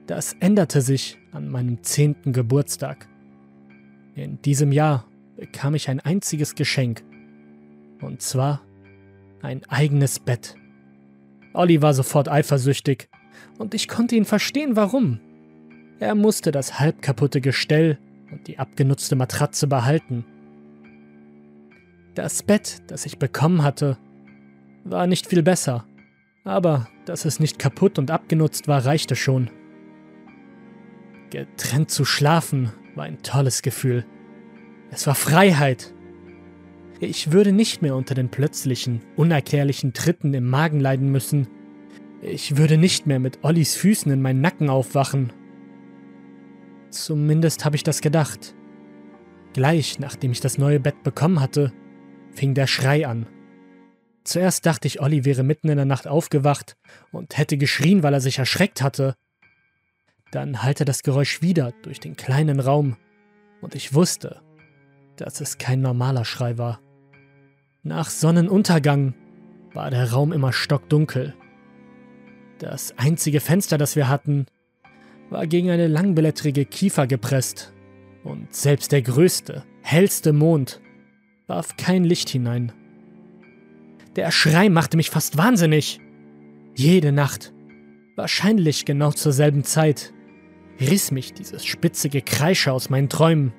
[0.08, 3.08] Das änderte sich an meinem zehnten Geburtstag.
[4.16, 5.06] In diesem Jahr
[5.38, 7.04] bekam ich ein einziges Geschenk.
[8.02, 8.62] Und zwar
[9.42, 10.56] ein eigenes Bett.
[11.54, 13.08] Olli war sofort eifersüchtig
[13.58, 15.20] und ich konnte ihn verstehen, warum.
[16.00, 17.98] Er musste das halb kaputte Gestell
[18.32, 20.26] und die abgenutzte Matratze behalten.
[22.16, 23.98] Das Bett, das ich bekommen hatte,
[24.84, 25.86] war nicht viel besser.
[26.44, 29.50] Aber dass es nicht kaputt und abgenutzt war, reichte schon.
[31.34, 34.06] Getrennt zu schlafen war ein tolles Gefühl.
[34.92, 35.92] Es war Freiheit.
[37.00, 41.48] Ich würde nicht mehr unter den plötzlichen, unerklärlichen Tritten im Magen leiden müssen.
[42.22, 45.34] Ich würde nicht mehr mit Ollis Füßen in meinen Nacken aufwachen.
[46.92, 48.54] Zumindest habe ich das gedacht.
[49.54, 51.74] Gleich nachdem ich das neue Bett bekommen hatte,
[52.30, 53.26] fing der Schrei an.
[54.24, 56.78] Zuerst dachte ich, Olli wäre mitten in der Nacht aufgewacht
[57.12, 59.16] und hätte geschrien, weil er sich erschreckt hatte.
[60.34, 62.98] Dann hallte das Geräusch wieder durch den kleinen Raum
[63.62, 64.42] und ich wusste,
[65.16, 66.80] dass es kein normaler Schrei war.
[67.84, 69.14] Nach Sonnenuntergang
[69.76, 71.36] war der Raum immer stockdunkel.
[72.58, 74.48] Das einzige Fenster, das wir hatten,
[75.30, 77.72] war gegen eine langblättrige Kiefer gepresst
[78.24, 80.82] und selbst der größte, hellste Mond
[81.46, 82.72] warf kein Licht hinein.
[84.16, 86.00] Der Schrei machte mich fast wahnsinnig.
[86.74, 87.54] Jede Nacht,
[88.16, 90.13] wahrscheinlich genau zur selben Zeit,
[90.80, 93.54] riss mich dieses spitzige Kreische aus meinen Träumen.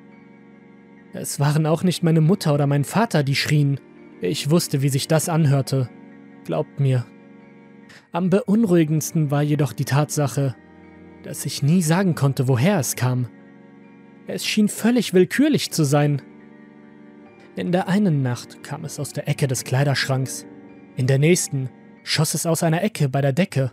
[1.13, 3.79] Es waren auch nicht meine Mutter oder mein Vater, die schrien.
[4.21, 5.89] Ich wusste, wie sich das anhörte.
[6.45, 7.07] Glaubt mir.
[8.13, 10.55] Am beunruhigendsten war jedoch die Tatsache,
[11.23, 13.29] dass ich nie sagen konnte, woher es kam.
[14.27, 16.23] Es schien völlig willkürlich zu sein.
[17.57, 20.47] In der einen Nacht kam es aus der Ecke des Kleiderschranks,
[20.97, 21.71] in der nächsten
[22.03, 23.73] schoss es aus einer Ecke bei der Decke.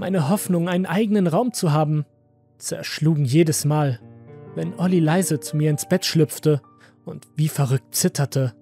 [0.00, 2.04] Meine Hoffnung, einen eigenen Raum zu haben,
[2.58, 4.00] zerschlugen jedes Mal,
[4.54, 6.62] wenn Olli leise zu mir ins Bett schlüpfte
[7.04, 8.54] und wie verrückt zitterte.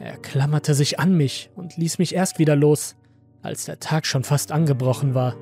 [0.00, 2.96] Er klammerte sich an mich und ließ mich erst wieder los,
[3.42, 5.36] als der Tag schon fast angebrochen war.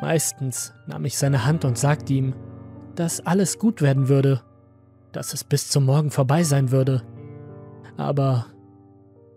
[0.00, 2.34] Meistens nahm ich seine Hand und sagte ihm,
[2.94, 4.42] dass alles gut werden würde
[5.12, 7.02] dass es bis zum Morgen vorbei sein würde.
[7.96, 8.46] Aber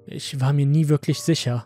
[0.06, 1.66] ich war mir nie wirklich sicher.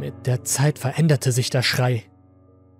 [0.00, 2.04] Mit der Zeit veränderte sich der Schrei.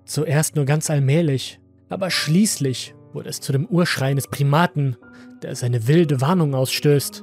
[0.06, 1.60] Zuerst nur ganz allmählich,
[1.90, 4.96] aber schließlich wurde es zu dem Urschrei eines Primaten,
[5.42, 7.22] der seine wilde Warnung ausstößt.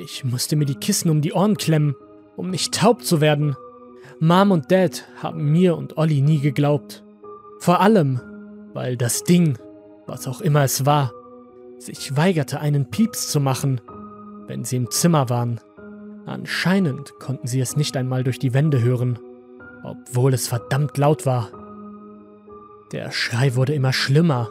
[0.00, 1.96] Ich musste mir die Kissen um die Ohren klemmen,
[2.36, 3.56] um nicht taub zu werden.
[4.20, 7.02] Mom und Dad haben mir und Olli nie geglaubt.
[7.58, 8.20] Vor allem,
[8.74, 9.58] weil das Ding,
[10.06, 11.12] was auch immer es war,
[11.78, 13.80] sich weigerte, einen Pieps zu machen,
[14.46, 15.60] wenn sie im Zimmer waren.
[16.26, 19.18] Anscheinend konnten sie es nicht einmal durch die Wände hören,
[19.82, 21.50] obwohl es verdammt laut war.
[22.92, 24.50] Der Schrei wurde immer schlimmer,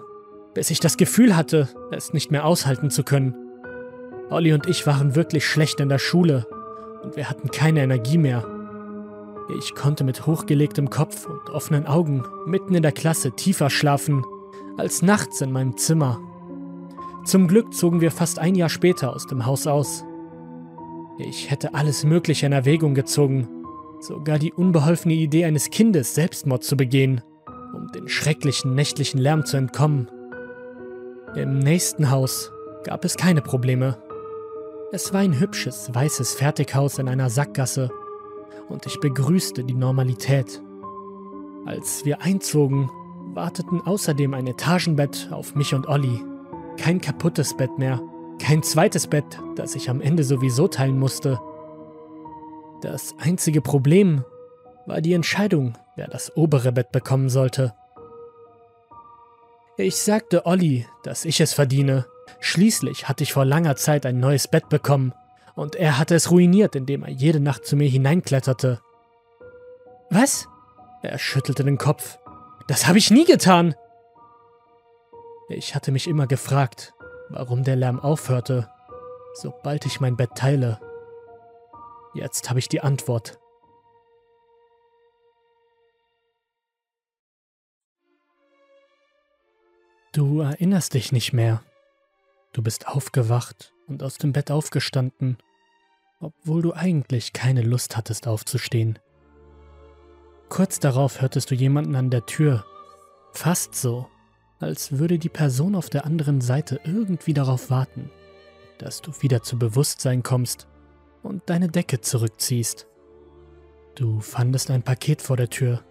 [0.53, 3.35] bis ich das Gefühl hatte, es nicht mehr aushalten zu können.
[4.29, 6.45] Olli und ich waren wirklich schlecht in der Schule
[7.03, 8.45] und wir hatten keine Energie mehr.
[9.59, 14.23] Ich konnte mit hochgelegtem Kopf und offenen Augen mitten in der Klasse tiefer schlafen
[14.77, 16.19] als nachts in meinem Zimmer.
[17.25, 20.03] Zum Glück zogen wir fast ein Jahr später aus dem Haus aus.
[21.18, 23.48] Ich hätte alles Mögliche in Erwägung gezogen,
[23.99, 27.22] sogar die unbeholfene Idee eines Kindes, Selbstmord zu begehen,
[27.73, 30.10] um den schrecklichen nächtlichen Lärm zu entkommen.
[31.35, 32.52] Im nächsten Haus
[32.84, 33.98] gab es keine Probleme.
[34.91, 37.91] Es war ein hübsches, weißes Fertighaus in einer Sackgasse
[38.69, 40.61] und ich begrüßte die Normalität.
[41.65, 42.90] Als wir einzogen,
[43.34, 46.19] warteten außerdem ein Etagenbett auf mich und Olli.
[46.77, 48.02] Kein kaputtes Bett mehr.
[48.43, 51.39] Kein zweites Bett, das ich am Ende sowieso teilen musste.
[52.81, 54.25] Das einzige Problem
[54.85, 57.73] war die Entscheidung, wer das obere Bett bekommen sollte.
[59.77, 62.05] Ich sagte Olli, dass ich es verdiene.
[62.41, 65.13] Schließlich hatte ich vor langer Zeit ein neues Bett bekommen
[65.55, 68.81] und er hatte es ruiniert, indem er jede Nacht zu mir hineinkletterte.
[70.09, 70.49] Was?
[71.01, 72.19] Er schüttelte den Kopf.
[72.67, 73.73] Das habe ich nie getan.
[75.47, 76.93] Ich hatte mich immer gefragt,
[77.34, 78.69] warum der Lärm aufhörte,
[79.34, 80.80] sobald ich mein Bett teile.
[82.14, 83.39] Jetzt habe ich die Antwort.
[90.11, 91.64] Du erinnerst dich nicht mehr.
[92.51, 95.38] Du bist aufgewacht und aus dem Bett aufgestanden,
[96.19, 98.99] obwohl du eigentlich keine Lust hattest aufzustehen.
[100.49, 102.64] Kurz darauf hörtest du jemanden an der Tür,
[103.31, 104.07] fast so,
[104.64, 108.10] als würde die Person auf der anderen Seite irgendwie darauf warten,
[108.80, 110.68] dass du wieder zu Bewusstsein kommst
[111.22, 112.88] und deine Decke zurückziehst.
[113.95, 115.84] Du fandest ein Paket vor der Tür.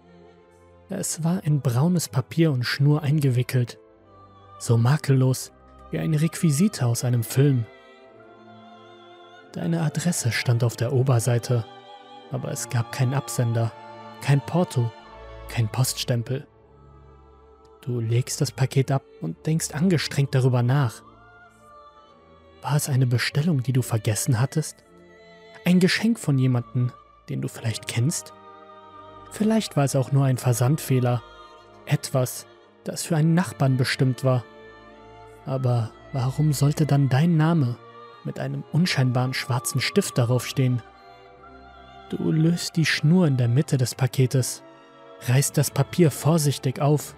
[0.89, 3.79] Es war in braunes Papier und Schnur eingewickelt,
[4.59, 5.51] so makellos
[5.91, 7.65] wie eine Requisite aus einem Film.
[9.53, 11.63] Deine Adresse stand auf der Oberseite,
[12.31, 13.71] aber es gab keinen Absender,
[14.21, 14.91] kein Porto,
[15.47, 16.47] kein Poststempel.
[17.85, 21.01] Du legst das Paket ab und denkst angestrengt darüber nach.
[22.61, 24.77] War es eine Bestellung, die du vergessen hattest?
[25.65, 26.93] Ein Geschenk von jemandem,
[27.27, 28.31] den du vielleicht kennst?
[29.31, 31.21] Vielleicht war es auch nur ein Versandfehler.
[31.85, 32.47] Etwas,
[32.85, 34.45] das für einen Nachbarn bestimmt war.
[35.45, 37.75] Aber warum sollte dann dein Name
[38.23, 40.81] mit einem unscheinbaren schwarzen Stift darauf stehen?
[42.09, 44.63] Du löst die Schnur in der Mitte des Paketes,
[45.27, 47.17] reißt das Papier vorsichtig auf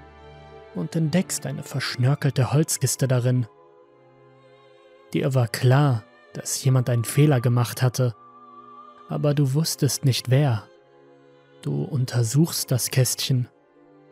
[0.75, 3.47] und entdeckst eine verschnörkelte Holzkiste darin.
[5.13, 6.03] Dir war klar,
[6.33, 8.15] dass jemand einen Fehler gemacht hatte,
[9.07, 10.67] aber du wusstest nicht wer.
[11.61, 13.47] Du untersuchst das Kästchen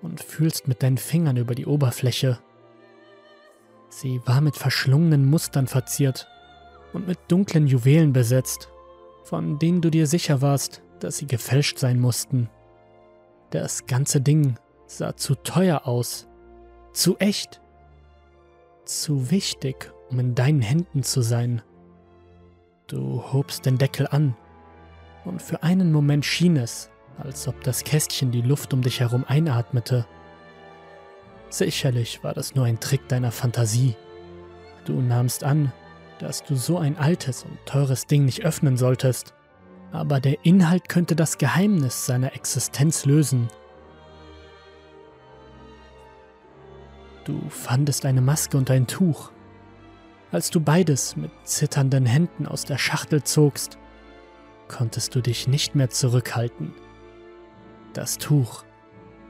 [0.02, 2.40] und fühlst mit deinen Fingern über die Oberfläche.
[3.90, 6.28] Sie war mit verschlungenen Mustern verziert
[6.94, 8.70] und mit dunklen Juwelen besetzt,
[9.24, 12.50] von denen du dir sicher warst, dass sie gefälscht sein mussten.
[13.52, 14.58] Das ganze Ding
[14.88, 16.28] sah zu teuer aus,
[16.94, 17.62] zu echt,
[18.86, 21.62] zu wichtig, um in deinen Händen zu sein.
[22.88, 24.36] Du hobst den Deckel an,
[25.26, 29.24] und für einen Moment schien es, als ob das Kästchen die Luft um dich herum
[29.28, 30.06] einatmete.
[31.50, 33.96] Sicherlich war das nur ein Trick deiner Fantasie.
[34.86, 35.72] Du nahmst an,
[36.20, 39.34] dass du so ein altes und teures Ding nicht öffnen solltest,
[39.92, 43.48] aber der Inhalt könnte das Geheimnis seiner Existenz lösen.
[47.26, 49.32] Du fandest eine Maske und ein Tuch.
[50.32, 53.78] Als du beides mit zitternden Händen aus der Schachtel zogst,
[54.68, 56.74] konntest du dich nicht mehr zurückhalten.
[57.94, 58.64] Das Tuch,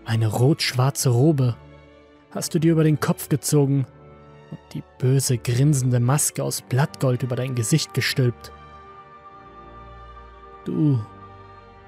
[0.05, 1.57] eine rot-schwarze Robe,
[2.31, 3.85] hast du dir über den Kopf gezogen
[4.49, 8.51] und die böse grinsende Maske aus Blattgold über dein Gesicht gestülpt.
[10.65, 10.99] Du,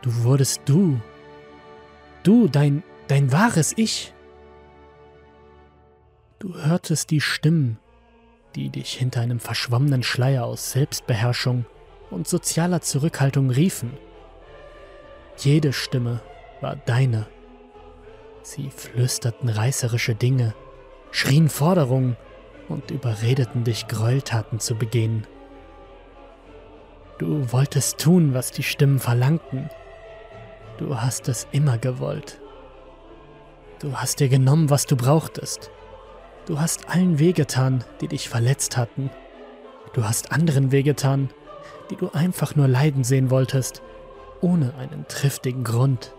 [0.01, 0.99] du wurdest du.
[2.23, 4.14] Du, dein, dein wahres Ich.
[6.45, 7.79] Du hörtest die Stimmen,
[8.53, 11.65] die dich hinter einem verschwommenen Schleier aus Selbstbeherrschung
[12.11, 13.97] und sozialer Zurückhaltung riefen.
[15.37, 16.21] Jede Stimme
[16.61, 17.25] war deine.
[18.43, 20.53] Sie flüsterten reißerische Dinge,
[21.09, 22.15] schrien Forderungen
[22.69, 25.25] und überredeten dich, Gräueltaten zu begehen.
[27.17, 29.71] Du wolltest tun, was die Stimmen verlangten.
[30.77, 32.39] Du hast es immer gewollt.
[33.79, 35.71] Du hast dir genommen, was du brauchtest.
[36.45, 39.09] Du hast allen wehgetan, die dich verletzt hatten.
[39.93, 41.29] Du hast anderen wehgetan,
[41.89, 43.81] die du einfach nur leiden sehen wolltest,
[44.41, 46.13] ohne einen triftigen Grund.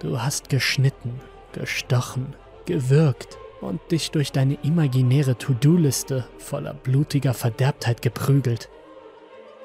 [0.00, 1.20] Du hast geschnitten,
[1.52, 2.34] gestochen,
[2.64, 8.68] gewürgt und dich durch deine imaginäre To-Do-Liste voller blutiger Verderbtheit geprügelt.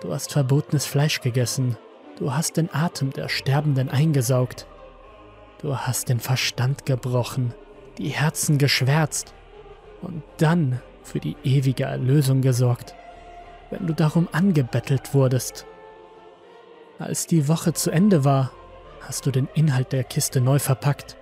[0.02, 1.76] Du hast verbotenes Fleisch gegessen,
[2.20, 4.68] du hast den Atem der Sterbenden eingesaugt,
[5.64, 7.56] du hast den Verstand gebrochen,
[7.98, 9.34] die Herzen geschwärzt
[10.02, 12.96] und dann für die ewige Erlösung gesorgt,
[13.70, 15.66] wenn du darum angebettelt wurdest.
[17.00, 18.52] Als die Woche zu Ende war,
[19.02, 21.18] hast du den Inhalt der Kiste neu verpackt.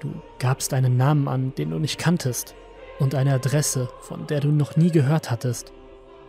[0.00, 2.54] Du gabst einen Namen an, den du nicht kanntest,
[2.98, 5.72] und eine Adresse, von der du noch nie gehört hattest,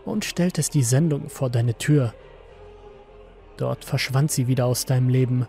[0.06, 2.14] und stelltest die Sendung vor deine Tür.
[3.58, 5.48] Dort verschwand sie wieder aus deinem Leben.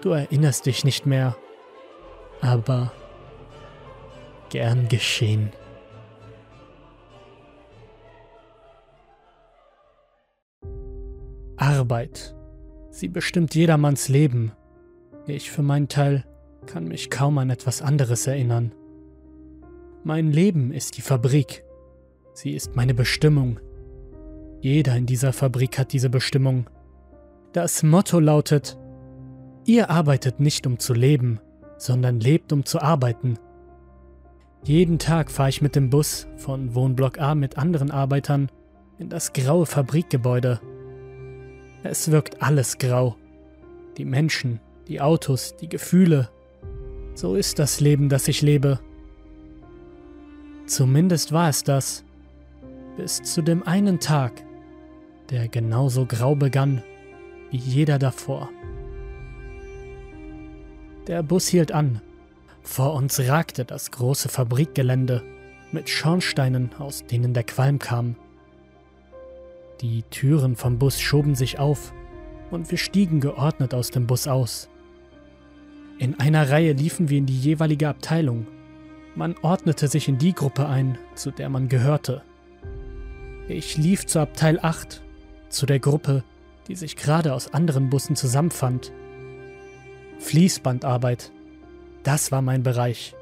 [0.00, 1.36] Du erinnerst dich nicht mehr,
[2.40, 2.92] aber
[4.54, 5.50] gern geschehen.
[11.56, 12.36] Arbeit.
[12.90, 14.52] Sie bestimmt jedermanns Leben.
[15.26, 16.24] Ich für meinen Teil
[16.66, 18.72] kann mich kaum an etwas anderes erinnern.
[20.04, 21.64] Mein Leben ist die Fabrik.
[22.32, 23.58] Sie ist meine Bestimmung.
[24.60, 26.70] Jeder in dieser Fabrik hat diese Bestimmung.
[27.52, 28.78] Das Motto lautet,
[29.66, 31.40] ihr arbeitet nicht um zu leben,
[31.76, 33.36] sondern lebt um zu arbeiten.
[34.64, 38.48] Jeden Tag fahre ich mit dem Bus von Wohnblock A mit anderen Arbeitern
[38.98, 40.58] in das graue Fabrikgebäude.
[41.82, 43.14] Es wirkt alles grau.
[43.98, 46.30] Die Menschen, die Autos, die Gefühle.
[47.14, 48.80] So ist das Leben, das ich lebe.
[50.64, 52.02] Zumindest war es das.
[52.96, 54.32] Bis zu dem einen Tag,
[55.28, 56.82] der genauso grau begann
[57.50, 58.48] wie jeder davor.
[61.06, 62.00] Der Bus hielt an
[62.64, 65.22] vor uns ragte das große Fabrikgelände
[65.70, 68.16] mit Schornsteinen, aus denen der Qualm kam.
[69.82, 71.92] Die Türen vom Bus schoben sich auf
[72.50, 74.70] und wir stiegen geordnet aus dem Bus aus.
[75.98, 78.46] In einer Reihe liefen wir in die jeweilige Abteilung.
[79.14, 82.22] Man ordnete sich in die Gruppe ein, zu der man gehörte.
[83.46, 85.02] Ich lief zur Abteil 8,
[85.50, 86.24] zu der Gruppe,
[86.66, 88.90] die sich gerade aus anderen Bussen zusammenfand.
[90.18, 91.30] Fließbandarbeit
[92.04, 93.14] das war mein Bereich.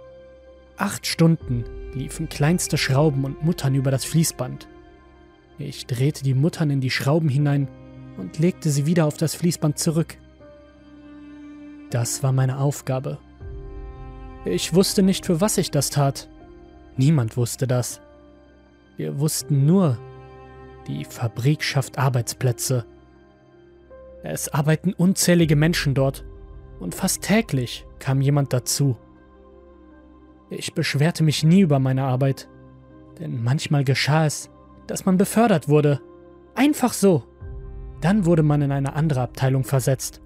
[0.77, 1.65] Acht Stunden
[1.95, 4.69] liefen kleinste Schrauben und Muttern über das Fließband.
[5.59, 7.69] Ich drehte die Muttern in die Schrauben hinein
[8.17, 10.17] und legte sie wieder auf das Fließband zurück.
[11.91, 13.19] Das war meine Aufgabe.
[14.45, 16.29] Ich wusste nicht, für was ich das tat.
[16.97, 18.01] Niemand wusste das.
[18.97, 19.99] Wir wussten nur,
[20.89, 22.85] die Fabrik schafft Arbeitsplätze.
[24.25, 26.25] Es arbeiten unzählige Menschen dort
[26.81, 28.97] und fast täglich kam jemand dazu.
[30.51, 32.49] Ich beschwerte mich nie über meine Arbeit,
[33.21, 34.51] denn manchmal geschah es,
[34.89, 36.01] dass man befördert wurde.
[36.57, 37.23] Einfach so.
[38.01, 40.21] Dann wurde man in eine andere Abteilung versetzt.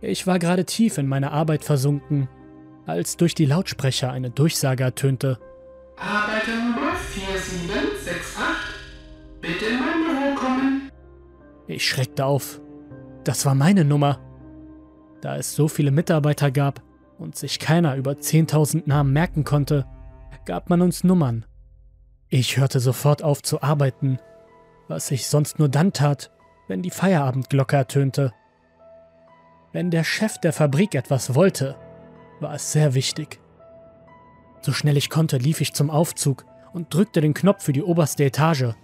[0.00, 2.30] Ich war gerade tief in meine Arbeit versunken,
[2.86, 5.38] als durch die Lautsprecher eine Durchsage ertönte.
[5.98, 8.34] Arbeiter Nummer 4768,
[9.42, 10.90] bitte in mein Büro kommen.
[11.66, 12.58] Ich schreckte auf.
[13.22, 14.18] Das war meine Nummer.
[15.22, 16.82] Da es so viele Mitarbeiter gab
[17.18, 19.86] und sich keiner über 10.000 Namen merken konnte,
[20.44, 21.46] gab man uns Nummern.
[22.28, 24.18] Ich hörte sofort auf zu arbeiten,
[24.88, 26.32] was ich sonst nur dann tat,
[26.66, 28.32] wenn die Feierabendglocke ertönte.
[29.72, 31.76] Wenn der Chef der Fabrik etwas wollte,
[32.40, 33.40] war es sehr wichtig.
[34.60, 38.24] So schnell ich konnte, lief ich zum Aufzug und drückte den Knopf für die oberste
[38.24, 38.74] Etage.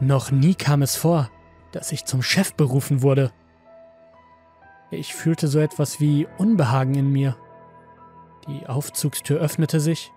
[0.00, 1.30] Noch nie kam es vor,
[1.72, 3.32] dass ich zum Chef berufen wurde.
[4.92, 7.34] Ich fühlte so etwas wie Unbehagen in mir.
[8.46, 10.12] Die Aufzugstür öffnete sich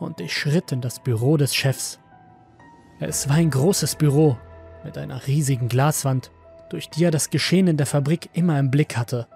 [0.00, 2.00] und ich schritt in das Büro des Chefs.
[2.98, 4.36] Es war ein großes Büro
[4.82, 6.32] mit einer riesigen Glaswand,
[6.70, 9.28] durch die er das Geschehen in der Fabrik immer im Blick hatte.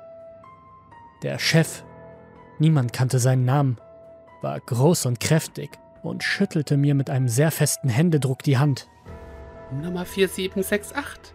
[1.23, 1.85] Der Chef,
[2.59, 3.79] niemand kannte seinen Namen,
[4.43, 5.71] war groß und kräftig
[6.03, 8.89] und schüttelte mir mit einem sehr festen Händedruck die Hand.
[9.71, 11.33] Nummer 4768.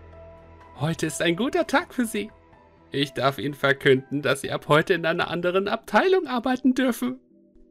[0.78, 2.32] Heute ist ein guter Tag für Sie.
[2.96, 7.20] Ich darf Ihnen verkünden, dass Sie ab heute in einer anderen Abteilung arbeiten dürfen.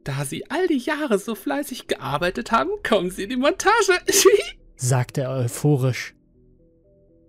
[0.04, 3.98] Da Sie all die Jahre so fleißig gearbeitet haben, kommen Sie in die Montage,
[4.76, 6.14] sagte er euphorisch.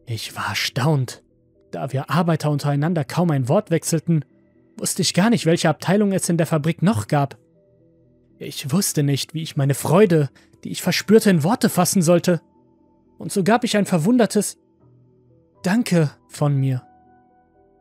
[0.05, 1.23] Ich war erstaunt.
[1.71, 4.25] Da wir Arbeiter untereinander kaum ein Wort wechselten,
[4.77, 7.37] wusste ich gar nicht, welche Abteilung es in der Fabrik noch gab.
[8.39, 10.29] Ich wusste nicht, wie ich meine Freude,
[10.65, 12.41] die ich verspürte, in Worte fassen sollte.
[13.17, 14.57] Und so gab ich ein verwundertes
[15.63, 16.84] Danke von mir.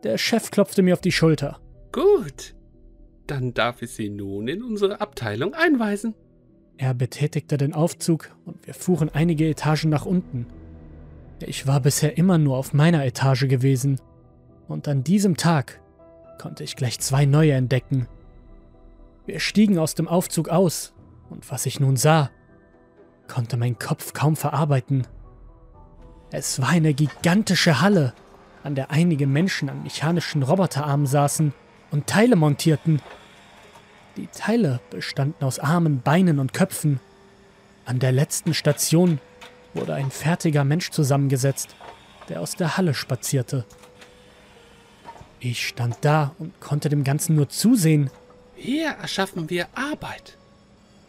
[0.04, 1.58] Der Chef klopfte mir auf die Schulter.
[1.90, 2.54] Gut.
[3.26, 6.14] Dann darf ich Sie nun in unsere Abteilung einweisen.
[6.76, 10.46] Er betätigte den Aufzug und wir fuhren einige Etagen nach unten.
[11.40, 13.98] Ich war bisher immer nur auf meiner Etage gewesen.
[14.68, 15.80] Und an diesem Tag
[16.38, 18.06] konnte ich gleich zwei neue entdecken.
[19.24, 20.92] Wir stiegen aus dem Aufzug aus,
[21.30, 22.30] und was ich nun sah,
[23.26, 25.06] konnte mein Kopf kaum verarbeiten.
[26.30, 28.12] Es war eine gigantische Halle,
[28.64, 31.52] an der einige Menschen an mechanischen Roboterarmen saßen
[31.90, 33.00] und Teile montierten.
[34.16, 36.98] Die Teile bestanden aus Armen, Beinen und Köpfen.
[37.84, 39.20] An der letzten Station
[39.74, 41.76] wurde ein fertiger Mensch zusammengesetzt,
[42.28, 43.66] der aus der Halle spazierte.
[45.40, 48.08] Ich stand da und konnte dem Ganzen nur zusehen.
[48.56, 50.38] Hier erschaffen wir Arbeit.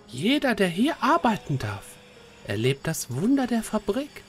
[0.07, 1.85] Jeder, der hier arbeiten darf,
[2.45, 4.23] erlebt das Wunder der Fabrik.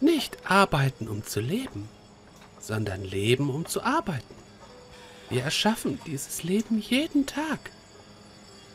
[0.00, 1.88] Nicht arbeiten, um zu leben,
[2.70, 4.34] sondern leben, um zu arbeiten.
[5.28, 7.58] Wir erschaffen dieses Leben jeden Tag.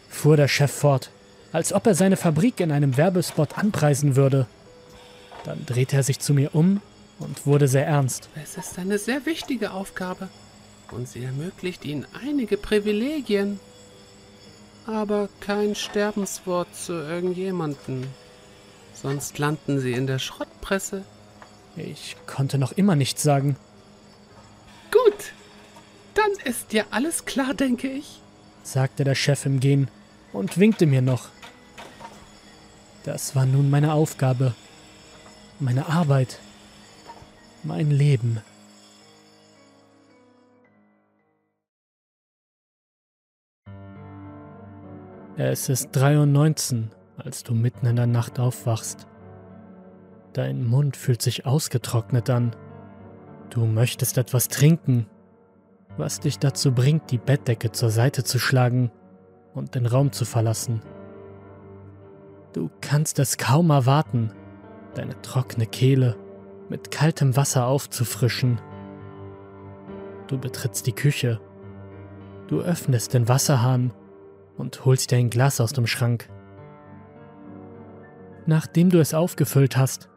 [0.10, 1.12] Fuhr der Chef fort,
[1.54, 4.48] als ob er seine Fabrik in einem Werbespot anpreisen würde.
[5.46, 6.82] Dann drehte er sich zu mir um
[7.20, 8.28] und wurde sehr ernst.
[8.44, 10.28] Es ist eine sehr wichtige Aufgabe
[10.92, 13.62] und sie ermöglicht ihnen einige Privilegien,
[14.86, 18.08] aber kein Sterbenswort zu irgendjemanden.
[18.94, 21.06] Sonst landen sie in der Schrottpresse.
[21.78, 23.56] Ich konnte noch immer nichts sagen.
[25.04, 25.34] Gut,
[26.14, 28.22] dann ist dir alles klar, denke ich,
[28.64, 29.90] sagte der Chef im Gehen
[30.32, 31.30] und winkte mir noch.
[33.04, 34.56] Das war nun meine Aufgabe,
[35.60, 36.40] meine Arbeit,
[37.64, 38.42] mein Leben.
[45.36, 49.08] Es ist 3.19 Uhr, als du mitten in der Nacht aufwachst.
[50.32, 52.56] Dein Mund fühlt sich ausgetrocknet an.
[53.50, 55.08] Du möchtest etwas trinken,
[55.98, 58.92] was dich dazu bringt, die Bettdecke zur Seite zu schlagen
[59.54, 60.82] und den Raum zu verlassen.
[62.54, 64.32] Du kannst es kaum erwarten,
[64.96, 66.18] deine trockene Kehle
[66.70, 68.60] mit kaltem Wasser aufzufrischen.
[70.28, 71.40] Du betrittst die Küche.
[72.48, 73.94] Du öffnest den Wasserhahn
[74.58, 76.30] und holst dir ein Glas aus dem Schrank.
[78.46, 80.10] Nachdem du es aufgefüllt hast,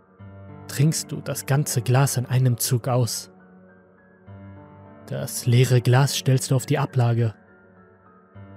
[0.68, 3.30] trinkst du das ganze Glas in einem Zug aus.
[5.06, 7.34] Das leere Glas stellst du auf die Ablage.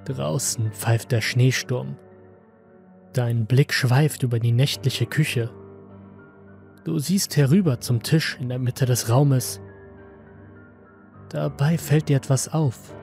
[0.05, 1.97] Draußen pfeift der Schneesturm.
[3.13, 5.49] Dein Blick schweift über die nächtliche Küche.
[6.83, 9.61] Du siehst herüber zum Tisch in der Mitte des Raumes.
[11.29, 12.95] Dabei fällt dir etwas auf.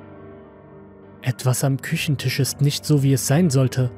[1.22, 3.90] Etwas am Küchentisch ist nicht so, wie es sein sollte.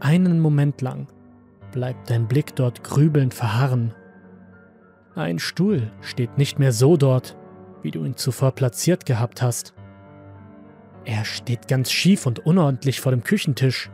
[0.00, 1.08] Einen Moment lang
[1.72, 3.94] bleibt dein Blick dort grübelnd verharren.
[5.16, 7.36] Ein Stuhl steht nicht mehr so dort,
[7.82, 9.72] wie du ihn zuvor platziert gehabt hast.
[11.04, 13.90] Er steht ganz schief und unordentlich vor dem Küchentisch,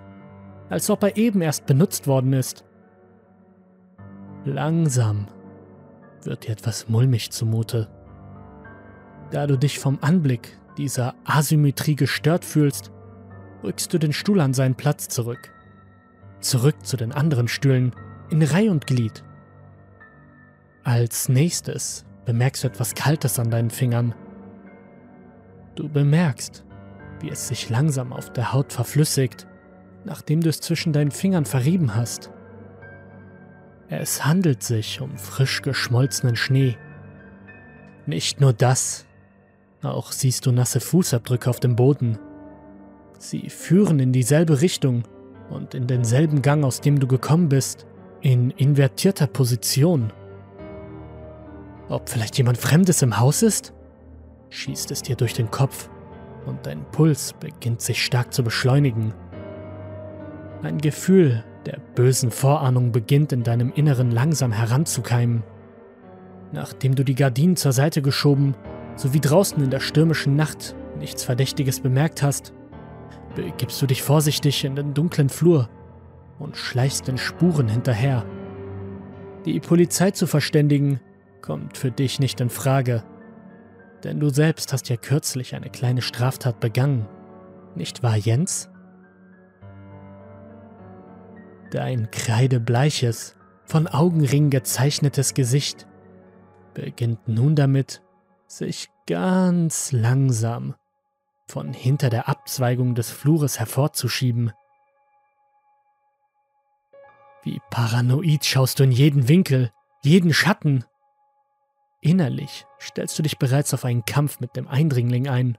[0.70, 2.64] als ob er eben erst benutzt worden ist.
[4.46, 5.26] Langsam
[6.22, 7.88] wird dir etwas mulmig zumute.
[9.30, 12.90] Da du dich vom Anblick dieser Asymmetrie gestört fühlst,
[13.62, 15.52] rückst du den Stuhl an seinen Platz zurück.
[16.40, 17.94] Zurück zu den anderen Stühlen,
[18.30, 19.22] in Reih und Glied.
[20.82, 24.14] Als nächstes bemerkst du etwas Kaltes an deinen Fingern.
[25.74, 26.64] Du bemerkst,
[27.20, 29.46] wie es sich langsam auf der Haut verflüssigt,
[30.04, 32.30] nachdem du es zwischen deinen Fingern verrieben hast.
[33.88, 36.78] Es handelt sich um frisch geschmolzenen Schnee.
[38.06, 39.04] Nicht nur das,
[39.82, 42.18] auch siehst du nasse Fußabdrücke auf dem Boden.
[43.18, 45.02] Sie führen in dieselbe Richtung
[45.50, 47.86] und in denselben Gang, aus dem du gekommen bist,
[48.22, 50.12] in invertierter Position.
[51.90, 53.74] Ob vielleicht jemand Fremdes im Haus ist?
[54.50, 55.90] Schießt es dir durch den Kopf
[56.46, 59.12] und dein Puls beginnt sich stark zu beschleunigen.
[60.62, 65.42] Ein Gefühl der bösen Vorahnung beginnt in deinem Inneren langsam heranzukeimen.
[66.52, 68.54] Nachdem du die Gardinen zur Seite geschoben
[68.96, 72.52] sowie draußen in der stürmischen Nacht nichts Verdächtiges bemerkt hast,
[73.34, 75.68] begibst du dich vorsichtig in den dunklen Flur
[76.38, 78.24] und schleichst den Spuren hinterher.
[79.44, 81.00] Die Polizei zu verständigen,
[81.42, 83.02] kommt für dich nicht in Frage,
[84.04, 87.06] denn du selbst hast ja kürzlich eine kleine Straftat begangen,
[87.74, 88.70] nicht wahr, Jens?
[91.70, 95.86] Dein kreidebleiches, von Augenringen gezeichnetes Gesicht
[96.74, 98.02] beginnt nun damit,
[98.48, 100.74] sich ganz langsam
[101.46, 104.52] von hinter der Abzweigung des Flures hervorzuschieben.
[107.42, 109.70] Wie paranoid schaust du in jeden Winkel,
[110.02, 110.84] jeden Schatten.
[112.00, 115.58] Innerlich stellst du dich bereits auf einen Kampf mit dem Eindringling ein.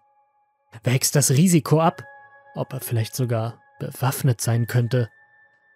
[0.83, 2.03] Wägst das Risiko ab,
[2.55, 5.09] ob er vielleicht sogar bewaffnet sein könnte,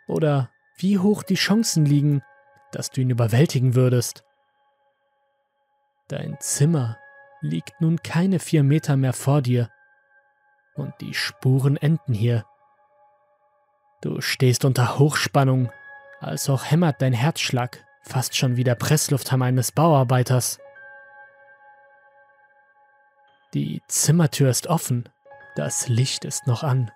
[0.08, 2.22] oder wie hoch die Chancen liegen,
[2.72, 4.24] dass du ihn überwältigen würdest.
[6.08, 6.98] Dein Zimmer
[7.42, 9.70] liegt nun keine vier Meter mehr vor dir,
[10.76, 12.46] und die Spuren enden hier.
[14.02, 15.72] Du stehst unter Hochspannung,
[16.20, 20.60] als auch hämmert dein Herzschlag fast schon wie der Presslufthammer eines Bauarbeiters.
[23.54, 25.10] Die Zimmertür ist offen,
[25.56, 26.92] das Licht ist noch an.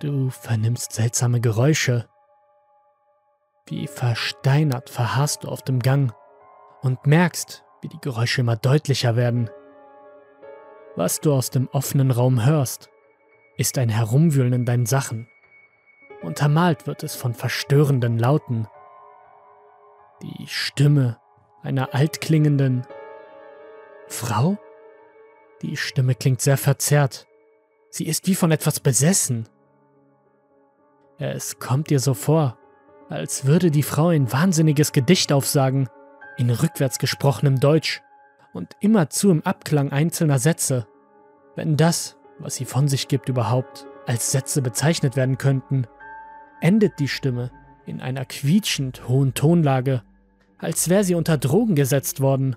[0.00, 2.08] Du vernimmst seltsame Geräusche.
[3.66, 6.14] Wie versteinert verharrst du auf dem Gang
[6.82, 9.50] und merkst, wie die Geräusche immer deutlicher werden.
[10.96, 12.90] Was du aus dem offenen Raum hörst,
[13.56, 15.28] ist ein Herumwühlen in deinen Sachen.
[16.22, 18.66] Untermalt wird es von verstörenden Lauten.
[20.22, 21.18] Die Stimme
[21.62, 22.86] einer altklingenden
[24.08, 24.58] Frau?
[25.62, 27.26] Die Stimme klingt sehr verzerrt.
[27.90, 29.48] Sie ist wie von etwas besessen.
[31.18, 32.58] Es kommt dir so vor,
[33.08, 35.88] als würde die Frau ein wahnsinniges Gedicht aufsagen,
[36.36, 38.02] in rückwärts gesprochenem Deutsch
[38.52, 40.86] und immerzu im Abklang einzelner Sätze,
[41.56, 45.86] wenn das, was sie von sich gibt, überhaupt als Sätze bezeichnet werden könnten,
[46.60, 47.50] endet die Stimme
[47.86, 50.02] in einer quietschend hohen Tonlage,
[50.58, 52.56] als wäre sie unter Drogen gesetzt worden.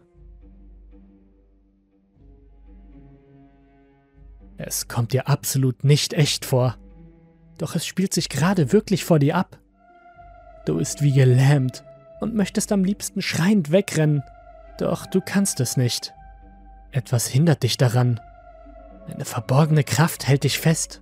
[4.57, 6.77] Es kommt dir absolut nicht echt vor,
[7.57, 9.59] doch es spielt sich gerade wirklich vor dir ab.
[10.65, 11.83] Du bist wie gelähmt
[12.19, 14.23] und möchtest am liebsten schreiend wegrennen,
[14.77, 16.13] doch du kannst es nicht.
[16.91, 18.19] Etwas hindert dich daran.
[19.07, 21.01] Eine verborgene Kraft hält dich fest.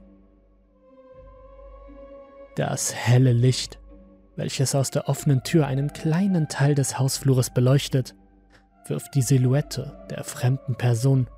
[2.59, 3.79] Das helle Licht,
[4.35, 8.15] welches aus der offenen Tür einen kleinen Teil des Hausflures beleuchtet,
[8.85, 11.29] wirft die Silhouette der fremden Person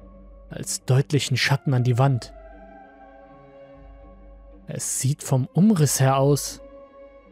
[0.50, 2.34] als deutlichen Schatten an die Wand.
[4.66, 6.60] Es sieht vom Umriss her aus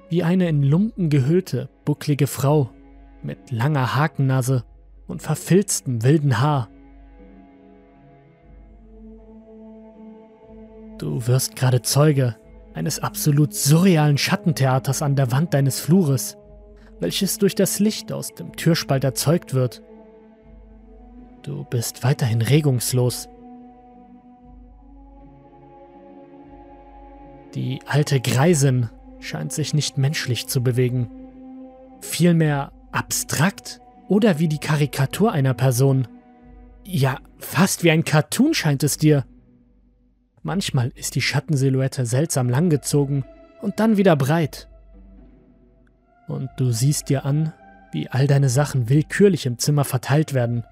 [0.09, 2.69] wie eine in Lumpen gehüllte, bucklige Frau
[3.23, 4.65] mit langer Hakennase
[5.07, 6.69] und verfilztem wilden Haar.
[10.99, 12.35] Du wirst gerade Zeuge
[12.79, 16.37] eines absolut surrealen Schattentheaters an der Wand deines Flures,
[17.01, 19.83] welches durch das Licht aus dem Türspalt erzeugt wird.
[21.41, 23.27] Du bist weiterhin regungslos.
[27.53, 28.89] Die alte Greisin,
[29.19, 31.09] scheint sich nicht menschlich zu bewegen.
[31.99, 36.07] Vielmehr abstrakt oder wie die Karikatur einer Person.
[36.85, 39.25] Ja, fast wie ein Cartoon scheint es dir.
[40.43, 43.25] Manchmal ist die Schattensilhouette seltsam langgezogen
[43.61, 44.69] und dann wieder breit.
[46.27, 47.53] Und du siehst dir an,
[47.91, 50.63] wie all deine Sachen willkürlich im Zimmer verteilt werden.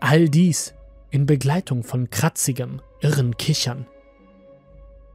[0.00, 0.74] All dies
[1.10, 3.86] in Begleitung von kratzigem, irren Kichern.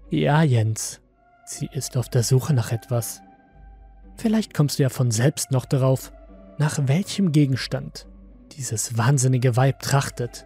[0.09, 1.01] Ja, Jens,
[1.45, 3.21] sie ist auf der Suche nach etwas.
[4.17, 6.11] Vielleicht kommst du ja von selbst noch darauf,
[6.57, 8.07] nach welchem Gegenstand
[8.53, 10.45] dieses wahnsinnige Weib trachtet.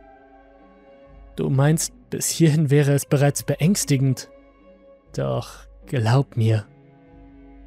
[1.35, 4.29] Du meinst, bis hierhin wäre es bereits beängstigend.
[5.15, 6.67] Doch glaub mir,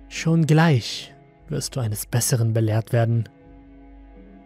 [0.09, 1.13] schon gleich
[1.49, 3.29] wirst du eines Besseren belehrt werden.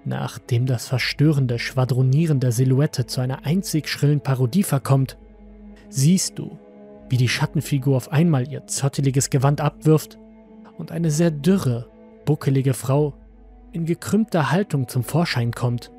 [0.06, 5.18] Nachdem das verstörende Schwadronieren der Silhouette zu einer einzig schrillen Parodie verkommt,
[5.90, 6.58] siehst du,
[7.10, 10.18] wie die Schattenfigur auf einmal ihr zotteliges Gewand abwirft
[10.78, 11.90] und eine sehr dürre,
[12.24, 13.12] buckelige Frau
[13.72, 15.90] in gekrümmter Haltung zum Vorschein kommt.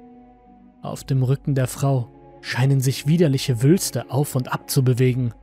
[0.81, 2.09] Auf dem Rücken der Frau
[2.41, 5.33] scheinen sich widerliche Wülste auf und ab zu bewegen.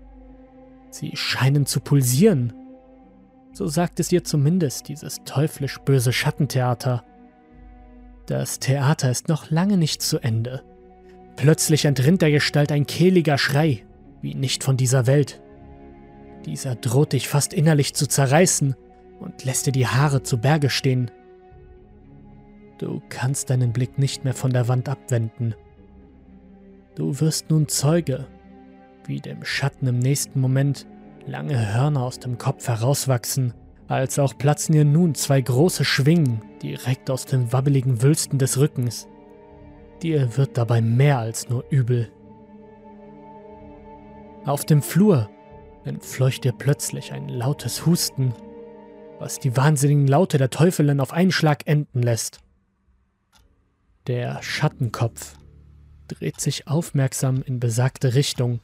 [0.91, 2.53] Sie scheinen zu pulsieren.
[3.53, 7.05] So sagt es ihr zumindest dieses teuflisch böse Schattentheater.
[8.27, 10.63] Das Theater ist noch lange nicht zu Ende.
[11.37, 13.85] Plötzlich entrinnt der Gestalt ein kehliger Schrei,
[14.21, 15.41] wie nicht von dieser Welt.
[16.45, 18.75] Dieser droht dich fast innerlich zu zerreißen
[19.21, 21.11] und lässt dir die Haare zu Berge stehen.
[22.79, 25.55] Du kannst deinen Blick nicht mehr von der Wand abwenden.
[26.99, 28.27] Du wirst nun Zeuge,
[29.07, 30.85] wie dem Schatten im nächsten Moment
[31.27, 33.55] lange Hörner aus dem Kopf herauswachsen,
[33.87, 39.07] als auch platzen ihr nun zwei große Schwingen direkt aus den wabbeligen Wülsten des Rückens.
[40.03, 42.11] Dir wird dabei mehr als nur übel.
[44.45, 45.31] Auf dem Flur
[45.85, 48.35] entfleucht dir plötzlich ein lautes Husten,
[49.21, 52.41] was die wahnsinnigen Laute der Teufelin auf einen Schlag enden lässt.
[54.09, 55.38] Der Schattenkopf
[56.09, 58.61] dreht sich aufmerksam in besagte Richtung.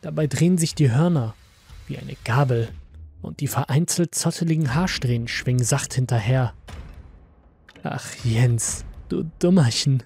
[0.00, 1.34] Dabei drehen sich die Hörner
[1.86, 2.68] wie eine Gabel
[3.22, 6.54] und die vereinzelt zotteligen Haarsträhnen schwingen sacht hinterher.
[7.82, 10.02] Ach Jens, du Dummerchen.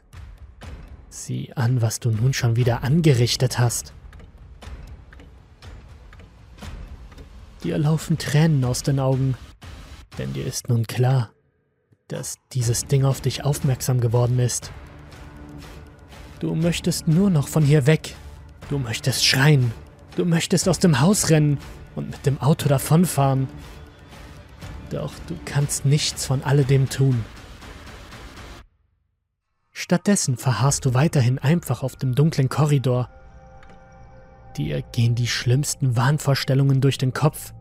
[1.08, 3.94] Sieh an, was du nun schon wieder angerichtet hast.
[7.62, 9.34] Dir laufen Tränen aus den Augen,
[10.18, 11.30] denn dir ist nun klar,
[12.08, 14.70] dass dieses Ding auf dich aufmerksam geworden ist.
[16.40, 18.14] Du möchtest nur noch von hier weg.
[18.68, 19.72] Du möchtest schreien.
[20.16, 21.58] Du möchtest aus dem Haus rennen
[21.94, 23.48] und mit dem Auto davonfahren.
[24.90, 27.24] Doch du kannst nichts von alledem tun.
[29.72, 33.08] Stattdessen verharrst du weiterhin einfach auf dem dunklen Korridor.
[34.56, 37.52] Dir gehen die schlimmsten Wahnvorstellungen durch den Kopf,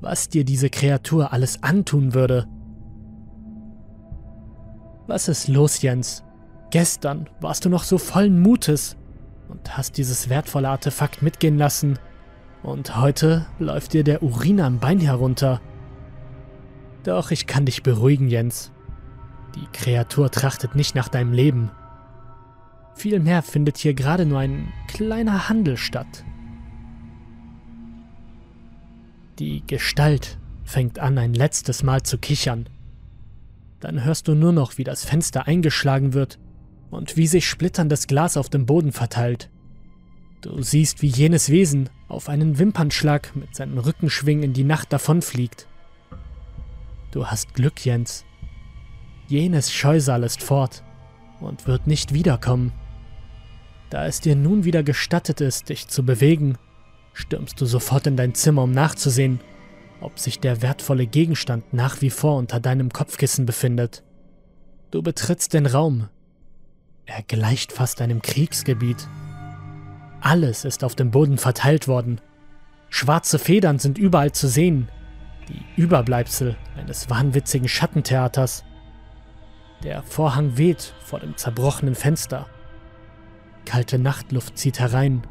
[0.00, 2.46] was dir diese Kreatur alles antun würde.
[5.06, 6.25] Was ist los, Jens?
[6.70, 8.96] Gestern warst du noch so vollen Mutes
[9.48, 11.98] und hast dieses wertvolle Artefakt mitgehen lassen.
[12.62, 15.60] Und heute läuft dir der Urin am Bein herunter.
[17.04, 18.72] Doch ich kann dich beruhigen, Jens.
[19.54, 21.70] Die Kreatur trachtet nicht nach deinem Leben.
[22.94, 26.24] Vielmehr findet hier gerade nur ein kleiner Handel statt.
[29.38, 32.68] Die Gestalt fängt an, ein letztes Mal zu kichern.
[33.78, 36.38] Dann hörst du nur noch, wie das Fenster eingeschlagen wird
[36.96, 39.50] und wie sich splitterndes Glas auf dem Boden verteilt.
[40.40, 45.68] Du siehst, wie jenes Wesen auf einen Wimpernschlag mit seinem Rückenschwingen in die Nacht davonfliegt.
[47.10, 48.24] Du hast Glück, Jens.
[49.28, 50.82] Jenes Scheusal ist fort
[51.40, 52.72] und wird nicht wiederkommen.
[53.90, 56.56] Da es dir nun wieder gestattet ist, dich zu bewegen,
[57.12, 59.40] stürmst du sofort in dein Zimmer, um nachzusehen,
[60.00, 64.02] ob sich der wertvolle Gegenstand nach wie vor unter deinem Kopfkissen befindet.
[64.90, 66.08] Du betrittst den Raum.
[67.06, 69.08] Er gleicht fast einem Kriegsgebiet.
[70.20, 72.20] Alles ist auf dem Boden verteilt worden.
[72.88, 74.88] Schwarze Federn sind überall zu sehen.
[75.48, 78.64] Die Überbleibsel eines wahnwitzigen Schattentheaters.
[79.82, 82.46] Der Vorhang weht vor dem zerbrochenen Fenster.
[83.64, 85.22] Kalte Nachtluft zieht herein.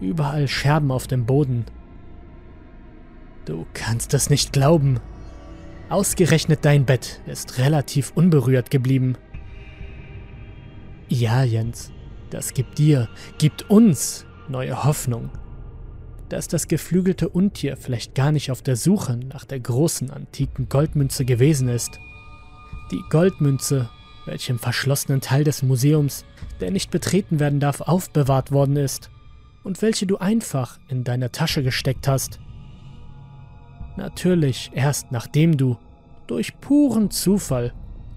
[0.00, 1.64] Überall Scherben auf dem Boden,
[3.44, 5.00] Du kannst es nicht glauben.
[5.90, 9.16] Ausgerechnet dein Bett ist relativ unberührt geblieben.
[11.14, 11.92] Ja, Jens,
[12.30, 13.08] das gibt dir,
[13.38, 15.30] gibt uns neue Hoffnung.
[16.28, 21.24] Dass das geflügelte Untier vielleicht gar nicht auf der Suche nach der großen antiken Goldmünze
[21.24, 22.00] gewesen ist.
[22.90, 23.88] Die Goldmünze,
[24.24, 26.24] welche im verschlossenen Teil des Museums,
[26.58, 29.12] der nicht betreten werden darf, aufbewahrt worden ist
[29.62, 32.40] und welche du einfach in deine Tasche gesteckt hast,
[33.96, 35.78] Natürlich erst nachdem du
[36.26, 37.72] durch puren Zufall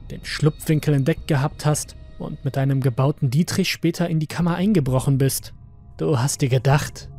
[0.09, 5.17] den Schlupfwinkel entdeckt gehabt hast und mit einem gebauten Dietrich später in die Kammer eingebrochen
[5.17, 5.53] bist.
[5.97, 7.09] Du hast dir gedacht,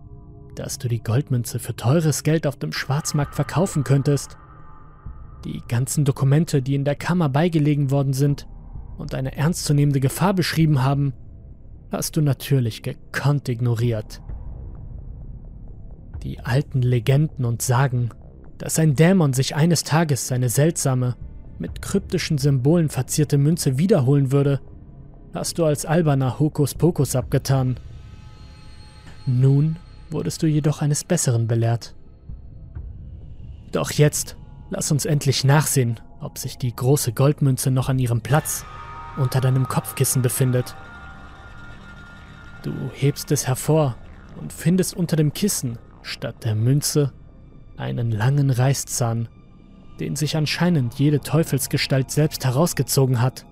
[0.55, 4.37] dass du die Goldmünze für teures Geld auf dem Schwarzmarkt verkaufen könntest.
[5.45, 8.49] Die ganzen Dokumente, die in der Kammer beigelegen worden sind
[8.97, 11.13] und eine ernstzunehmende Gefahr beschrieben haben,
[11.93, 14.21] hast du natürlich gekonnt ignoriert.
[16.23, 18.11] Die alten Legenden und Sagen,
[18.59, 21.17] dass ein Dämon sich eines Tages seine seltsame,
[21.59, 24.61] mit kryptischen Symbolen verzierte Münze wiederholen würde,
[25.35, 27.79] hast du als alberner Hokuspokus abgetan.
[29.27, 29.77] Nun
[30.11, 31.95] wurdest du jedoch eines Besseren belehrt.
[33.73, 34.37] Doch jetzt,
[34.71, 38.65] lass uns endlich nachsehen, ob sich die große Goldmünze noch an ihrem Platz
[39.17, 40.75] unter deinem Kopfkissen befindet.
[42.63, 43.97] Du hebst es hervor
[44.41, 47.13] und findest unter dem Kissen statt der Münze
[47.77, 49.29] einen langen Reißzahn,
[50.01, 53.45] den sich anscheinend jede Teufelsgestalt selbst herausgezogen hat.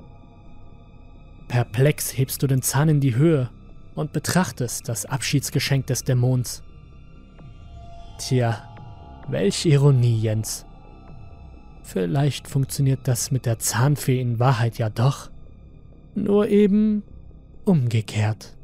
[1.48, 3.50] Perplex hebst du den Zahn in die Höhe
[3.94, 6.62] und betrachtest das Abschiedsgeschenk des Dämons.
[8.18, 8.74] Tja,
[9.28, 10.66] welch Ironie, Jens.
[11.82, 15.30] Vielleicht funktioniert das mit der Zahnfee in Wahrheit ja doch.
[16.14, 17.02] Nur eben
[17.64, 18.56] umgekehrt.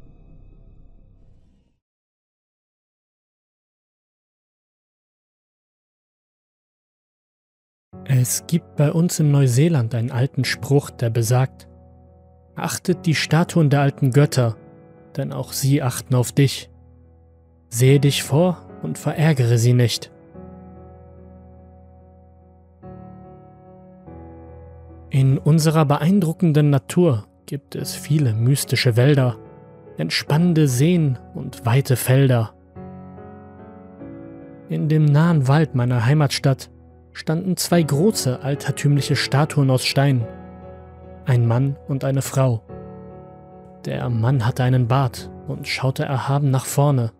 [8.05, 11.67] Es gibt bei uns in Neuseeland einen alten Spruch, der besagt,
[12.55, 14.55] Achtet die Statuen der alten Götter,
[15.17, 16.69] denn auch sie achten auf dich.
[17.69, 20.11] Sehe dich vor und verärgere sie nicht.
[25.09, 29.37] In unserer beeindruckenden Natur gibt es viele mystische Wälder,
[29.97, 32.53] entspannende Seen und weite Felder.
[34.69, 36.71] In dem nahen Wald meiner Heimatstadt
[37.11, 40.25] standen zwei große altertümliche Statuen aus Stein,
[41.25, 42.63] ein Mann und eine Frau.
[43.85, 47.11] Der Mann hatte einen Bart und schaute erhaben nach vorne.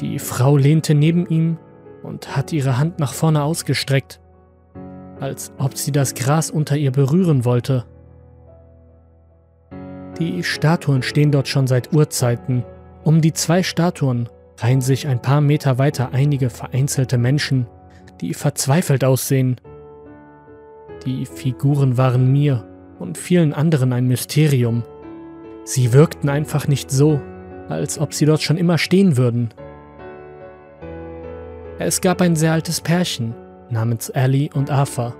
[0.00, 1.58] Die Frau lehnte neben ihm
[2.02, 4.20] und hat ihre Hand nach vorne ausgestreckt,
[5.20, 7.84] als ob sie das Gras unter ihr berühren wollte.
[10.18, 12.64] Die Statuen stehen dort schon seit Urzeiten.
[13.04, 17.66] Um die zwei Statuen reihen sich ein paar Meter weiter einige vereinzelte Menschen,
[18.20, 19.60] die verzweifelt aussehen.
[21.04, 22.64] Die Figuren waren mir
[22.98, 24.82] und vielen anderen ein Mysterium.
[25.64, 27.20] Sie wirkten einfach nicht so,
[27.68, 29.52] als ob sie dort schon immer stehen würden.
[31.78, 33.34] Es gab ein sehr altes Pärchen
[33.70, 35.14] namens Ali und Arthur,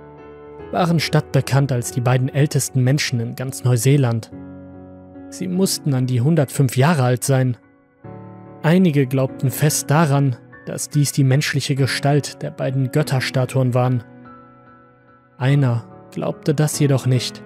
[0.71, 4.31] waren stadtbekannt als die beiden ältesten Menschen in ganz Neuseeland.
[5.29, 7.57] Sie mussten an die 105 Jahre alt sein.
[8.63, 10.35] Einige glaubten fest daran,
[10.65, 14.03] dass dies die menschliche Gestalt der beiden Götterstatuen waren.
[15.37, 17.43] Einer glaubte das jedoch nicht.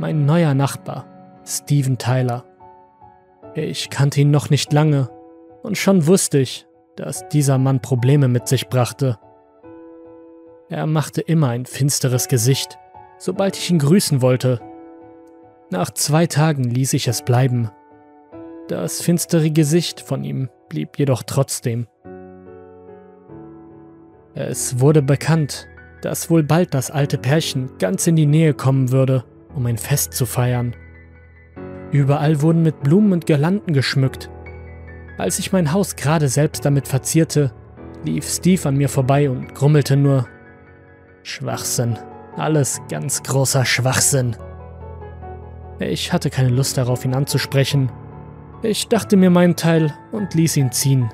[0.00, 1.04] Mein neuer Nachbar,
[1.44, 2.46] Steven Tyler.
[3.54, 5.10] Ich kannte ihn noch nicht lange
[5.62, 6.66] und schon wusste ich,
[6.96, 9.18] dass dieser Mann Probleme mit sich brachte.
[10.70, 12.78] Er machte immer ein finsteres Gesicht,
[13.18, 14.62] sobald ich ihn grüßen wollte.
[15.68, 17.70] Nach zwei Tagen ließ ich es bleiben.
[18.68, 21.86] Das finstere Gesicht von ihm blieb jedoch trotzdem.
[24.32, 25.68] Es wurde bekannt,
[26.00, 29.24] dass wohl bald das alte Pärchen ganz in die Nähe kommen würde,
[29.54, 30.74] um ein Fest zu feiern.
[31.92, 34.30] Überall wurden mit Blumen und Girlanden geschmückt.
[35.18, 37.52] Als ich mein Haus gerade selbst damit verzierte,
[38.04, 40.26] lief Steve an mir vorbei und grummelte nur
[41.22, 41.98] Schwachsinn,
[42.36, 44.36] alles ganz großer Schwachsinn.
[45.78, 47.90] Ich hatte keine Lust darauf, ihn anzusprechen.
[48.62, 51.10] Ich dachte mir meinen Teil und ließ ihn ziehen.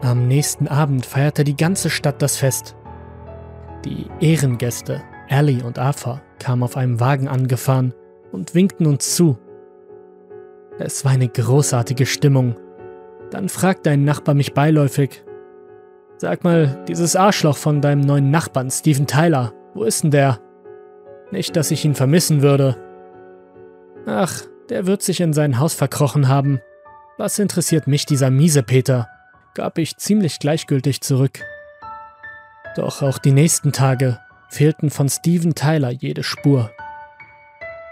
[0.00, 2.76] Am nächsten Abend feierte die ganze Stadt das Fest.
[3.84, 7.94] Die Ehrengäste, Allie und Arthur, kamen auf einem Wagen angefahren
[8.30, 9.38] und winkten uns zu.
[10.78, 12.56] Es war eine großartige Stimmung.
[13.30, 15.24] Dann fragte ein Nachbar mich beiläufig:
[16.16, 20.38] Sag mal, dieses Arschloch von deinem neuen Nachbarn, Steven Tyler, wo ist denn der?
[21.30, 22.76] Nicht, dass ich ihn vermissen würde.
[24.06, 26.60] Ach, der wird sich in sein Haus verkrochen haben.
[27.18, 29.08] Was interessiert mich dieser miese Peter?
[29.54, 31.40] gab ich ziemlich gleichgültig zurück.
[32.76, 34.18] Doch auch die nächsten Tage
[34.48, 36.70] fehlten von Steven Tyler jede Spur.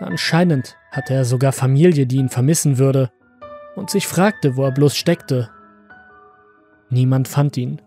[0.01, 3.11] Anscheinend hatte er sogar Familie, die ihn vermissen würde
[3.77, 5.51] und sich fragte, wo er bloß steckte.
[6.89, 7.81] Niemand fand ihn.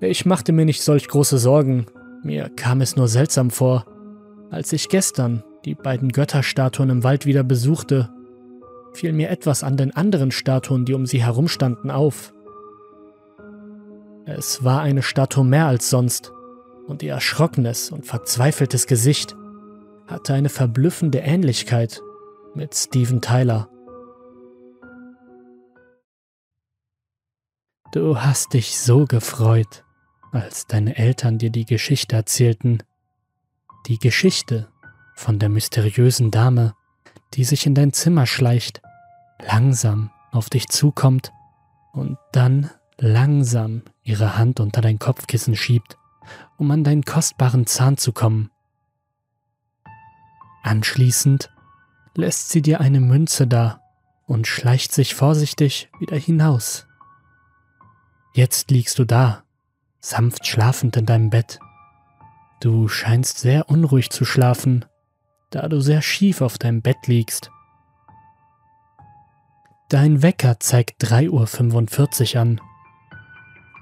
[0.00, 1.86] Ich machte mir nicht solch große Sorgen,
[2.22, 3.86] mir kam es nur seltsam vor,
[4.50, 8.10] als ich gestern die beiden Götterstatuen im Wald wieder besuchte,
[8.92, 12.32] fiel mir etwas an den anderen Statuen, die um sie herumstanden, auf.
[14.28, 16.32] Es war eine Statue mehr als sonst,
[16.88, 19.36] und ihr erschrockenes und verzweifeltes Gesicht
[20.08, 22.00] hatte eine verblüffende Ähnlichkeit
[22.54, 23.68] mit Steven Tyler.
[27.92, 29.84] Du hast dich so gefreut,
[30.32, 32.82] als deine Eltern dir die Geschichte erzählten.
[33.86, 34.68] Die Geschichte
[35.14, 36.74] von der mysteriösen Dame,
[37.34, 38.82] die sich in dein Zimmer schleicht,
[39.38, 41.32] langsam auf dich zukommt
[41.92, 45.98] und dann langsam ihre Hand unter dein Kopfkissen schiebt,
[46.56, 48.50] um an deinen kostbaren Zahn zu kommen.
[50.62, 51.50] Anschließend
[52.14, 53.80] lässt sie dir eine Münze da
[54.26, 56.86] und schleicht sich vorsichtig wieder hinaus.
[58.32, 59.44] Jetzt liegst du da,
[60.00, 61.58] sanft schlafend in deinem Bett.
[62.60, 64.84] Du scheinst sehr unruhig zu schlafen,
[65.50, 67.50] da du sehr schief auf deinem Bett liegst.
[69.88, 72.60] Dein Wecker zeigt 3.45 Uhr an.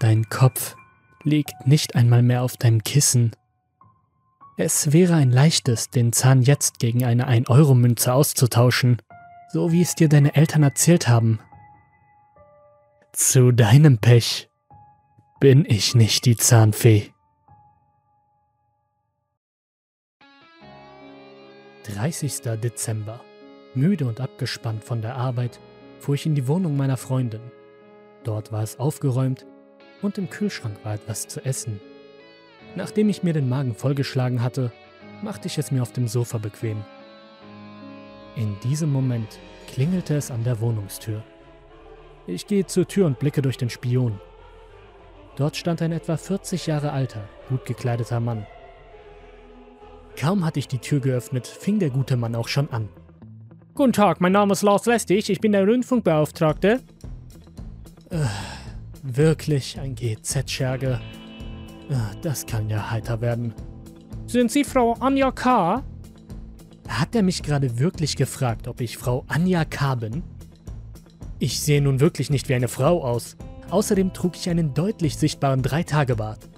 [0.01, 0.77] Dein Kopf
[1.23, 3.35] liegt nicht einmal mehr auf deinem Kissen.
[4.57, 9.03] Es wäre ein leichtes, den Zahn jetzt gegen eine 1-Euro-Münze auszutauschen,
[9.53, 11.41] so wie es dir deine Eltern erzählt haben.
[13.12, 14.49] Zu deinem Pech
[15.41, 17.11] bin ich nicht die Zahnfee.
[21.85, 22.41] 30.
[22.61, 23.21] Dezember.
[23.75, 25.61] Müde und abgespannt von der Arbeit
[25.99, 27.41] fuhr ich in die Wohnung meiner Freundin.
[28.23, 29.45] Dort war es aufgeräumt
[30.05, 31.81] und im Kühlschrank war etwas zu essen.
[32.76, 34.72] Nachdem ich mir den Magen vollgeschlagen hatte,
[35.22, 36.85] machte ich es mir auf dem Sofa bequem.
[38.36, 41.22] In diesem Moment klingelte es an der Wohnungstür.
[42.26, 44.20] Ich gehe zur Tür und blicke durch den Spion.
[45.36, 48.47] Dort stand ein etwa 40 Jahre alter, gut gekleideter Mann.
[50.16, 52.89] Kaum hatte ich die Tür geöffnet, fing der gute Mann auch schon an.
[53.74, 56.81] Guten Tag, mein Name ist Lars Lestig, ich bin der Rundfunkbeauftragte.
[58.10, 58.26] Äh,
[59.05, 61.01] wirklich ein GZ-Scherge.
[61.90, 63.55] Äh, das kann ja heiter werden.
[64.26, 65.85] Sind Sie Frau Anja K.?
[66.89, 69.94] Hat er mich gerade wirklich gefragt, ob ich Frau Anja K.
[69.94, 70.22] bin?
[71.39, 73.36] Ich sehe nun wirklich nicht wie eine Frau aus.
[73.70, 76.48] Außerdem trug ich einen deutlich sichtbaren Dreitagebart.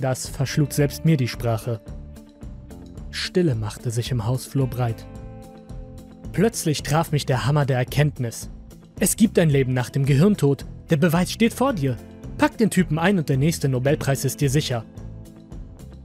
[0.00, 1.80] Das verschlug selbst mir die Sprache.
[3.10, 5.06] Stille machte sich im Hausflur breit.
[6.32, 8.50] Plötzlich traf mich der Hammer der Erkenntnis.
[8.98, 10.64] Es gibt ein Leben nach dem Gehirntod.
[10.92, 11.96] Der Beweis steht vor dir.
[12.36, 14.84] Pack den Typen ein und der nächste Nobelpreis ist dir sicher.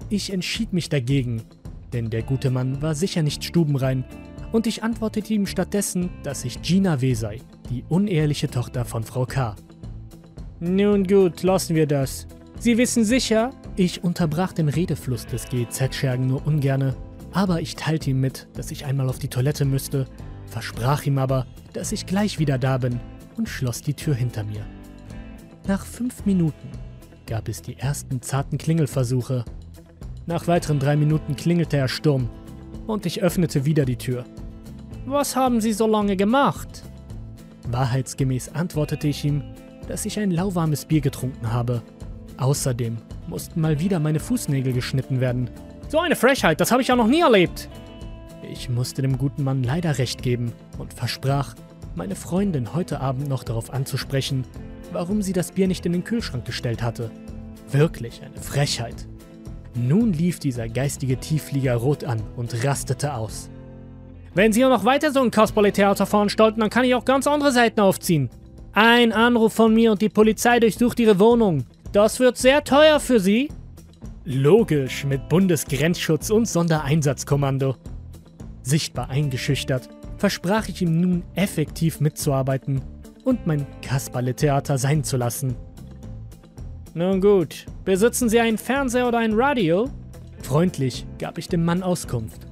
[0.10, 1.44] Ich entschied mich dagegen,
[1.92, 4.06] denn der gute Mann war sicher nicht stubenrein,
[4.54, 7.14] und ich antwortete ihm stattdessen, dass ich Gina W.
[7.16, 9.58] sei, die uneheliche Tochter von Frau K.
[10.62, 12.26] Nun gut, lassen wir das.
[12.58, 13.52] Sie wissen sicher?
[13.76, 16.96] Ich unterbrach den Redefluss des GZ-Schergen nur ungerne
[17.38, 20.08] aber ich teilte ihm mit, dass ich einmal auf die Toilette müsste,
[20.48, 23.00] versprach ihm aber, dass ich gleich wieder da bin
[23.38, 24.66] und schloss die Tür hinter mir.
[25.68, 26.70] Nach fünf Minuten
[27.26, 29.44] gab es die ersten zarten Klingelversuche.
[30.26, 32.30] Nach weiteren drei Minuten klingelte er Sturm
[32.88, 34.24] und ich öffnete wieder die Tür.
[35.06, 36.84] Was haben Sie so lange gemacht?
[37.70, 39.44] Wahrheitsgemäß antwortete ich ihm,
[39.90, 41.82] dass ich ein lauwarmes Bier getrunken habe.
[42.38, 45.50] Außerdem mussten mal wieder meine Fußnägel geschnitten werden
[45.90, 47.70] so eine Frechheit, das habe ich ja noch nie erlebt.
[48.52, 51.56] Ich musste dem guten Mann leider recht geben und versprach,
[51.96, 54.44] meine Freundin heute Abend noch darauf anzusprechen,
[54.92, 57.12] warum sie das Bier nicht in den Kühlschrank gestellt hatte.
[57.72, 59.08] Wirklich eine Frechheit.
[59.76, 63.50] Nun lief dieser geistige Tiefflieger rot an und rastete aus.
[64.34, 67.80] Wenn Sie noch weiter so ein Kasperle-Theater veranstalten, dann kann ich auch ganz andere Seiten
[67.80, 68.30] aufziehen.
[68.74, 71.66] Ein Anruf von mir und die Polizei durchsucht Ihre Wohnung.
[71.92, 73.50] Das wird sehr teuer für Sie.
[74.26, 77.76] Logisch, mit Bundesgrenzschutz und Sondereinsatzkommando.
[78.62, 82.82] Sichtbar eingeschüchtert, versprach ich ihm nun effektiv mitzuarbeiten
[83.28, 85.58] und mein Kasperle-Theater sein zu lassen.
[86.94, 89.90] Nun gut, besitzen Sie einen Fernseher oder ein Radio?
[90.44, 92.48] Freundlich gab ich dem Mann Auskunft.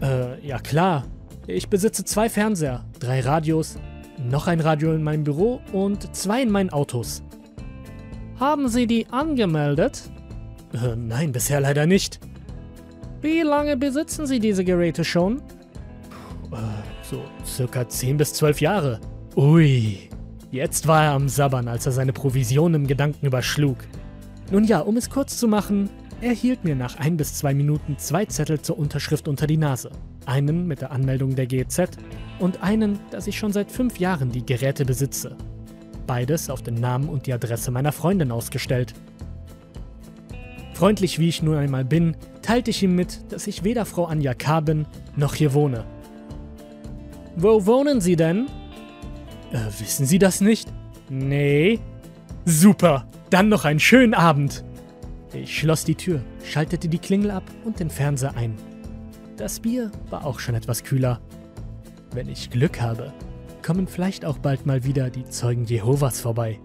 [0.00, 1.04] Äh, ja klar.
[1.46, 3.76] Ich besitze zwei Fernseher, drei Radios,
[4.18, 7.22] noch ein Radio in meinem Büro und zwei in meinen Autos.
[8.40, 10.10] Haben Sie die angemeldet?
[10.72, 12.18] Äh, nein, bisher leider nicht.
[13.20, 15.42] Wie lange besitzen Sie diese Geräte schon?
[16.50, 16.56] Äh,
[17.02, 19.00] so circa 10 bis 12 Jahre.
[19.38, 20.00] Ui.
[20.50, 23.76] Jetzt war er am Sabbern, als er seine Provision im Gedanken überschlug.
[24.50, 25.90] Nun ja, um es kurz zu machen,
[26.20, 29.90] er hielt mir nach ein bis zwei Minuten zwei Zettel zur Unterschrift unter die Nase.
[30.26, 31.82] Einen mit der Anmeldung der GEZ
[32.40, 35.36] und einen, dass ich schon seit fünf Jahren die Geräte besitze.
[36.08, 38.92] Beides auf den Namen und die Adresse meiner Freundin ausgestellt.
[40.74, 44.34] Freundlich wie ich nun einmal bin, teilte ich ihm mit, dass ich weder Frau Anja
[44.34, 44.58] K.
[44.58, 44.84] bin,
[45.14, 45.84] noch hier wohne.
[47.36, 48.48] Wo wohnen Sie denn?
[49.52, 50.68] Äh, wissen Sie das nicht?
[51.08, 51.80] Nee.
[52.44, 53.06] Super.
[53.30, 54.64] dann noch einen schönen Abend.
[55.34, 58.56] Ich schloss die Tür, schaltete die Klingel ab und den Fernseher ein.
[59.36, 61.20] Das Bier war auch schon etwas kühler.
[62.12, 63.12] Wenn ich Glück habe,
[63.62, 66.58] kommen vielleicht auch bald mal wieder die Zeugen Jehovas vorbei.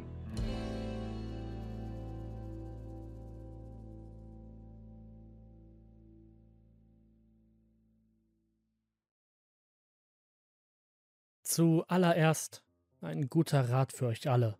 [11.44, 12.64] Zuallererst
[13.04, 14.58] ein guter Rat für euch alle.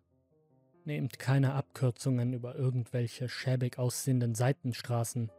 [0.84, 5.32] Nehmt keine Abkürzungen über irgendwelche schäbig aussehenden Seitenstraßen.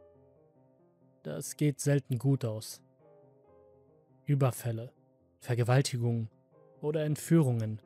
[1.22, 2.82] Das geht selten gut aus.
[4.26, 4.92] Überfälle,
[5.40, 6.30] Vergewaltigungen
[6.82, 7.80] oder Entführungen.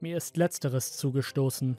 [0.00, 1.78] Mir ist letzteres zugestoßen.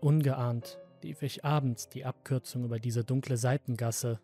[0.00, 4.20] Ungeahnt lief ich abends die Abkürzung über diese dunkle Seitengasse.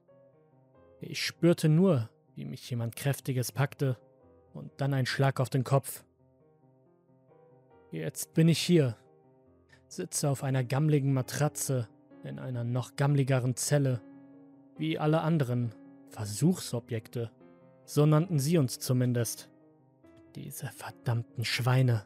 [1.00, 3.96] Ich spürte nur, wie mich jemand Kräftiges packte
[4.52, 6.04] und dann ein Schlag auf den Kopf.
[7.94, 8.96] Jetzt bin ich hier,
[9.86, 11.88] sitze auf einer gammligen Matratze
[12.24, 14.00] in einer noch gammligeren Zelle,
[14.76, 15.72] wie alle anderen
[16.08, 17.30] Versuchsobjekte.
[17.84, 19.48] So nannten sie uns zumindest.
[20.34, 22.04] Diese verdammten Schweine.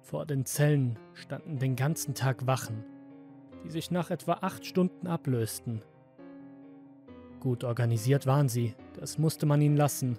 [0.00, 2.82] Vor den Zellen standen den ganzen Tag Wachen,
[3.62, 5.82] die sich nach etwa acht Stunden ablösten.
[7.40, 10.18] Gut organisiert waren sie, das musste man ihnen lassen.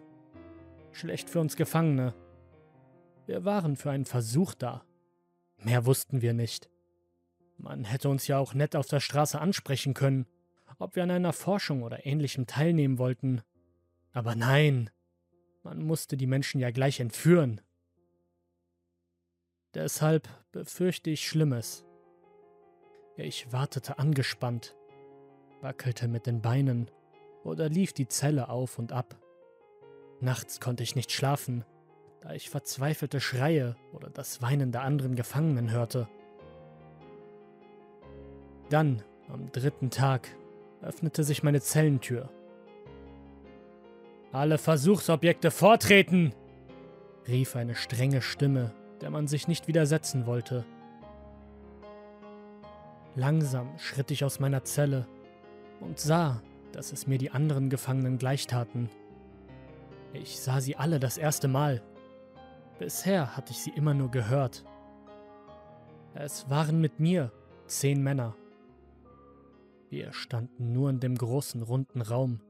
[0.92, 2.14] Schlecht für uns Gefangene,
[3.28, 4.84] wir waren für einen Versuch da.
[5.58, 6.70] Mehr wussten wir nicht.
[7.58, 10.26] Man hätte uns ja auch nett auf der Straße ansprechen können,
[10.80, 13.42] ob wir an einer Forschung oder ähnlichem teilnehmen wollten.
[14.14, 14.90] Aber nein,
[15.64, 17.62] man musste die Menschen ja gleich entführen.
[19.74, 21.84] Deshalb befürchte ich Schlimmes.
[23.18, 24.76] Ich wartete angespannt,
[25.62, 26.90] wackelte mit den Beinen
[27.44, 29.20] oder lief die Zelle auf und ab.
[30.22, 31.66] Nachts konnte ich nicht schlafen,
[32.28, 36.10] da ich verzweifelte Schreie oder das Weinen der anderen Gefangenen hörte.
[38.70, 39.02] Dann,
[39.32, 40.28] am dritten Tag,
[40.82, 42.30] öffnete sich meine Zellentür.
[44.34, 46.34] Alle Versuchsobjekte vortreten!
[47.30, 50.66] rief eine strenge Stimme, der man sich nicht widersetzen wollte.
[53.16, 55.08] Langsam schritt ich aus meiner Zelle
[55.80, 56.42] und sah,
[56.74, 58.90] dass es mir die anderen Gefangenen gleichtaten.
[60.12, 61.82] Ich sah sie alle das erste Mal
[62.80, 64.64] Bisher hatte ich sie immer nur gehört.
[66.14, 67.32] Es waren mit mir
[67.66, 68.36] zehn Männer.
[69.90, 72.42] Wir standen nur in dem großen runden Raum.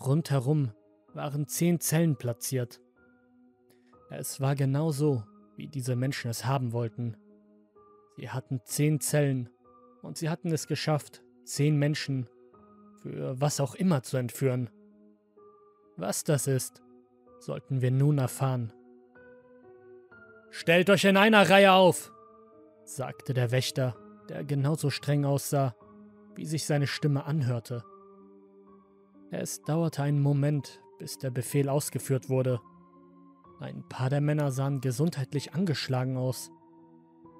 [0.00, 0.72] Rundherum
[1.12, 2.80] waren zehn Zellen platziert.
[4.10, 5.24] Es war genau so,
[5.56, 7.16] wie diese Menschen es haben wollten.
[8.16, 9.48] Sie hatten zehn Zellen
[10.02, 12.28] und sie hatten es geschafft, zehn Menschen
[13.02, 14.70] für was auch immer zu entführen.
[15.96, 16.83] Was das ist,
[17.44, 18.72] sollten wir nun erfahren.
[20.50, 22.12] Stellt euch in einer Reihe auf,
[22.84, 23.96] sagte der Wächter,
[24.28, 25.74] der genauso streng aussah,
[26.36, 27.84] wie sich seine Stimme anhörte.
[29.30, 32.60] Es dauerte einen Moment, bis der Befehl ausgeführt wurde.
[33.60, 36.50] Ein paar der Männer sahen gesundheitlich angeschlagen aus,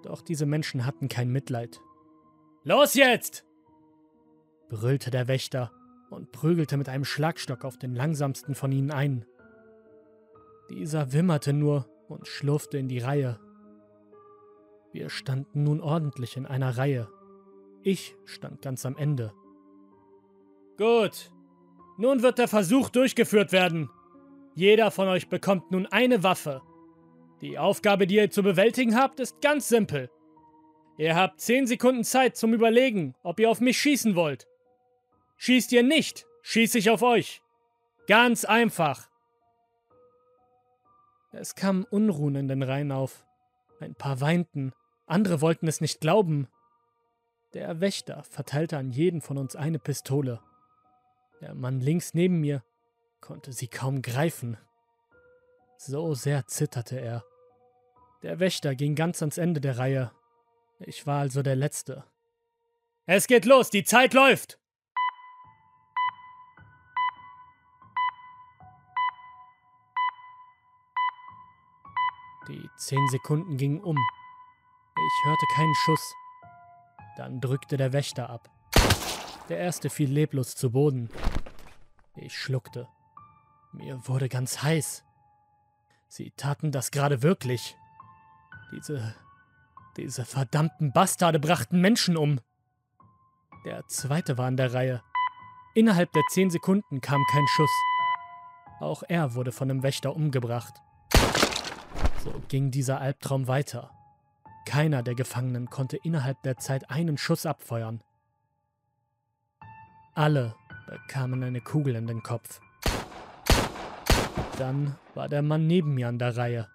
[0.03, 1.81] doch diese Menschen hatten kein Mitleid.
[2.63, 3.45] Los jetzt!
[4.69, 5.71] brüllte der Wächter
[6.11, 9.25] und prügelte mit einem Schlagstock auf den langsamsten von ihnen ein.
[10.70, 13.39] Dieser wimmerte nur und schlurfte in die Reihe.
[14.93, 17.09] Wir standen nun ordentlich in einer Reihe.
[17.82, 19.32] Ich stand ganz am Ende.
[20.78, 21.31] Gut,
[21.99, 23.91] nun wird der Versuch durchgeführt werden.
[24.55, 26.62] Jeder von euch bekommt nun eine Waffe.
[27.41, 30.11] Die Aufgabe, die ihr zu bewältigen habt, ist ganz simpel.
[30.97, 34.47] Ihr habt 10 Sekunden Zeit zum Überlegen, ob ihr auf mich schießen wollt.
[35.39, 37.43] Schießt ihr nicht, schieße ich auf euch.
[38.07, 39.09] Ganz einfach.
[41.36, 43.27] Es kamen Unruhen in den Reihen auf.
[43.81, 44.73] Ein paar weinten,
[45.06, 46.48] andere wollten es nicht glauben.
[47.55, 50.40] Der Wächter verteilte an jeden von uns eine Pistole.
[51.40, 52.62] Der Mann links neben mir
[53.20, 54.56] konnte sie kaum greifen.
[55.77, 57.24] So sehr zitterte er.
[58.23, 60.12] Der Wächter ging ganz ans Ende der Reihe.
[60.78, 62.05] Ich war also der Letzte.
[63.06, 64.59] Es geht los, die Zeit läuft!
[72.49, 73.97] Die zehn Sekunden gingen um.
[73.97, 76.15] Ich hörte keinen Schuss.
[77.16, 78.51] Dann drückte der Wächter ab.
[79.49, 81.11] Der erste fiel leblos zu Boden.
[82.16, 82.89] Ich schluckte.
[83.73, 85.05] Mir wurde ganz heiß.
[86.09, 87.77] Sie taten das gerade wirklich.
[88.73, 89.15] Diese.
[89.97, 92.41] diese verdammten Bastarde brachten Menschen um.
[93.65, 95.03] Der zweite war an der Reihe.
[95.75, 97.71] Innerhalb der zehn Sekunden kam kein Schuss.
[98.81, 100.75] Auch er wurde von dem Wächter umgebracht.
[102.25, 103.91] So ging dieser Albtraum weiter.
[104.65, 108.03] Keiner der Gefangenen konnte innerhalb der Zeit einen Schuss abfeuern.
[110.15, 110.55] Alle
[110.87, 112.61] bekamen eine Kugel in den Kopf.
[114.57, 116.71] Dann war der Mann neben mir an der Reihe.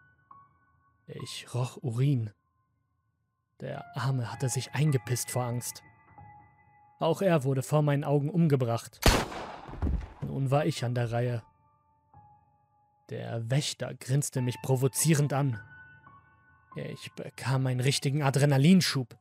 [1.08, 2.30] Ich roch Urin.
[3.60, 5.82] Der Arme hatte sich eingepisst vor Angst.
[7.00, 9.00] Auch er wurde vor meinen Augen umgebracht.
[10.22, 11.42] Nun war ich an der Reihe.
[13.10, 15.60] Der Wächter grinste mich provozierend an.
[16.76, 19.18] Ich bekam einen richtigen Adrenalinschub.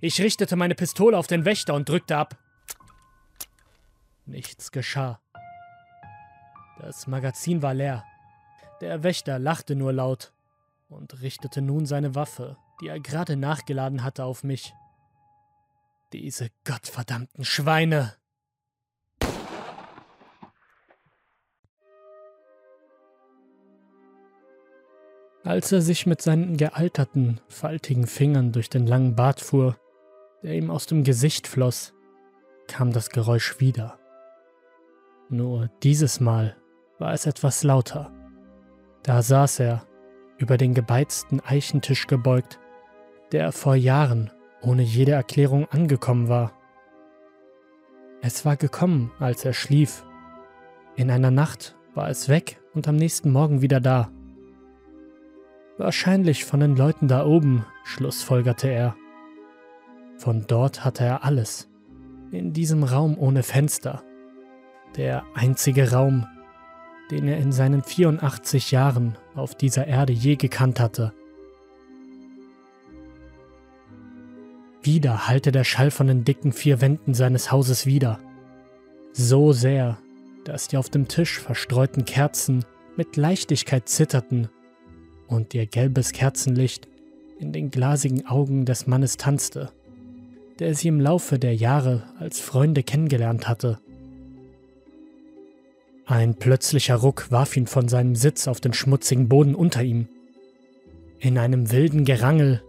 [0.00, 2.38] Ich richtete meine Pistole auf den Wächter und drückte ab.
[4.26, 5.20] Nichts geschah.
[6.78, 8.04] Das Magazin war leer.
[8.80, 10.32] Der Wächter lachte nur laut
[10.88, 14.72] und richtete nun seine Waffe, die er gerade nachgeladen hatte, auf mich.
[16.12, 18.14] Diese gottverdammten Schweine!
[25.52, 29.76] Als er sich mit seinen gealterten, faltigen Fingern durch den langen Bart fuhr,
[30.42, 31.92] der ihm aus dem Gesicht floss,
[32.68, 33.98] kam das Geräusch wieder.
[35.28, 36.56] Nur dieses Mal
[36.98, 38.10] war es etwas lauter.
[39.02, 39.86] Da saß er,
[40.38, 42.58] über den gebeizten Eichentisch gebeugt,
[43.30, 44.30] der vor Jahren
[44.62, 46.54] ohne jede Erklärung angekommen war.
[48.22, 50.02] Es war gekommen, als er schlief.
[50.96, 54.10] In einer Nacht war es weg und am nächsten Morgen wieder da.
[55.82, 58.94] Wahrscheinlich von den Leuten da oben, schlussfolgerte er.
[60.16, 61.68] Von dort hatte er alles.
[62.30, 64.04] In diesem Raum ohne Fenster.
[64.96, 66.24] Der einzige Raum,
[67.10, 71.12] den er in seinen 84 Jahren auf dieser Erde je gekannt hatte.
[74.84, 78.20] Wieder hallte der Schall von den dicken vier Wänden seines Hauses wieder.
[79.14, 79.98] So sehr,
[80.44, 82.64] dass die auf dem Tisch verstreuten Kerzen
[82.96, 84.48] mit Leichtigkeit zitterten
[85.32, 86.88] und ihr gelbes Kerzenlicht
[87.38, 89.70] in den glasigen Augen des Mannes tanzte,
[90.58, 93.80] der sie im Laufe der Jahre als Freunde kennengelernt hatte.
[96.06, 100.08] Ein plötzlicher Ruck warf ihn von seinem Sitz auf den schmutzigen Boden unter ihm.
[101.18, 102.62] In einem wilden Gerangel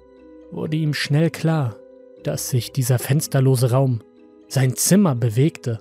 [0.52, 1.76] wurde ihm schnell klar,
[2.24, 4.02] dass sich dieser fensterlose Raum,
[4.48, 5.80] sein Zimmer bewegte.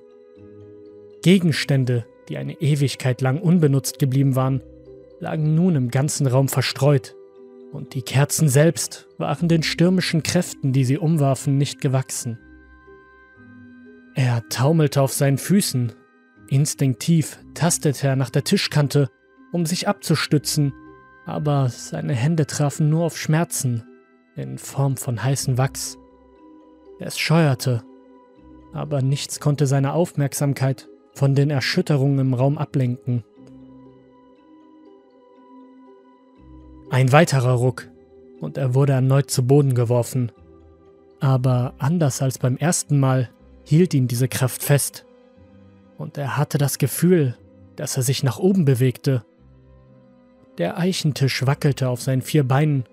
[1.22, 4.62] Gegenstände, die eine Ewigkeit lang unbenutzt geblieben waren,
[5.22, 7.14] lagen nun im ganzen Raum verstreut,
[7.72, 12.38] und die Kerzen selbst waren den stürmischen Kräften, die sie umwarfen, nicht gewachsen.
[14.14, 15.92] Er taumelte auf seinen Füßen,
[16.48, 19.10] instinktiv tastete er nach der Tischkante,
[19.52, 20.74] um sich abzustützen,
[21.24, 23.84] aber seine Hände trafen nur auf Schmerzen
[24.34, 25.98] in Form von heißem Wachs.
[26.98, 27.84] Es scheuerte,
[28.72, 33.22] aber nichts konnte seine Aufmerksamkeit von den Erschütterungen im Raum ablenken.
[36.92, 37.88] Ein weiterer Ruck
[38.42, 40.30] und er wurde erneut zu Boden geworfen.
[41.20, 43.30] Aber anders als beim ersten Mal
[43.64, 45.06] hielt ihn diese Kraft fest.
[45.96, 47.34] Und er hatte das Gefühl,
[47.76, 49.24] dass er sich nach oben bewegte.
[50.58, 52.84] Der Eichentisch wackelte auf seinen vier Beinen,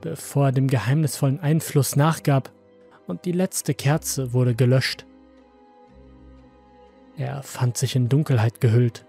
[0.00, 2.50] bevor er dem geheimnisvollen Einfluss nachgab
[3.06, 5.04] und die letzte Kerze wurde gelöscht.
[7.18, 9.04] Er fand sich in Dunkelheit gehüllt.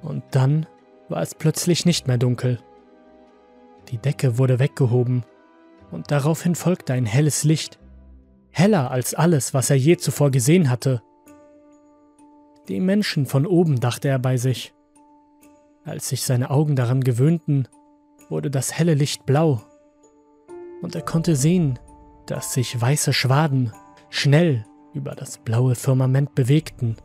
[0.00, 0.66] Und dann
[1.14, 2.58] war es plötzlich nicht mehr dunkel.
[3.88, 5.24] Die Decke wurde weggehoben
[5.92, 7.78] und daraufhin folgte ein helles Licht,
[8.50, 11.02] heller als alles, was er je zuvor gesehen hatte.
[12.66, 14.74] Die Menschen von oben, dachte er bei sich.
[15.84, 17.68] Als sich seine Augen daran gewöhnten,
[18.28, 19.62] wurde das helle Licht blau
[20.82, 21.78] und er konnte sehen,
[22.26, 23.72] dass sich weiße Schwaden
[24.10, 26.96] schnell über das blaue Firmament bewegten.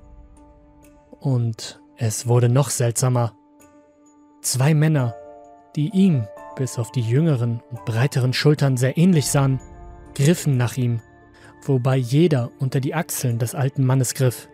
[1.19, 3.38] Und es wurde noch seltsamer.
[4.41, 5.15] Zwei Männer,
[5.75, 9.59] die ihm bis auf die jüngeren und breiteren Schultern sehr ähnlich sahen,
[10.15, 11.01] griffen nach ihm,
[11.63, 14.49] wobei jeder unter die Achseln des alten Mannes griff.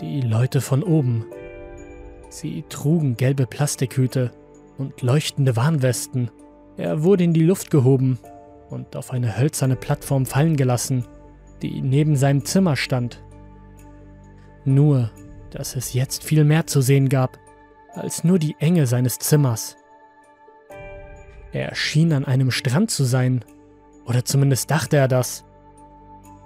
[0.00, 1.24] Die Leute von oben.
[2.28, 4.32] Sie trugen gelbe Plastikhüte
[4.76, 6.30] und leuchtende Warnwesten
[6.76, 8.18] er wurde in die Luft gehoben
[8.68, 11.06] und auf eine hölzerne Plattform fallen gelassen,
[11.62, 13.22] die neben seinem Zimmer stand.
[14.64, 15.10] Nur,
[15.50, 17.38] dass es jetzt viel mehr zu sehen gab,
[17.96, 19.76] als nur die Enge seines Zimmers.
[21.52, 23.44] Er schien an einem Strand zu sein,
[24.04, 25.44] oder zumindest dachte er das.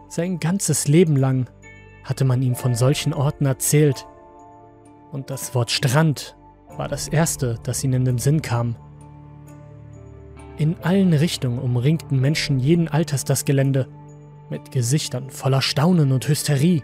[0.08, 1.50] Sein ganzes Leben lang
[2.04, 4.06] hatte man ihm von solchen Orten erzählt,
[5.12, 6.36] und das Wort Strand
[6.76, 8.76] war das erste, das ihm in den Sinn kam.
[10.56, 13.88] In allen Richtungen umringten Menschen jeden Alters das Gelände,
[14.50, 16.82] mit Gesichtern voller Staunen und Hysterie.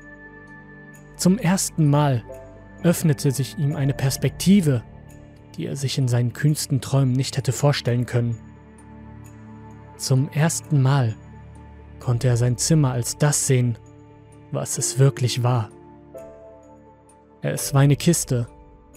[1.17, 2.25] Zum ersten Mal
[2.83, 4.83] öffnete sich ihm eine Perspektive,
[5.57, 8.39] die er sich in seinen kühnsten Träumen nicht hätte vorstellen können.
[9.97, 11.17] Zum ersten Mal
[12.01, 13.79] konnte er sein Zimmer als das sehen,
[14.53, 15.71] was es wirklich war.
[17.43, 18.47] Es war eine Kiste,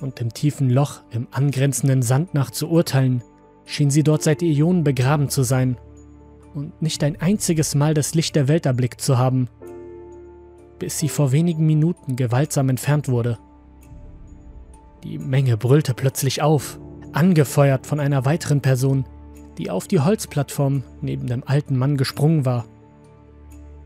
[0.01, 3.23] und im tiefen Loch im angrenzenden Sand nach zu urteilen,
[3.65, 5.77] schien sie dort seit Äonen begraben zu sein
[6.53, 9.49] und nicht ein einziges Mal das Licht der Welt erblickt zu haben,
[10.79, 13.37] bis sie vor wenigen Minuten gewaltsam entfernt wurde.
[15.03, 16.79] Die Menge brüllte plötzlich auf,
[17.13, 19.05] angefeuert von einer weiteren Person,
[19.57, 22.65] die auf die Holzplattform neben dem alten Mann gesprungen war.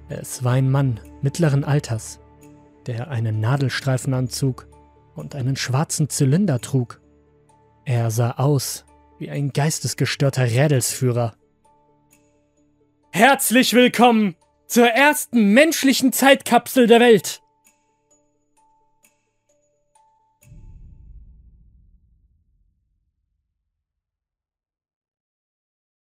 [0.10, 2.20] Es war ein Mann mittleren Alters,
[2.86, 4.68] der einen Nadelstreifenanzug
[5.16, 7.00] und einen schwarzen Zylinder trug.
[7.86, 8.86] Er sah aus
[9.20, 11.36] wie ein geistesgestörter Rädelsführer.
[13.12, 14.36] Herzlich willkommen
[14.68, 17.43] zur ersten menschlichen Zeitkapsel der Welt.